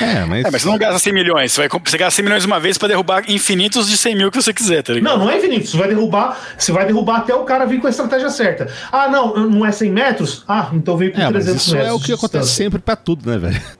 [0.00, 0.44] É, mas.
[0.44, 2.76] É, mas você não gasta 100 milhões, você vai você gasta 100 milhões uma vez
[2.78, 5.10] pra derrubar infinitos de 100 mil que você quiser, tá ligado?
[5.12, 5.68] Não, não é infinito.
[5.68, 8.72] Você vai derrubar, você vai derrubar até o cara vir com a estratégia certa.
[8.92, 10.44] Ah, não, não é 100 metros?
[10.46, 11.90] Ah, então vem com É, mas 300 isso metros.
[11.90, 12.64] é o que acontece distância.
[12.64, 13.60] sempre pra tudo, né, velho?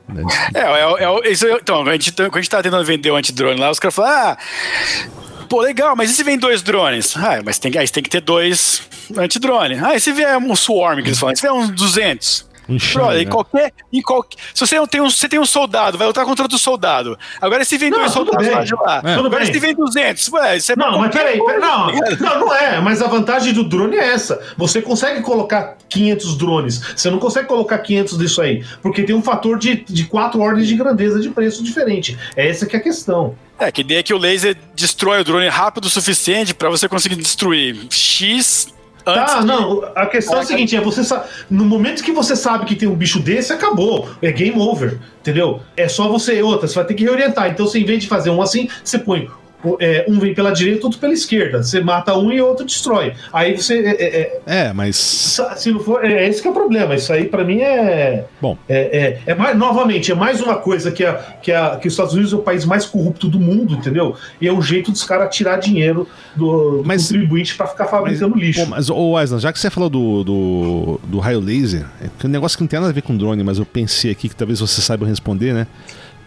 [0.55, 3.17] É, é, é, isso, então, quando a, gente, quando a gente tava tentando vender o
[3.17, 4.37] antidrone lá, os caras falaram, ah,
[5.49, 7.17] pô, legal, mas e se vem dois drones?
[7.17, 8.83] Ah, mas tem, aí tem que ter dois
[9.17, 9.79] antidrone.
[9.81, 12.50] Ah, e se vier um swarm, que eles falam, se vier uns 200?
[12.71, 13.31] Um China, Brother, em né?
[13.31, 14.39] qualquer, em qualquer.
[14.55, 17.19] Se você não tem um, você tem um soldado, vai lutar contra outro soldado.
[17.41, 18.79] Agora se vem Não, dois soldados bem.
[18.81, 19.03] lá.
[19.05, 19.15] É.
[19.15, 19.53] Agora bem.
[19.53, 23.09] se vem 200, ué, pra Não, mas peraí, peraí, não, não, não é, mas a
[23.09, 24.41] vantagem do drone é essa.
[24.57, 29.23] Você consegue colocar 500 drones, você não consegue colocar 500 disso aí, porque tem um
[29.23, 32.17] fator de, de quatro ordens de grandeza de preço diferente.
[32.37, 33.35] É essa que é a questão.
[33.59, 36.89] É, que ideia é que o laser destrói o drone rápido o suficiente pra você
[36.89, 38.73] conseguir destruir X
[39.07, 39.35] antes.
[39.35, 42.65] Tá, não, a questão é a seguinte, é você sa- no momento que você sabe
[42.67, 45.61] que tem um bicho desse, acabou, é game over, entendeu?
[45.77, 47.49] É só você, outra, você vai ter que reorientar.
[47.51, 49.29] Então, você, em vez de fazer um assim, você põe
[49.79, 51.63] é, um vem pela direita, outro pela esquerda.
[51.63, 53.13] Você mata um e o outro destrói.
[53.33, 54.97] Aí você é, é, é, É, mas.
[55.57, 56.95] Se não for, é esse que é o problema.
[56.95, 58.25] Isso aí, pra mim, é.
[58.41, 58.57] Bom.
[58.69, 61.93] É, é, é mais, novamente, é mais uma coisa que, a, que, a, que os
[61.95, 64.15] Estados Unidos é o país mais corrupto do mundo, entendeu?
[64.41, 68.37] E é um jeito dos caras tirar dinheiro do, do Mas- contribuinte pra ficar fabricando
[68.37, 68.61] lixo.
[68.61, 72.31] Pô, mas, ô Wesley, já que você falou do, do, do raio laser, é um
[72.31, 74.61] negócio que não tem nada a ver com drone, mas eu pensei aqui que talvez
[74.61, 75.67] você saiba responder, né?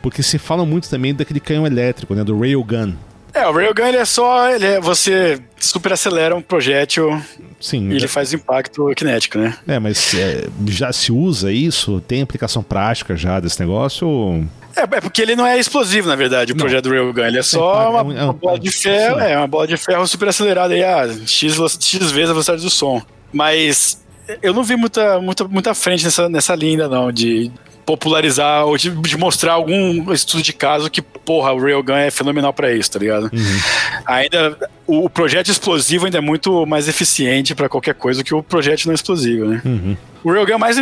[0.01, 2.23] Porque se fala muito também daquele canhão elétrico, né?
[2.23, 2.93] Do railgun.
[3.33, 4.49] É, o Railgun ele é só.
[4.49, 7.19] Ele é, você super acelera um projétil
[7.59, 7.89] Sim.
[7.89, 9.55] e ele faz impacto cinético, né?
[9.67, 11.99] É, mas é, já se usa isso?
[12.01, 14.07] Tem aplicação prática já desse negócio?
[14.07, 14.45] ou-
[14.75, 16.59] É, é porque ele não é explosivo, na verdade, o Não.
[16.61, 17.21] projeto do Railgun.
[17.25, 19.67] Ele é É, só é uma, é um- uma bola de ferro, é uma bola
[19.67, 23.01] de ferro super acelerada aí, a X, velo- X vezes a velocidade do som.
[23.31, 23.99] Mas
[24.43, 27.51] eu não vi muita, muita, muita frente nessa, nessa linha ainda, não, de
[27.85, 32.53] popularizar ou de, de mostrar algum estudo de caso que, porra, o Railgun é fenomenal
[32.53, 33.29] pra isso, tá ligado?
[33.33, 33.59] Uhum.
[34.05, 34.57] Ainda,
[34.87, 38.85] o, o projeto explosivo ainda é muito mais eficiente pra qualquer coisa que o projeto
[38.85, 39.61] não explosivo, né?
[39.63, 39.97] Uhum.
[40.23, 40.77] O Railgun é mais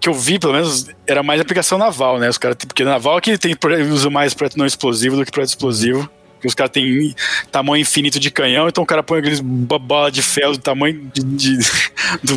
[0.00, 2.28] que eu vi, pelo menos, era mais aplicação naval, né?
[2.28, 3.54] Os caras, porque naval que tem
[3.92, 6.08] usa mais projeto não explosivo do que projeto explosivo.
[6.46, 7.14] Os caras têm
[7.50, 11.22] tamanho infinito de canhão, então o cara põe aqueles bola de ferro do tamanho de,
[11.22, 11.58] de-
[12.22, 12.36] do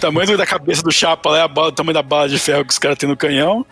[0.00, 2.72] tamanho da cabeça do chapa lá, a bala, o tamanho da bala de ferro que
[2.72, 3.66] os caras têm no canhão,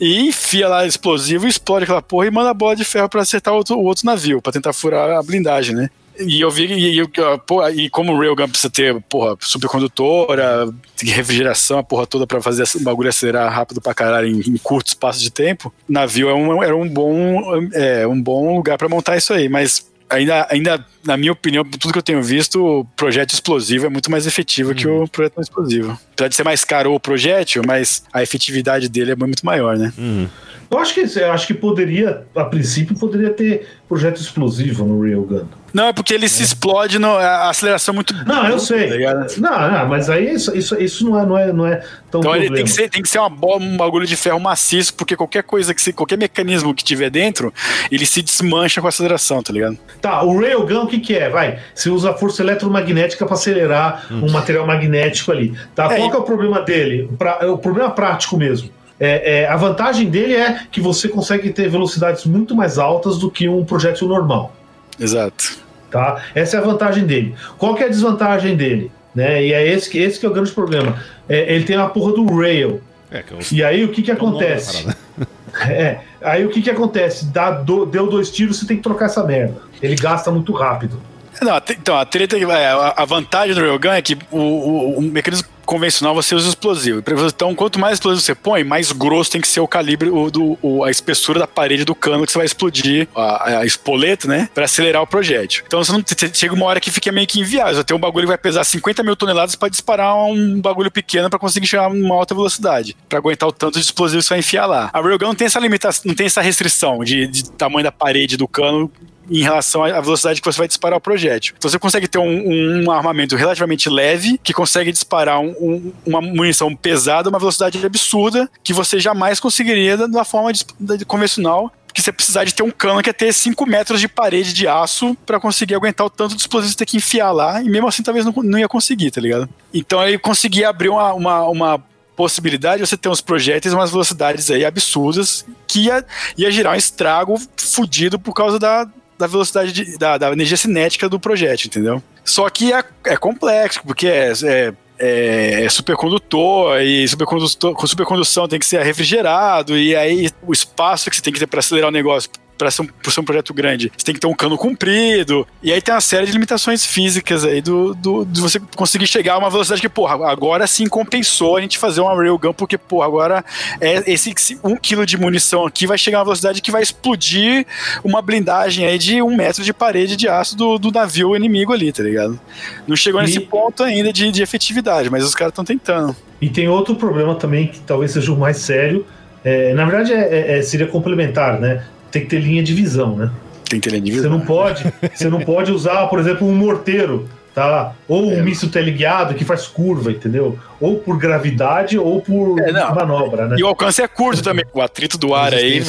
[0.00, 3.54] e enfia lá explosivo, explode aquela porra e manda a bola de ferro pra acertar
[3.54, 5.90] o outro, o outro navio, pra tentar furar a blindagem, né?
[6.18, 7.02] E eu vi, e,
[7.46, 10.68] pô, e como o Railgun precisa ter, porra, supercondutora,
[11.02, 14.88] refrigeração, a porra toda pra fazer o bagulho acelerar rápido pra caralho em, em curto
[14.88, 19.16] espaço de tempo, navio é um, era um bom, é, um bom lugar pra montar
[19.16, 22.84] isso aí, mas ainda, ainda, na minha opinião, por tudo que eu tenho visto, o
[22.96, 25.98] projeto explosivo é muito mais efetivo que o projeto não explosivo.
[26.12, 29.92] Apesar de ser mais caro o projétil, mas a efetividade dele é muito maior, né?
[29.98, 30.28] Uhum.
[30.70, 35.46] Eu acho que eu acho que poderia, a princípio, poderia ter projeto explosivo no Railgun.
[35.74, 38.86] Não, é porque ele se explode, no, a aceleração é muito Não, eu Tá sei.
[38.90, 39.26] ligado?
[39.38, 41.76] Não, não, mas aí isso, isso, isso não, é, não, é, não é
[42.10, 42.54] tão Então ele problema.
[42.54, 45.42] tem que, ser, tem que ser uma bola, um bagulho de ferro maciço, porque qualquer
[45.42, 47.52] coisa que se, qualquer mecanismo que tiver dentro,
[47.90, 49.76] ele se desmancha com a aceleração, tá ligado?
[50.00, 51.28] Tá, o Railgun o que, que é?
[51.28, 55.58] Vai, você usa a força eletromagnética para acelerar um material magnético ali.
[55.74, 55.92] Tá?
[55.92, 57.10] É, Qual que é o problema dele?
[57.18, 58.70] Pra- é o problema prático mesmo.
[59.00, 63.28] É, é, a vantagem dele é que você consegue ter velocidades muito mais altas do
[63.28, 64.54] que um projétil normal.
[65.00, 65.63] Exato.
[65.94, 66.20] Tá?
[66.34, 67.36] Essa é a vantagem dele.
[67.56, 68.90] Qual que é a desvantagem dele?
[69.14, 69.44] Né?
[69.44, 70.98] E é esse, que- esse que é o grande problema.
[71.28, 72.82] É, ele tem a porra do rail.
[73.12, 73.38] É, que eu...
[73.52, 74.82] E aí o que que É acontece?
[74.82, 74.98] parada.
[75.70, 77.26] É, aí o que que acontece?
[77.26, 79.54] Dá do- deu dois tiros, você tem que trocar essa merda.
[79.80, 81.00] Ele gasta muito rápido.
[81.40, 85.46] Não, então, a treta, é, a vantagem do Railgun é que o, o, o mecanismo
[85.64, 87.02] convencional você usa explosivo.
[87.26, 90.58] Então, quanto mais explosivo você põe, mais grosso tem que ser o calibre, o, do,
[90.62, 94.48] o, a espessura da parede do cano que você vai explodir, a, a espoleta, né?
[94.54, 95.64] Pra acelerar o projétil.
[95.66, 97.82] Então, você não, chega uma hora que fica meio que inviável.
[97.84, 101.38] Tem um bagulho que vai pesar 50 mil toneladas para disparar um bagulho pequeno para
[101.38, 104.38] conseguir chegar a uma alta velocidade, para aguentar o tanto de explosivo que você vai
[104.40, 104.90] enfiar lá.
[104.92, 108.36] A Railgun não tem essa limitação, não tem essa restrição de, de tamanho da parede
[108.36, 108.90] do cano
[109.30, 111.54] em relação à velocidade que você vai disparar o projétil.
[111.56, 116.20] Então você consegue ter um, um armamento relativamente leve, que consegue disparar um, um, uma
[116.20, 120.64] munição pesada, uma velocidade absurda, que você jamais conseguiria da forma de,
[120.98, 124.08] de convencional que você precisar de ter um cano que é ter 5 metros de
[124.08, 127.62] parede de aço para conseguir aguentar o tanto de explosivo que você que enfiar lá,
[127.62, 129.48] e mesmo assim talvez não, não ia conseguir, tá ligado?
[129.72, 131.84] Então aí conseguir abrir uma, uma, uma
[132.16, 136.04] possibilidade de você ter uns projéteis, umas velocidades aí absurdas, que ia,
[136.36, 138.88] ia gerar um estrago fudido por causa da,
[139.18, 142.02] da velocidade de, da, da, energia cinética do projétil, entendeu?
[142.24, 148.48] Só que é, é complexo, porque é, é, é, é supercondutor e supercondutor, com supercondução
[148.48, 151.88] tem que ser refrigerado, e aí o espaço que você tem que ter para acelerar
[151.88, 154.56] o negócio para ser, um, ser um projeto grande, você tem que ter um cano
[154.56, 155.46] comprido.
[155.62, 159.34] E aí tem uma série de limitações físicas aí do, do, de você conseguir chegar
[159.34, 163.06] a uma velocidade que, porra, agora sim compensou a gente fazer uma railgun, porque, porra,
[163.06, 163.44] agora
[163.80, 167.66] é esse um quilo de munição aqui vai chegar a uma velocidade que vai explodir
[168.02, 171.92] uma blindagem aí de um metro de parede de aço do, do navio inimigo ali,
[171.92, 172.38] tá ligado?
[172.86, 176.16] Não chegou nesse ponto ainda de, de efetividade, mas os caras estão tentando.
[176.40, 179.06] E tem outro problema também que talvez seja o mais sério.
[179.44, 181.84] É, na verdade, é, é, seria complementar, né?
[182.14, 183.30] Tem que ter linha de visão, né?
[183.68, 184.30] Tem que ter linha de visão.
[184.30, 187.94] Você não pode, você não pode usar, por exemplo, um morteiro tá?
[188.08, 188.42] Ou um é.
[188.42, 190.58] míssil teleguiado que faz curva, entendeu?
[190.80, 193.56] Ou por gravidade ou por é, manobra, né?
[193.58, 194.64] E o alcance é curto também.
[194.74, 195.80] O atrito do ar aí,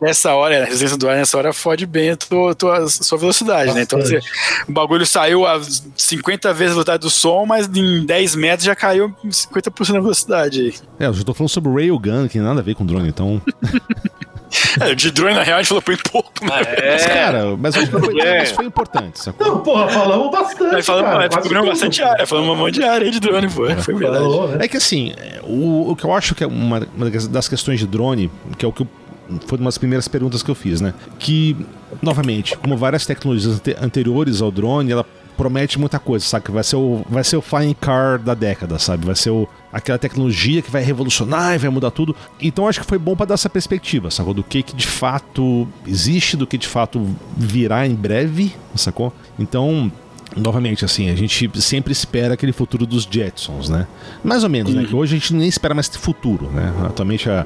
[0.00, 3.66] nessa hora, a resistência do ar nessa hora fode bem a tua, tua sua velocidade,
[3.66, 3.76] Bastante.
[3.76, 3.82] né?
[3.82, 4.18] Então você,
[4.66, 5.60] o bagulho saiu a
[5.96, 10.60] 50 vezes a velocidade do som, mas em 10 metros já caiu 50% da velocidade
[10.60, 10.74] aí.
[10.98, 13.40] É, eu já tô falando sobre Railgun, que tem nada a ver com drone, então.
[14.80, 16.44] É, de drone, na real, a gente falou bem pouco.
[16.44, 16.62] Né?
[16.62, 16.92] É.
[16.92, 19.20] Mas, cara, mas, foi, mas foi importante.
[19.20, 19.46] Sacou?
[19.46, 20.82] Não, porra, falamos bastante.
[20.82, 23.66] falamos, cara, é, cobriu bastante área, falamos um monte de área de drone, pô.
[23.66, 24.22] É, foi verdade.
[24.22, 24.64] Falou, né?
[24.64, 27.86] É que assim, o, o que eu acho que é uma, uma das questões de
[27.86, 28.88] drone, que é o que eu
[29.46, 30.94] foi uma das primeiras perguntas que eu fiz, né?
[31.18, 31.56] Que,
[32.00, 35.04] novamente, como várias tecnologias anteriores ao drone, ela
[35.36, 36.50] promete muita coisa, sabe?
[36.50, 39.04] Vai ser o, vai ser o flying car da década, sabe?
[39.04, 42.16] Vai ser o, aquela tecnologia que vai revolucionar e vai mudar tudo.
[42.40, 44.32] Então acho que foi bom para dar essa perspectiva, sacou?
[44.32, 49.12] Do que, que de fato existe, do que de fato virá em breve, sacou?
[49.38, 49.92] Então,
[50.34, 53.86] novamente, assim, a gente sempre espera aquele futuro dos Jetsons, né?
[54.24, 54.84] Mais ou menos, né?
[54.84, 56.72] Que hoje a gente nem espera mais futuro, né?
[56.86, 57.44] Atualmente a,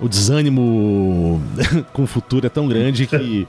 [0.00, 1.42] o desânimo
[1.92, 3.48] com o futuro é tão grande que,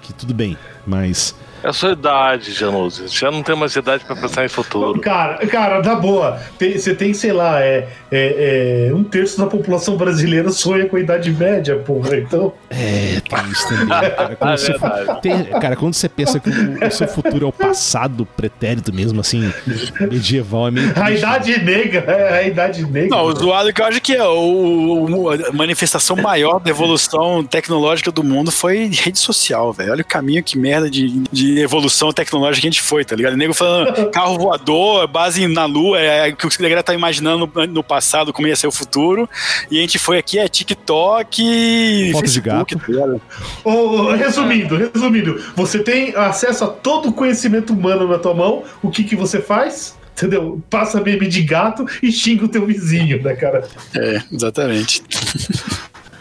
[0.00, 0.56] que tudo bem,
[0.86, 3.08] mas é a sua idade, Januse.
[3.08, 5.00] Já não tem mais idade para pensar em futuro.
[5.00, 6.40] Cara, cara, na boa.
[6.58, 10.96] Tem, você tem, sei lá, é, é, é, um terço da população brasileira sonha com
[10.96, 12.16] a idade média, porra.
[12.16, 12.52] Então.
[12.70, 13.88] É, tem isso também.
[13.88, 14.74] Cara, quando, é você,
[15.20, 19.20] tem, cara, quando você pensa que o, o, seu futuro é o passado pretérito mesmo,
[19.20, 19.52] assim,
[20.00, 20.92] medieval, é meio.
[20.96, 23.16] A idade negra, é a idade negra.
[23.16, 28.10] Não, o zoado que eu acho que é o, a manifestação maior da evolução tecnológica
[28.10, 29.92] do mundo foi rede social, velho.
[29.92, 33.34] Olha o caminho que merda de, de evolução tecnológica que a gente foi, tá ligado?
[33.34, 37.50] O nego falando carro voador, base na lua, é, é, que o galera tá imaginando
[37.68, 39.28] no, passado como ia ser o futuro.
[39.70, 43.18] E a gente foi aqui, é TikTok, Foto Facebook, de gato.
[43.18, 43.20] Tá
[43.64, 48.90] oh, resumindo, resumindo, você tem acesso a todo o conhecimento humano na tua mão, o
[48.90, 49.98] que que você faz?
[50.12, 50.62] entendeu?
[50.68, 53.66] Passa meme de gato e xinga o teu vizinho, né, cara?
[53.94, 55.02] É, exatamente.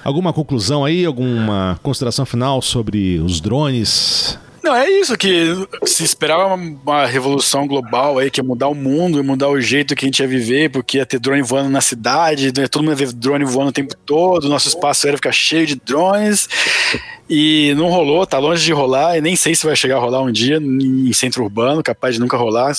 [0.03, 1.06] Alguma conclusão aí?
[1.06, 4.39] Alguma consideração final sobre os drones?
[4.70, 9.18] Não, é isso que se esperava uma, revolução global aí, que ia mudar o mundo,
[9.18, 11.82] ia mudar o jeito que a gente ia viver, porque ia ter drone voando na
[11.82, 15.32] cidade, né, todo mundo ia ver drone voando o tempo todo, nosso espaço aéreo ficar
[15.32, 16.48] cheio de drones.
[17.28, 20.22] E não rolou, tá longe de rolar, e nem sei se vai chegar a rolar
[20.22, 22.72] um dia em centro urbano, capaz de nunca rolar,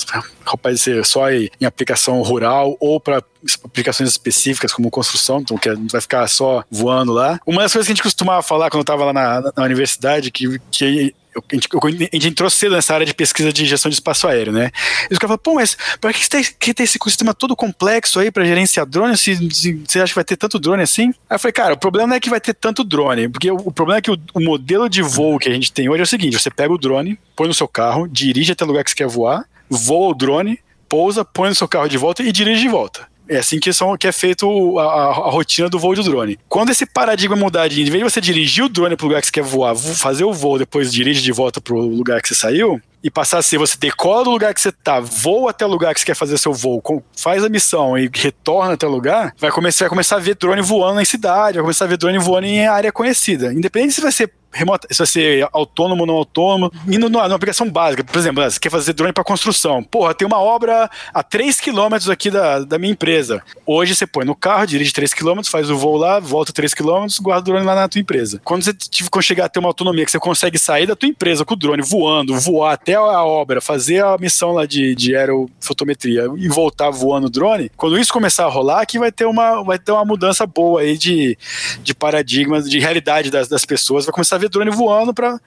[0.45, 3.23] capaz de ser só em aplicação rural ou para
[3.63, 7.39] aplicações específicas como construção, então que vai ficar só voando lá.
[7.45, 10.31] Uma das coisas que a gente costumava falar quando eu estava lá na, na universidade,
[10.31, 13.95] que, que a gente, a gente entrou cedo nessa área de pesquisa de gestão de
[13.95, 14.71] espaço aéreo, né?
[15.09, 17.55] E os caras falam, pô, mas para que você tem que ter esse ecossistema todo
[17.55, 19.17] complexo aí para gerenciar drone?
[19.17, 21.07] Se, se, você acha que vai ter tanto drone assim?
[21.29, 23.55] Aí eu falei, cara, o problema não é que vai ter tanto drone, porque o,
[23.55, 26.03] o problema é que o, o, modelo de voo que a gente tem hoje é
[26.03, 28.91] o seguinte: você pega o drone, põe no seu carro, dirige até o lugar que
[28.91, 30.59] você quer voar, voa o drone,
[30.89, 33.10] pousa, põe no seu carro de volta e dirige de volta.
[33.27, 36.37] É assim que, são, que é feito a, a, a, rotina do voo de drone.
[36.49, 39.21] Quando esse paradigma mudar de, em vez de você dirigir o drone para o lugar
[39.21, 42.27] que você quer voar, fazer o voo, depois dirige de volta para o lugar que
[42.27, 45.65] você saiu, e passar a ser você decola do lugar que você tá, voa até
[45.65, 46.81] o lugar que você quer fazer seu voo,
[47.15, 50.61] faz a missão e retorna até o lugar, vai começar, vai começar a ver drone
[50.61, 53.53] voando em cidade, vai começar a ver drone voando em área conhecida.
[53.53, 57.35] Independente se vai ser remota, se vai ser autônomo ou não autônomo, indo numa, numa
[57.35, 58.03] aplicação básica.
[58.03, 59.83] Por exemplo, você quer fazer drone para construção.
[59.83, 63.41] Porra, tem uma obra a 3 km aqui da, da minha empresa.
[63.65, 67.05] Hoje você põe no carro, dirige 3 km, faz o voo lá, volta 3 km,
[67.21, 68.41] guarda o drone lá na tua empresa.
[68.43, 68.73] Quando você
[69.09, 71.57] quando chegar a ter uma autonomia que você consegue sair da tua empresa com o
[71.57, 76.89] drone voando, voar até a obra, fazer a missão lá de, de aerofotometria e voltar
[76.89, 80.05] voando o drone, quando isso começar a rolar, aqui vai ter uma, vai ter uma
[80.05, 81.37] mudança boa aí de,
[81.83, 84.05] de paradigma, de realidade das, das pessoas.
[84.05, 85.39] Vai começar ver drone voando para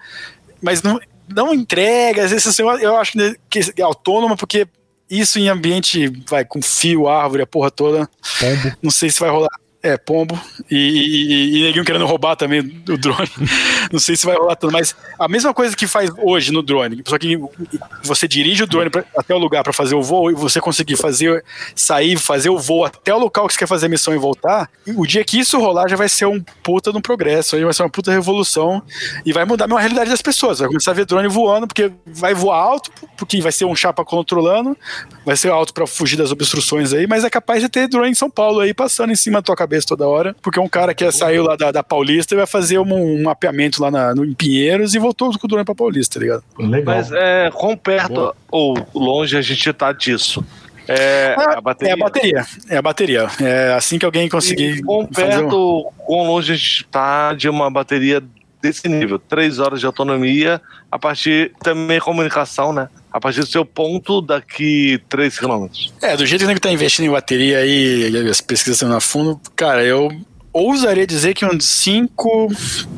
[0.62, 0.98] mas não,
[1.28, 3.12] não entrega, às vezes assim, eu, acho
[3.50, 4.66] que é autônoma porque
[5.10, 8.08] isso em ambiente vai com fio, árvore, a porra toda.
[8.40, 8.76] Pombo.
[8.82, 9.50] Não sei se vai rolar.
[9.84, 10.40] É, pombo.
[10.70, 13.28] E, e, e, neguinho querendo roubar também o drone.
[13.92, 17.02] Não sei se vai rolar tanto, mas a mesma coisa que faz hoje no drone,
[17.06, 17.38] só que
[18.02, 20.96] você dirige o drone pra, até o lugar para fazer o voo e você conseguir
[20.96, 21.44] fazer,
[21.76, 24.70] sair, fazer o voo até o local que você quer fazer a missão e voltar,
[24.96, 27.90] o dia que isso rolar já vai ser um puta no progresso, vai ser uma
[27.90, 28.82] puta revolução
[29.26, 30.60] e vai mudar a realidade das pessoas.
[30.60, 34.02] Vai começar a ver drone voando, porque vai voar alto, porque vai ser um chapa
[34.02, 34.74] controlando,
[35.26, 38.14] vai ser alto para fugir das obstruções aí, mas é capaz de ter drone em
[38.14, 40.94] São Paulo aí passando em cima da tua cabeça cabeça toda hora, porque um cara
[40.94, 44.24] que saiu lá da, da Paulista e vai fazer um, um mapeamento lá na, no,
[44.24, 46.44] em Pinheiros e voltou com o drone pra Paulista, tá ligado?
[46.58, 46.94] Legal.
[46.94, 48.36] Mas é, quão perto Boa.
[48.50, 50.44] ou longe a gente tá disso?
[50.86, 51.92] É, ah, a bateria.
[51.92, 52.46] é a bateria.
[52.68, 53.26] É a bateria.
[53.40, 54.76] É assim que alguém conseguir.
[54.76, 56.04] E quão perto, um...
[56.04, 58.22] quão longe a gente tá de uma bateria
[58.64, 59.18] desse nível?
[59.18, 60.60] Três horas de autonomia,
[60.90, 62.88] a partir também comunicação, né?
[63.12, 65.68] a partir do seu ponto daqui 3 km.
[66.02, 68.98] É, do jeito que o nego tá investindo em bateria aí, as pesquisas estão na
[68.98, 70.10] fundo, cara, eu
[70.54, 72.48] ousaria dizer que uns 5,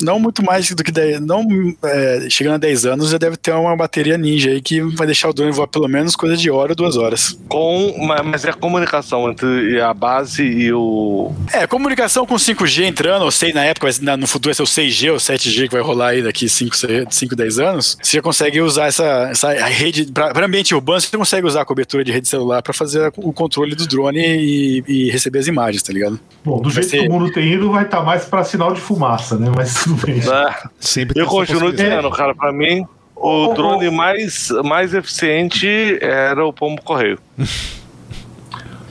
[0.03, 1.47] não muito mais do que 10, não
[1.83, 5.31] é, chegando a 10 anos, já deve ter uma bateria ninja aí que vai deixar
[5.31, 7.39] o drone voar pelo menos coisa de hora ou duas horas.
[7.49, 11.33] Com, mas é a comunicação entre a base e o.
[11.53, 13.89] É, comunicação com 5G entrando, ou sei na época,
[14.19, 16.77] no futuro vai ser o 6G ou 7G que vai rolar aí daqui 5,
[17.11, 21.47] 5 10 anos, você já consegue usar essa, essa rede, para ambiente urbano, você consegue
[21.47, 25.39] usar a cobertura de rede celular para fazer o controle do drone e, e, receber
[25.39, 26.19] as imagens, tá ligado?
[26.45, 27.03] Bom, do vai jeito ser...
[27.03, 29.51] que o mundo tem indo vai estar tá mais para sinal de fumaça, né?
[29.55, 30.19] Mas tudo bem.
[30.19, 36.53] É, Sempre eu continuo dizendo, cara, para mim, o drone mais, mais eficiente era o
[36.53, 37.19] pombo correio.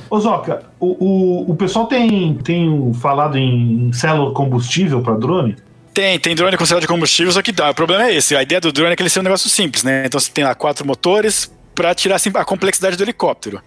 [0.10, 5.56] Ô Zoca, o, o, o pessoal tem, tem falado em célula combustível para drone?
[5.94, 7.72] Tem, tem drone com célula de combustível, só que dá.
[7.72, 8.36] O problema é esse.
[8.36, 10.06] A ideia do drone é que ele seja um negócio simples, né?
[10.06, 13.62] Então você tem lá quatro motores, pra tirar assim, a complexidade do helicóptero.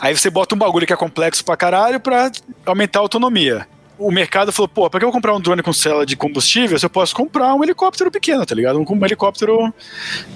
[0.00, 2.30] Aí você bota um bagulho que é complexo pra caralho pra
[2.66, 3.66] aumentar a autonomia
[4.06, 6.84] o mercado falou, pô, pra que eu comprar um drone com célula de combustível se
[6.84, 8.78] eu posso comprar um helicóptero pequeno, tá ligado?
[8.78, 9.72] Um, um helicóptero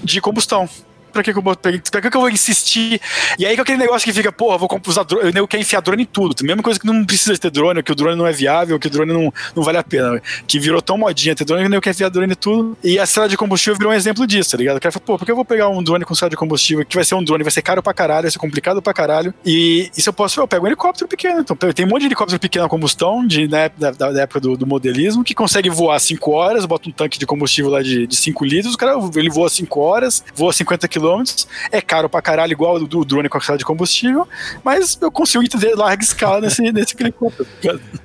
[0.03, 0.69] de combustão
[1.17, 3.01] pra que, que eu vou, pra que, que eu vou insistir?
[3.39, 6.03] E aí que aquele negócio que fica, porra, vou usar drone, eu quero enfiar drone
[6.03, 6.45] em tudo.
[6.45, 8.91] Mesma coisa que não precisa ter drone, que o drone não é viável, que o
[8.91, 10.21] drone não, não vale a pena.
[10.47, 12.77] Que virou tão modinha ter drone que eu quero enfiar drone em tudo.
[12.85, 14.77] E a célula de combustível virou um exemplo disso, tá ligado?
[14.77, 16.85] O cara fala, pô, por que eu vou pegar um drone com célula de combustível
[16.85, 19.33] que vai ser um drone, vai ser caro pra caralho, vai ser complicado pra caralho.
[19.45, 21.41] E, e se eu posso, eu pego um helicóptero pequeno.
[21.41, 24.57] Então, tem um monte de helicóptero pequeno a combustão, de, época, da, da época do,
[24.57, 28.45] do, modelismo, que consegue voar 5 horas, bota um tanque de combustível lá de 5
[28.45, 32.85] litros, o cara ele voa 5 horas, voa 50 quilômetros, é caro pra caralho, igual
[32.85, 34.27] do drone com a de combustível,
[34.65, 37.49] mas eu consigo entender larga escala nesse, nesse helicóptero.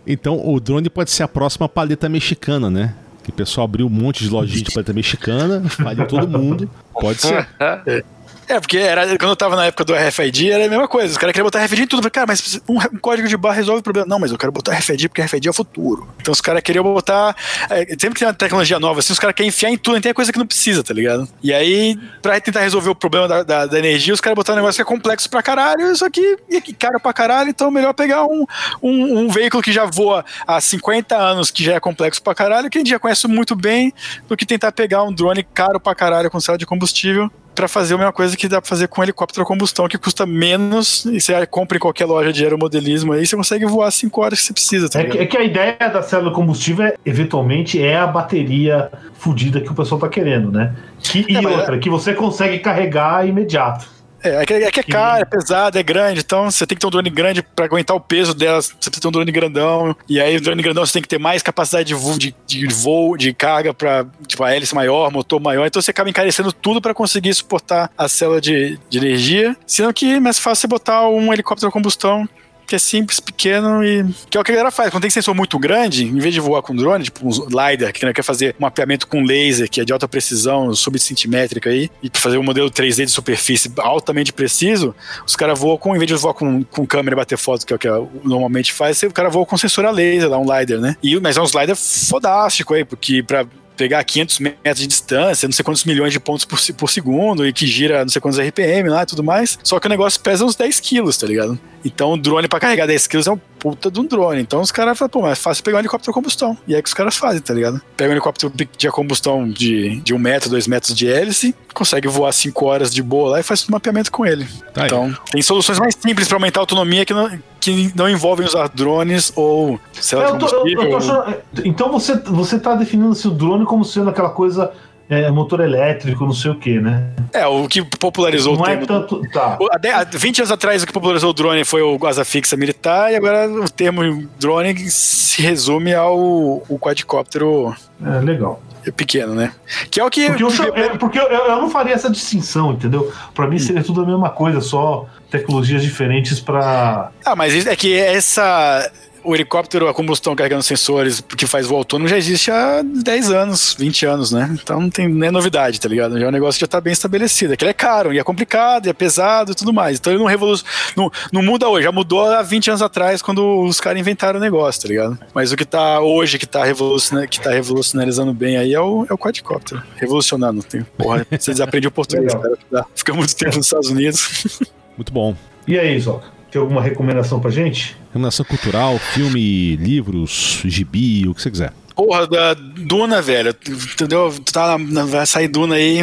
[0.06, 2.94] Então o drone pode ser a próxima paleta mexicana, né?
[3.24, 6.70] Que o pessoal abriu um monte de lojinha de paleta mexicana, faliu todo mundo.
[6.94, 7.48] Pode ser.
[8.52, 8.60] É.
[8.60, 11.12] Porque era, quando eu tava na época do RFID, era a mesma coisa.
[11.12, 12.00] Os caras queriam botar RFID em tudo.
[12.00, 14.08] Eu falei, cara, mas um, um, código de barra resolve o problema.
[14.08, 16.08] Não, mas eu quero botar RFID porque RFID é o futuro.
[16.20, 17.36] Então os caras queriam botar.
[17.70, 20.14] É, sempre que tem uma tecnologia nova, assim, os caras querem enfiar em tudo, tem
[20.14, 21.28] coisa que não precisa, tá ligado?
[21.42, 24.62] E aí, pra tentar resolver o problema da, da, da energia, os caras botaram um
[24.62, 27.94] negócio que é complexo pra caralho, isso aqui é caro pra caralho, então é melhor
[27.94, 28.46] pegar um,
[28.82, 32.70] um, um, veículo que já voa há 50 anos, que já é complexo pra caralho,
[32.70, 33.94] que a gente já conhece muito bem,
[34.28, 37.96] do que tentar pegar um drone caro pra caralho com célula de combustível para fazer
[37.96, 41.06] a mesma coisa que dá pra fazer com um helicóptero a combustão, que custa menos,
[41.06, 44.46] e você compra em qualquer loja de aeromodelismo aí, você consegue voar 5 horas que
[44.46, 44.90] você precisa.
[44.90, 48.92] Tá é, que, é, que, a ideia da célula combustível, é, eventualmente, é a bateria
[49.14, 50.74] fodida que o pessoal tá querendo, né?
[51.00, 51.80] Que, e é, outra, é...
[51.80, 54.01] que você consegue carregar imediato.
[54.24, 56.82] É, é que, é que é caro, é pesado, é grande, então você tem que
[56.82, 59.96] ter um drone grande para aguentar o peso delas, você precisa ter um drone grandão,
[60.08, 62.68] e aí o drone grandão você tem que ter mais capacidade de voo, de, de
[62.68, 66.82] voo, de carga para tipo, a hélice maior, motor maior, então você acaba encarecendo tudo
[66.82, 71.08] para conseguir suportar a célula de, de energia, sendo que é mais fácil você botar
[71.08, 72.28] um helicóptero a combustão
[72.72, 74.06] que é simples, pequeno e.
[74.30, 74.90] que é o que a galera faz.
[74.90, 78.14] Quando tem sensor muito grande, em vez de voar com drone, tipo um LiDAR, que
[78.14, 82.38] quer fazer um mapeamento com laser, que é de alta precisão, subcentimétrica aí, e fazer
[82.38, 84.96] um modelo 3D de superfície altamente preciso,
[85.28, 87.74] os caras voam com, em vez de voar com, com câmera e bater foto, que
[87.74, 87.90] é o que
[88.24, 90.96] normalmente faz, o cara voa com sensor a laser, lá, um LiDAR, né?
[91.04, 93.46] E, mas é um LiDAR fodástico aí, porque pra
[93.82, 97.52] pegar 500 metros de distância, não sei quantos milhões de pontos por, por segundo e
[97.52, 99.58] que gira não sei quantos RPM lá e tudo mais.
[99.64, 101.60] Só que o negócio pesa uns 10 quilos, tá ligado?
[101.84, 104.40] Então o drone para carregar 10 quilos é um puta de um drone.
[104.40, 106.56] Então os caras falam, pô, mas é fácil pegar um helicóptero combustão.
[106.68, 107.82] E é que os caras fazem, tá ligado?
[107.98, 112.32] Pega um helicóptero de combustão de, de um metro, dois metros de hélice, consegue voar
[112.32, 114.48] 5 horas de boa lá e faz o mapeamento com ele.
[114.76, 117.32] Tá então, tem soluções mais simples para aumentar a autonomia que não,
[117.62, 119.80] que não envolvem usar drones ou
[120.12, 123.66] é, eu tô, eu, eu tô achando, Então você, você tá definindo se o drone
[123.66, 124.72] como sendo aquela coisa
[125.08, 127.12] é, motor elétrico, não sei o que, né?
[127.34, 128.84] É, o que popularizou não o termo.
[128.84, 129.60] É tanto, tá.
[129.94, 133.16] Há 20 anos atrás, o que popularizou o drone foi o asa fixa militar, e
[133.18, 137.76] agora o termo drone se resume ao o quadricóptero.
[138.04, 139.52] É, legal pequeno, né?
[139.92, 140.28] Que é o que.
[140.32, 143.14] Porque, eu, é, porque eu, eu, não faria essa distinção, entendeu?
[143.36, 147.10] Para mim seria tudo a mesma coisa, só tecnologias diferentes para.
[147.26, 148.92] Ah, mas é que essa
[149.24, 153.76] o helicóptero a combustão carregando sensores que faz voo autônomo já existe há 10 anos,
[153.78, 154.50] 20 anos, né?
[154.62, 156.20] Então não tem nem novidade, tá ligado?
[156.20, 157.54] Já é um negócio que já tá bem estabelecido.
[157.54, 160.00] É que ele é caro, e é complicado, e é pesado e tudo mais.
[160.00, 160.72] Então ele não revoluciona.
[160.96, 164.42] Não, não muda hoje, já mudou há 20 anos atrás, quando os caras inventaram o
[164.42, 165.20] negócio, tá ligado?
[165.34, 169.06] Mas o que tá hoje, que tá, revoluciona, que tá revolucionarizando bem aí é o,
[169.10, 169.84] é o quadricóptero.
[169.96, 170.64] Revolucionando.
[170.64, 172.86] Tem, porra, vocês aprendem o português, cara.
[172.96, 174.72] Fica muito tempo nos Estados Unidos.
[174.98, 175.36] Muito bom.
[175.68, 176.28] E aí, Zoca?
[176.52, 177.96] Tem alguma recomendação pra gente?
[178.08, 181.74] Recomendação cultural, filme, livros, gibi, o que você quiser.
[181.96, 183.56] Porra, da Duna, velho.
[183.68, 184.34] Entendeu?
[184.52, 186.00] Tá na, vai sair Duna aí.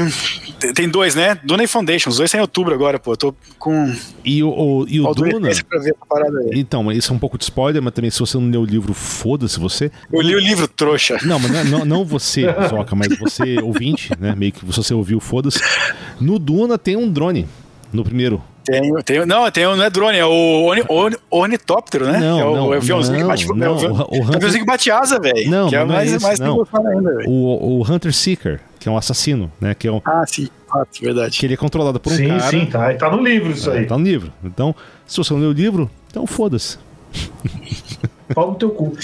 [0.75, 1.39] Tem dois, né?
[1.43, 2.11] Duna e Foundation.
[2.11, 3.13] Os dois saem em outubro agora, pô.
[3.13, 3.93] Eu tô com.
[4.25, 5.51] E o, o e o Duna.
[6.53, 8.95] Então, isso é um pouco de spoiler, mas também se você não leu o livro,
[8.95, 9.91] foda-se você.
[10.13, 11.19] Eu li o livro, trouxa.
[11.23, 14.35] Não, mas não, não, não você, Zoca, mas você ouvinte, né?
[14.37, 15.61] Meio que você ouviu, foda-se.
[16.21, 17.47] No Duna tem um drone.
[17.93, 18.43] No primeiro.
[18.65, 22.19] Tem, tem, não, tem, não é drone, é o orni, orni, ornitóptero, né?
[22.19, 24.23] Não, é o, não, é o aviãozinho não, que bate, não, é o, o, o
[24.25, 25.51] Hunter, que bate asa, velho.
[25.51, 26.67] Não, que é não mais, é esse, mais não.
[26.75, 29.75] ainda, o, o Hunter Seeker, que é um assassino, né?
[29.75, 31.39] Que é um, ah, sim, ah, verdade.
[31.39, 32.41] Que ele é controlado por um sim, cara.
[32.41, 33.87] Sim, sim, tá, tá no livro isso é, aí.
[33.87, 34.31] Tá no livro.
[34.45, 34.75] Então,
[35.07, 36.79] se você não leu o livro, então foda-se.
[38.35, 38.97] Pau no teu cu.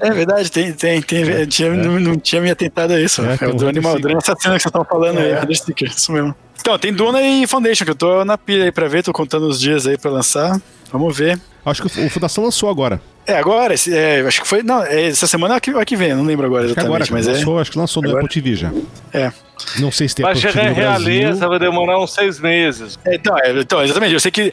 [0.00, 1.28] É verdade, tem, tem, tem.
[1.28, 1.72] É, tinha, é.
[1.72, 3.22] Não, não, tinha me atentado a isso.
[3.22, 6.34] É, é o drone, um drone assassino que vocês estão falando aí, Seeker, isso mesmo.
[6.58, 9.46] Então, tem Duna e Foundation, que eu tô na pilha aí pra ver, tô contando
[9.46, 10.60] os dias aí pra lançar.
[10.90, 11.38] Vamos ver.
[11.66, 13.00] Acho que o Fundação lançou agora.
[13.26, 14.62] É, agora, é, acho que foi.
[14.62, 16.86] Não, é, essa semana é que, é que vem, não lembro agora exatamente.
[16.86, 17.62] Agora, mas lançou, é.
[17.62, 18.24] Acho que lançou no agora.
[18.24, 18.72] Apple TV já.
[19.12, 19.32] É.
[19.80, 22.96] Não sei se tem vai Apple chegar TV em realeza, vai demorar uns seis meses.
[23.04, 24.14] É, então, é, então, exatamente.
[24.14, 24.52] Eu sei que,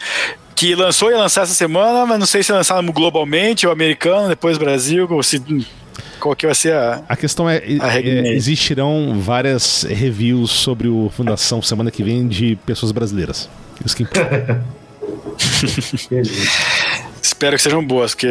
[0.55, 4.27] que lançou e ia lançar essa semana, mas não sei se lançar globalmente ou americano,
[4.29, 5.39] depois Brasil, ou se
[6.19, 7.03] qual que vai ser a.
[7.07, 12.55] A questão é, a é existirão várias reviews sobre o Fundação semana que vem de
[12.65, 13.47] pessoas brasileiras.
[13.85, 14.65] Isso que importa.
[17.21, 18.27] Espero que sejam boas, porque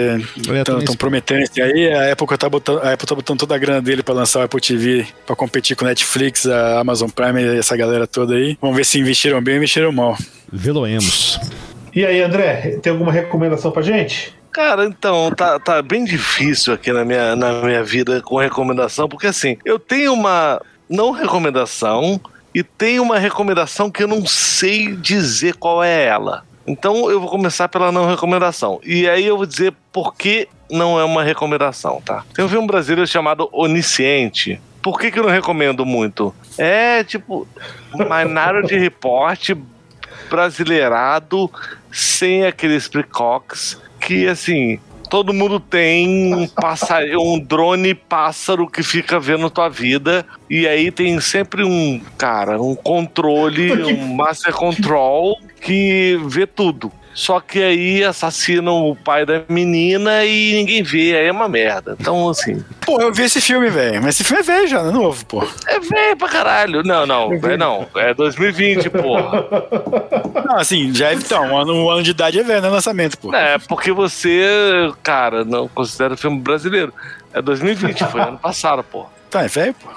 [0.78, 1.90] estão prometendo isso aí.
[1.92, 4.42] A Apple, tá botando, a Apple tá botando toda a grana dele para lançar o
[4.42, 8.56] Apple TV para competir com Netflix, a Amazon Prime e essa galera toda aí.
[8.60, 10.16] Vamos ver se investiram bem ou investiram mal.
[10.52, 11.40] Veloemos.
[11.94, 14.34] E aí, André, tem alguma recomendação pra gente?
[14.52, 19.26] Cara, então, tá, tá bem difícil aqui na minha, na minha vida com recomendação, porque
[19.26, 22.20] assim, eu tenho uma não recomendação
[22.54, 26.44] e tenho uma recomendação que eu não sei dizer qual é ela.
[26.66, 28.80] Então eu vou começar pela não recomendação.
[28.84, 32.24] E aí eu vou dizer por que não é uma recomendação, tá?
[32.34, 34.60] Tem um filme brasileiro chamado Onisciente.
[34.80, 36.34] Por que, que eu não recomendo muito?
[36.58, 37.46] É tipo
[37.94, 39.50] Minority Report
[40.28, 41.50] brasileirado
[41.90, 44.80] sem aqueles precox que assim
[45.12, 50.24] todo mundo tem um, pássaro, um drone pássaro que fica vendo tua vida.
[50.48, 56.92] E aí tem sempre um, cara, um controle, um master control que vê tudo.
[57.14, 61.94] Só que aí assassinam o pai da menina e ninguém vê, aí é uma merda.
[62.00, 62.64] Então, assim.
[62.80, 64.00] Pô, eu vi esse filme, velho.
[64.02, 65.46] Mas esse filme é velho já, não é novo, pô.
[65.66, 66.82] É velho pra caralho.
[66.82, 67.86] Não, não, é não.
[67.96, 69.46] É 2020, porra.
[70.44, 71.14] Não, assim, já é.
[71.14, 73.34] Então, um ano, um ano de idade é velho, no lançamento, pô.
[73.34, 76.92] É, porque você, cara, não considera filme brasileiro.
[77.32, 79.06] É 2020, foi ano passado, pô.
[79.30, 79.88] Tá, é velho, pô.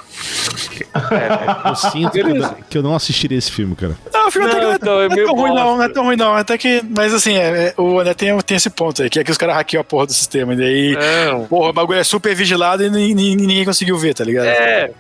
[1.12, 3.98] É, eu sinto que eu, que eu, não assistiria esse filme, cara.
[4.14, 5.90] Não, o filme não, até, então, não, é, não é tão ruim, não, não é
[5.90, 6.36] tão ruim, não.
[6.36, 6.82] Até que.
[6.96, 9.38] Mas assim, é, é, o André tem, tem esse ponto aí, que é que os
[9.38, 10.54] caras hackeiam a porra do sistema.
[10.54, 11.46] E daí, é.
[11.50, 14.46] porra, o bagulho é super vigilado e ninguém conseguiu ver, tá ligado?
[14.46, 14.92] É.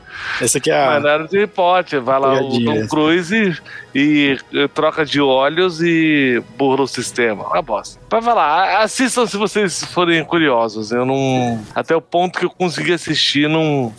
[0.42, 1.00] Essa aqui é a.
[1.00, 2.02] Mas do Harry Potter.
[2.02, 2.88] Vai lá o Tom.
[2.88, 3.58] Cruise
[3.94, 7.48] e, e troca de olhos e burla o sistema.
[7.48, 8.00] Uma bosta.
[8.10, 10.92] Vai falar, assistam se vocês forem curiosos.
[10.92, 11.64] Eu não.
[11.74, 13.94] Até o ponto que eu consegui assistir, não.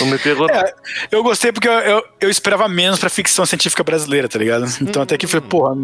[0.00, 0.48] Não me pegou.
[0.50, 0.74] É,
[1.10, 4.64] eu gostei porque eu, eu, eu esperava menos pra ficção científica brasileira, tá ligado?
[4.80, 5.76] Então até que foi, porra.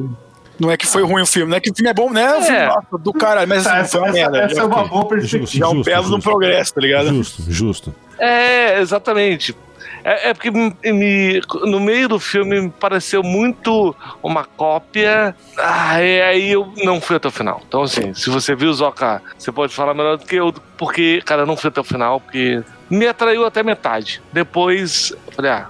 [0.60, 2.34] Não é que foi ruim o filme, não é que o filme é bom, né?
[2.36, 2.66] O filme, É.
[2.66, 4.38] nossa, do caralho, mas assim, Essa, foi uma essa- merda.
[4.52, 5.46] essa é uma boa perspectiva.
[5.46, 6.30] já é um Justo, belo no justo.
[6.30, 7.08] progresso, tá ligado?
[7.08, 7.94] Justo, justo.
[8.18, 9.56] É, exatamente.
[10.04, 15.34] É, é porque me- me- no meio do filme me pareceu muito uma cópia.
[15.58, 17.62] Ah, e aí eu não fui até o final.
[17.66, 21.20] Então, assim, se você viu o Zoka, você pode falar melhor do que eu, porque,
[21.24, 24.22] cara, eu não fui até o final, porque me atraiu até metade.
[24.32, 25.66] Depois, eu falei, ah.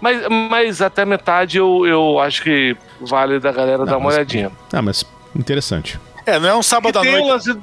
[0.00, 4.50] Mas, mas até metade eu, eu acho que vale da galera dar uma mas- olhadinha.
[4.72, 5.04] Ah, mas
[5.34, 5.98] interessante.
[6.26, 7.58] É, não é um sábado à noite.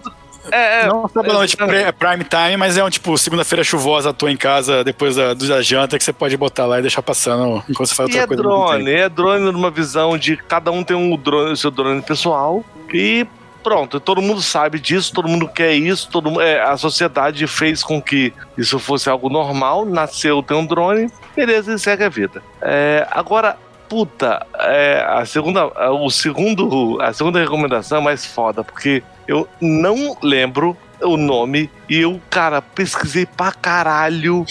[0.51, 3.17] É, é, Não é um sábado à noite pre- prime time, mas é um tipo
[3.17, 6.77] segunda-feira chuvosa, à toa em casa depois da, da janta que você pode botar lá
[6.77, 8.43] e deixar passando enquanto você faz E outra é coisa.
[8.43, 12.63] drone, é drone numa visão de cada um tem um drone, o seu drone pessoal
[12.93, 13.25] e
[13.65, 17.81] pronto, todo mundo sabe disso, todo mundo quer isso, todo mu- é, a sociedade fez
[17.81, 22.43] com que isso fosse algo normal, nasceu, tem um drone, beleza, e segue a vida.
[22.61, 23.57] É, agora,
[23.89, 30.15] puta, é, a segunda, o segundo, a segunda recomendação é mais foda, porque eu não
[30.21, 34.45] lembro o nome e eu, cara, pesquisei pra caralho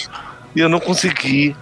[0.53, 1.55] e eu não consegui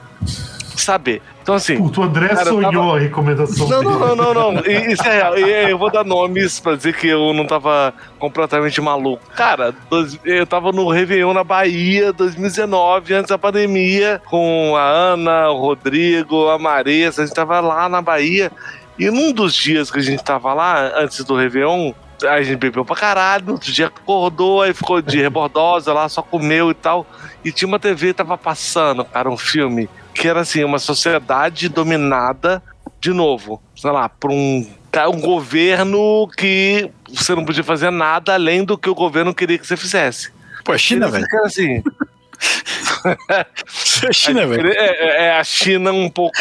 [0.75, 1.21] saber.
[1.43, 3.91] Então, assim, o André Cara, sonhou tava- a recomendação não, dele.
[3.99, 4.61] não, não, não, não.
[4.61, 5.37] Isso é real.
[5.37, 9.21] E Eu vou dar nomes pra dizer que eu não tava completamente maluco.
[9.35, 15.49] Cara, dois- eu tava no Réveillon na Bahia, 2019, antes da pandemia, com a Ana,
[15.49, 17.21] o Rodrigo, a Maressa.
[17.23, 18.49] A gente tava lá na Bahia.
[18.97, 21.91] E num dos dias que a gente tava lá, antes do Réveillon,
[22.23, 23.45] a gente bebeu pra caralho.
[23.47, 27.05] No outro dia acordou, aí ficou de rebordosa lá, só comeu e tal.
[27.43, 32.61] E tinha uma TV, tava passando, cara, um filme que era assim, uma sociedade dominada
[32.99, 38.33] de novo, sei lá, por um, ca- um governo que você não podia fazer nada
[38.33, 40.31] além do que o governo queria que você fizesse.
[40.63, 41.23] Pô, é China, E velho.
[41.25, 41.83] fica assim,
[44.07, 44.67] É China, velho.
[44.71, 46.37] é, é- é a China um pouco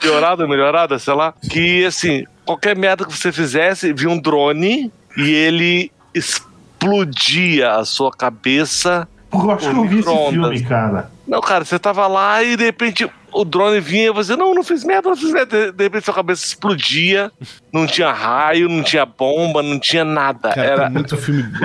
[0.00, 1.34] piorada, melhorada, sei lá.
[1.50, 8.10] Que assim, qualquer merda que você fizesse, vinha um drone e ele explodia a sua
[8.12, 9.08] cabeça.
[9.32, 11.10] Eu acho que eu vi esse filme, cara.
[11.26, 14.62] Não, cara, você tava lá e de repente o drone vinha e você, não, não
[14.62, 15.72] fiz merda, não fiz merda.
[15.72, 17.32] De, repente sua cabeça explodia,
[17.72, 20.50] não tinha raio, não tinha bomba, não tinha nada.
[20.50, 20.82] Cara, Era.
[20.84, 21.44] tem muito filme.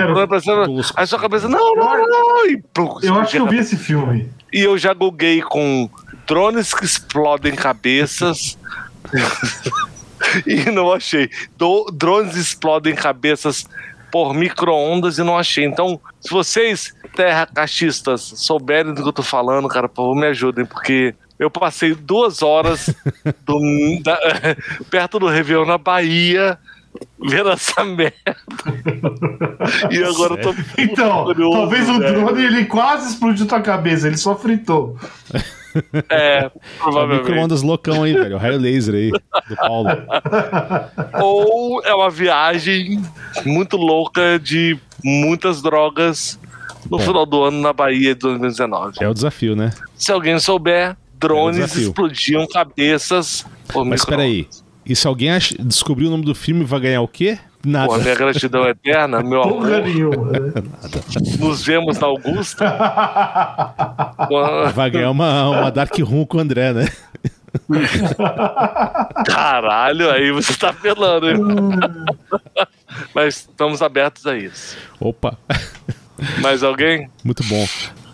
[0.66, 0.98] tosco.
[0.98, 2.62] Aí sua cabeça, não, não, não, não, e
[3.02, 4.28] Eu acho que eu vi esse filme.
[4.52, 5.88] e eu já googlei com
[6.26, 8.58] drones que explodem cabeças.
[10.46, 11.30] e não achei.
[11.56, 13.66] Do- drones explodem cabeças
[14.10, 15.64] por micro-ondas e não achei.
[15.64, 20.26] Então, se vocês, terra cachistas, souberem do que eu tô falando, cara, por favor, me
[20.26, 22.94] ajudem, porque eu passei duas horas
[23.46, 24.18] do- da-
[24.90, 26.58] perto do Réveillon na Bahia.
[27.22, 28.12] Vendo essa merda.
[29.92, 34.16] e agora eu tô Então, curioso, talvez o drone ele quase explodiu tua cabeça, ele
[34.16, 34.98] só fritou.
[36.08, 37.22] É, É o provavelmente.
[37.28, 38.36] micro-ondas loucão aí, velho.
[38.36, 39.88] O raio laser aí, do Paulo.
[41.20, 43.00] Ou é uma viagem
[43.44, 46.38] muito louca de muitas drogas
[46.84, 47.00] no Bom.
[47.00, 48.98] final do ano na Bahia de 2019.
[49.00, 49.70] É o desafio, né?
[49.94, 54.48] Se alguém souber, drones É explodiam cabeças por Mas espera aí.
[54.84, 55.30] E se alguém
[55.60, 57.38] descobrir o nome do filme, vai ganhar o quê?
[57.64, 57.86] Nada.
[57.88, 59.82] Porra, minha gratidão eterna, meu Porra amor.
[59.82, 60.32] nenhuma.
[60.32, 60.38] né?
[61.38, 62.64] Nos vemos na Augusta.
[64.74, 66.88] Vai ganhar uma, uma Dark Room com o André, né?
[69.26, 71.36] Caralho, aí você tá apelando, hein?
[73.14, 74.76] Mas estamos abertos a isso.
[74.98, 75.36] Opa,
[76.40, 77.08] Mais alguém?
[77.24, 77.66] muito bom.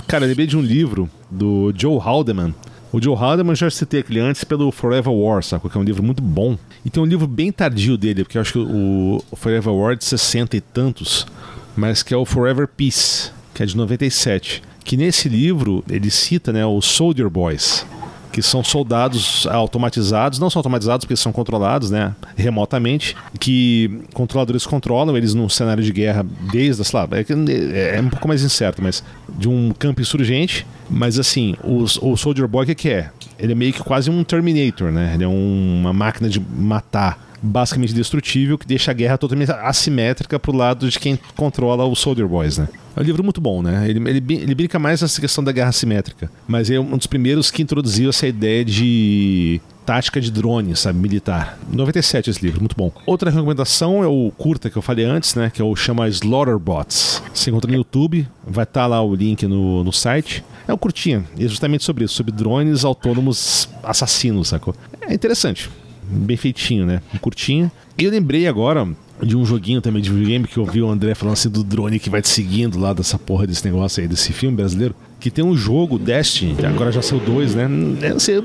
[0.07, 2.55] Cara, eu lembrei de um livro do Joe Haldeman.
[2.97, 5.69] O Joe Haldeman já citei aquele antes pelo Forever War, sabe?
[5.69, 6.57] Que é um livro muito bom.
[6.83, 9.93] E tem um livro bem tardio dele, porque eu acho que o, o Forever War
[9.93, 11.27] é de 60 e tantos,
[11.77, 14.63] mas que é o Forever Peace, que é de 97.
[14.83, 17.85] Que nesse livro ele cita né, os Soldier Boys,
[18.37, 25.17] que são soldados automatizados, não são automatizados porque são controlados, né, remotamente, que controladores controlam
[25.17, 26.23] eles num cenário de guerra
[26.53, 29.03] desde, sei lá, é, é um pouco mais incerto, mas
[29.39, 33.09] de um campo insurgente, mas assim, o Soldier Boy o que, que é?
[33.39, 35.13] Ele é meio que quase um Terminator, né?
[35.15, 40.39] Ele é um- uma máquina de matar basicamente destrutível que deixa a guerra totalmente assimétrica
[40.39, 42.69] pro lado de quem controla os Soldier Boys, né?
[42.97, 43.89] É um livro muito bom, né?
[43.89, 47.51] Ele, ele, ele brinca mais nessa questão da guerra assimétrica, mas é um dos primeiros
[47.51, 51.59] que introduziu essa ideia de tática de drone, sabe, militar.
[51.73, 52.91] 97 esse livro, muito bom.
[53.07, 57.23] Outra recomendação é o curta que eu falei antes, né, que é o chama Slaughterbots.
[57.33, 60.43] Você encontra no YouTube, vai estar tá lá o link no, no site.
[60.67, 64.75] É um curtinha, e é justamente sobre isso, sobre drones autônomos assassinos, sacou?
[65.01, 65.71] É interessante,
[66.09, 67.03] bem feitinho, né?
[67.21, 67.71] Curtinho.
[67.99, 68.87] E eu lembrei agora
[69.23, 71.99] de um joguinho também de videogame que eu vi o André falando assim do drone
[71.99, 74.95] que vai te seguindo lá dessa porra desse negócio aí, desse filme brasileiro.
[75.19, 77.67] Que tem um jogo, Destiny, agora já saiu dois, né?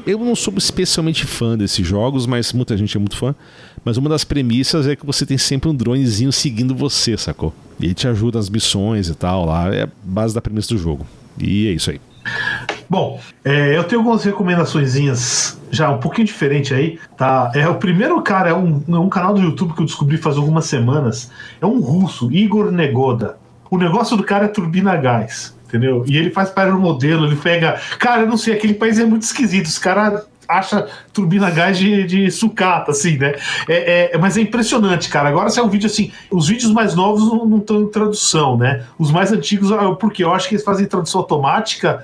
[0.08, 3.36] Eu não sou especialmente fã desses jogos, mas muita gente é muito fã.
[3.84, 7.54] Mas uma das premissas é que você tem sempre um dronezinho seguindo você, sacou?
[7.80, 9.74] E ele te ajuda nas missões e tal lá.
[9.74, 11.06] É a base da premissa do jogo.
[11.38, 12.00] E é isso aí.
[12.92, 14.98] Bom, é, eu tenho algumas recomendações
[15.72, 17.50] já um pouquinho diferente aí, tá?
[17.56, 20.36] É o primeiro cara, é um, é um canal do YouTube que eu descobri faz
[20.36, 21.32] algumas semanas.
[21.62, 23.38] É um russo, Igor Negoda.
[23.70, 26.04] O negócio do cara é turbina gás, entendeu?
[26.06, 27.80] E ele faz para o modelo, ele pega.
[27.98, 29.68] Cara, eu não sei, aquele país é muito esquisito.
[29.68, 33.36] Os caras acha turbina gás de, de sucata, assim, né?
[33.70, 35.30] É, é, mas é impressionante, cara.
[35.30, 38.84] Agora se é um vídeo assim, os vídeos mais novos não estão em tradução, né?
[39.00, 42.04] Os mais antigos, porque eu acho que eles fazem tradução automática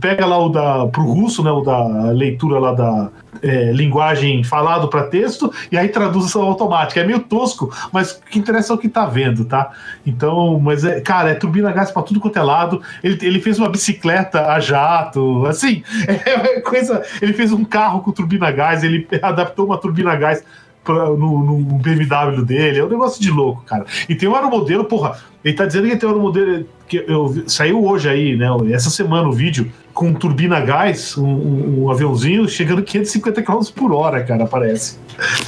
[0.00, 3.10] pega lá o da pro russo, né, o da leitura lá da
[3.42, 7.00] é, linguagem falado para texto e aí traduz automática.
[7.00, 9.70] É meio tosco, mas o que interessa é o que tá vendo, tá?
[10.06, 12.82] Então, mas é, cara, é turbina gás para tudo quanto é lado.
[13.02, 17.02] Ele, ele fez uma bicicleta a jato, assim, é coisa.
[17.20, 20.44] Ele fez um carro com turbina gás, ele adaptou uma turbina gás
[20.92, 22.78] no, no, BMW dele.
[22.78, 23.84] É um negócio de louco, cara.
[24.08, 25.18] E tem um aeromodelo, porra.
[25.44, 28.48] Ele tá dizendo que tem um aeromodelo que eu, saiu hoje aí, né?
[28.72, 33.92] Essa semana o vídeo com turbina gás, um, um, um aviãozinho chegando 550 km por
[33.92, 34.98] hora, cara, parece.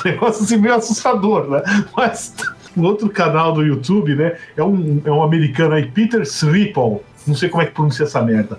[0.04, 1.62] Um negócio assim meio assustador, né?
[1.96, 2.34] Mas
[2.76, 4.36] um outro canal do YouTube, né?
[4.56, 7.04] É um, é um americano aí, Peter Sripol.
[7.26, 8.58] Não sei como é que pronuncia essa merda.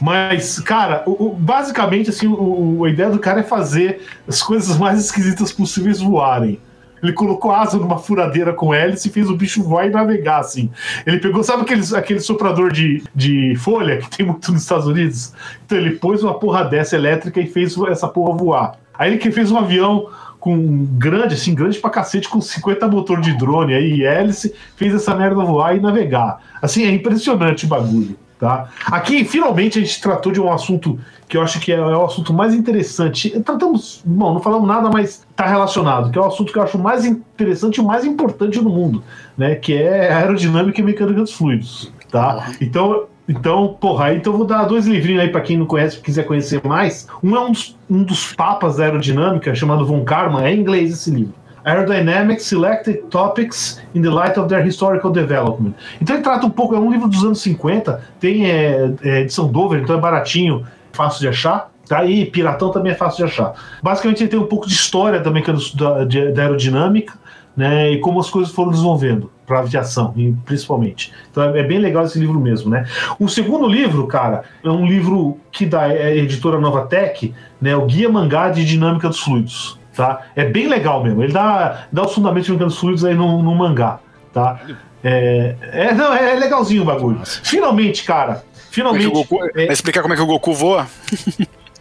[0.00, 4.76] Mas, cara, o, o, basicamente, assim, o, a ideia do cara é fazer as coisas
[4.76, 6.60] mais esquisitas possíveis voarem.
[7.02, 10.70] Ele colocou asa numa furadeira com hélice e fez o bicho voar e navegar, assim.
[11.06, 15.32] Ele pegou, sabe aquele, aquele soprador de, de folha que tem muito nos Estados Unidos?
[15.64, 18.78] Então ele pôs uma porra dessa elétrica e fez essa porra voar.
[18.98, 20.08] Aí ele fez um avião
[20.38, 25.14] com grande, assim, grande pra cacete, com 50 motor de drone aí hélice, fez essa
[25.14, 26.40] merda voar e navegar.
[26.60, 28.16] Assim, é impressionante o bagulho.
[28.40, 28.70] Tá?
[28.86, 30.98] Aqui, finalmente, a gente tratou de um assunto
[31.28, 33.28] que eu acho que é, é o assunto mais interessante.
[33.40, 36.78] Tratamos, bom, não falamos nada, mas está relacionado, que é o assunto que eu acho
[36.78, 39.04] mais interessante e o mais importante do mundo,
[39.36, 39.56] né?
[39.56, 41.92] Que é aerodinâmica e mecânica dos fluidos.
[42.10, 42.50] Tá?
[42.62, 46.24] Então, então, porra, então eu vou dar dois livrinhos aí para quem não conhece, quiser
[46.24, 47.06] conhecer mais.
[47.22, 50.92] Um é um dos, um dos papas da aerodinâmica, chamado Von Karman, é em inglês
[50.92, 51.34] esse livro.
[51.64, 55.74] Aerodynamics Selected Topics in the Light of Their Historical Development.
[56.00, 59.48] Então ele trata um pouco, é um livro dos anos 50, tem é, é, edição
[59.48, 61.70] Dover, então é baratinho, fácil de achar.
[61.88, 62.04] Tá?
[62.04, 63.52] E Piratão também é fácil de achar.
[63.82, 67.18] Basicamente ele tem um pouco de história da, da, da aerodinâmica,
[67.56, 70.14] né, e como as coisas foram desenvolvendo para aviação,
[70.44, 71.12] principalmente.
[71.30, 72.86] Então é, é, bem legal esse livro mesmo, né?
[73.18, 77.84] O segundo livro, cara, é um livro que da é, editora Nova Tech, né, o
[77.86, 80.26] Guia Mangá de Dinâmica dos Fluidos tá?
[80.34, 81.22] É bem legal mesmo.
[81.22, 83.98] Ele dá, dá os fundamentos de mecânicos fluidos aí no, no mangá,
[84.32, 84.60] tá?
[85.02, 87.18] É, é, não, é legalzinho o bagulho.
[87.18, 87.40] Nossa.
[87.42, 88.44] Finalmente, cara.
[88.70, 89.08] Finalmente.
[89.08, 89.66] Como é Goku, é...
[89.66, 90.86] Vai explicar como é que o Goku voa?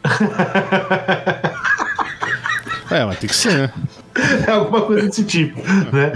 [2.89, 3.71] é, mas tem que ser, né?
[4.47, 5.61] É alguma coisa desse tipo,
[5.93, 6.11] né?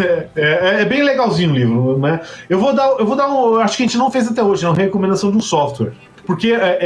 [0.00, 2.20] É, é, é, bem legalzinho o livro, né?
[2.48, 4.64] Eu vou dar, eu vou dar um, acho que a gente não fez até hoje,
[4.64, 5.92] é uma recomendação de um software.
[6.28, 6.78] Porque, é,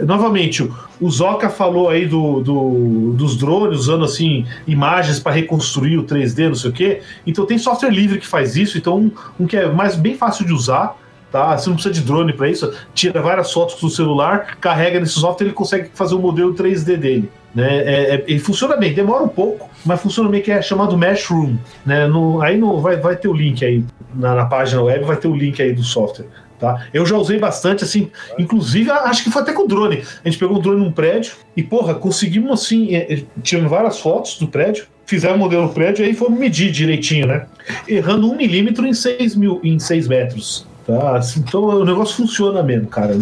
[0.00, 0.68] é, novamente,
[1.00, 6.48] o Zoca falou aí do, do, dos drones, usando assim imagens para reconstruir o 3D,
[6.48, 7.00] não sei o quê.
[7.24, 10.44] Então tem software livre que faz isso, então um, um que é mais bem fácil
[10.44, 10.96] de usar,
[11.30, 11.56] tá?
[11.56, 15.46] Você não precisa de drone para isso, tira várias fotos do celular, carrega nesse software,
[15.46, 17.30] ele consegue fazer o modelo 3D dele.
[17.54, 17.68] Né?
[17.68, 21.56] É, é, ele funciona bem, demora um pouco, mas funciona bem, que é chamado Meshroom.
[21.86, 22.08] Né?
[22.08, 25.28] No, aí no, vai, vai ter o link aí na, na página web, vai ter
[25.28, 26.26] o link aí do software.
[26.58, 26.86] Tá?
[26.92, 30.02] Eu já usei bastante, assim, inclusive acho que foi até com o drone.
[30.24, 33.98] A gente pegou o drone num prédio e, porra, conseguimos assim, é, é, tirando várias
[33.98, 37.46] fotos do prédio, fizemos o modelo do prédio e aí fomos medir direitinho, né?
[37.86, 40.66] Errando um milímetro em seis mil, em seis metros.
[40.86, 41.16] Tá?
[41.16, 43.14] Assim, então o negócio funciona mesmo, cara.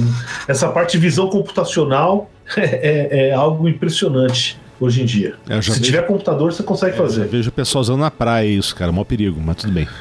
[0.47, 5.35] Essa parte de visão computacional é, é, é algo impressionante hoje em dia.
[5.47, 5.81] Se vejo...
[5.81, 7.23] tiver computador, você consegue fazer.
[7.23, 8.93] Eu vejo o pessoal usando na praia isso, cara.
[8.93, 9.89] Mó perigo, mas tudo bem.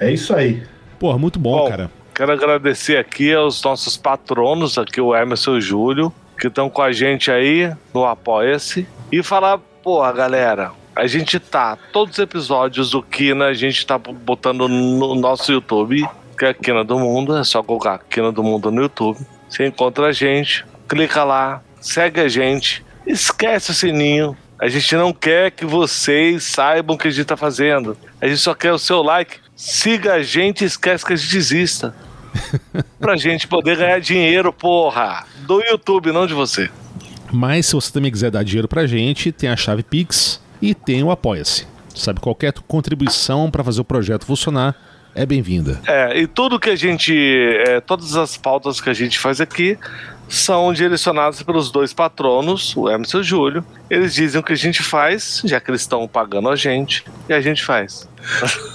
[0.00, 0.62] é isso aí.
[0.98, 1.90] Porra, muito bom, bom, cara.
[2.14, 6.82] Quero agradecer aqui aos nossos patronos, aqui o Emerson e o Júlio, que estão com
[6.82, 8.86] a gente aí no Apoia-se.
[9.10, 13.98] E falar, porra, galera, a gente tá, todos os episódios do Kina, a gente tá
[13.98, 16.06] botando no nosso YouTube
[16.40, 17.36] que é a Quina do Mundo.
[17.36, 19.18] É só colocar Quina do Mundo no YouTube.
[19.46, 24.34] Você encontra a gente, clica lá, segue a gente, esquece o sininho.
[24.60, 27.96] A gente não quer que vocês saibam o que a gente tá fazendo.
[28.20, 29.38] A gente só quer o seu like.
[29.56, 31.94] Siga a gente e esquece que a gente exista.
[33.00, 35.24] pra gente poder ganhar dinheiro, porra.
[35.46, 36.68] Do YouTube, não de você.
[37.32, 41.02] Mas se você também quiser dar dinheiro pra gente, tem a chave Pix e tem
[41.02, 41.66] o Apoia-se.
[41.94, 44.76] Sabe, qualquer contribuição para fazer o projeto funcionar
[45.14, 45.80] é bem-vinda.
[45.86, 47.14] É, e tudo que a gente.
[47.66, 49.78] É, todas as pautas que a gente faz aqui
[50.30, 53.64] são direcionadas pelos dois patronos, o Emerson e o Júlio.
[53.90, 57.32] Eles dizem o que a gente faz, já que eles estão pagando a gente, e
[57.32, 58.08] a gente faz.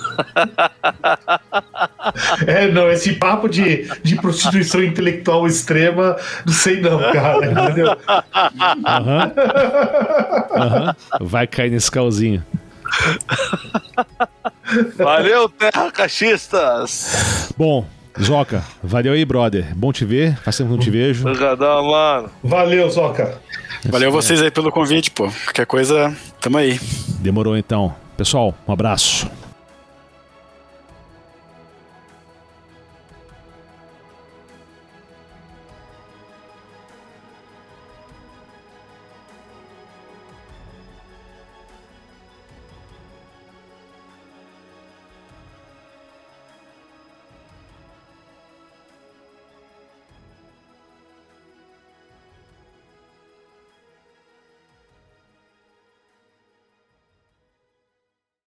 [2.47, 6.15] É, não, esse papo de, de prostituição intelectual extrema,
[6.45, 7.97] não sei não, cara, entendeu?
[8.85, 9.33] Aham.
[10.55, 10.95] Aham.
[11.19, 12.41] Vai cair nesse calzinho.
[14.97, 17.51] Valeu, Terra Cachistas!
[17.57, 17.85] Bom,
[18.21, 19.75] Zoca, valeu aí, brother.
[19.75, 21.27] Bom te ver, faz tempo que não te vejo.
[21.27, 22.29] Obrigadão, mano.
[22.43, 23.39] Valeu, Zoca.
[23.85, 25.29] Valeu vocês aí pelo convite, pô.
[25.45, 26.79] Qualquer coisa, tamo aí.
[27.19, 27.93] Demorou então.
[28.17, 29.29] Pessoal, um abraço.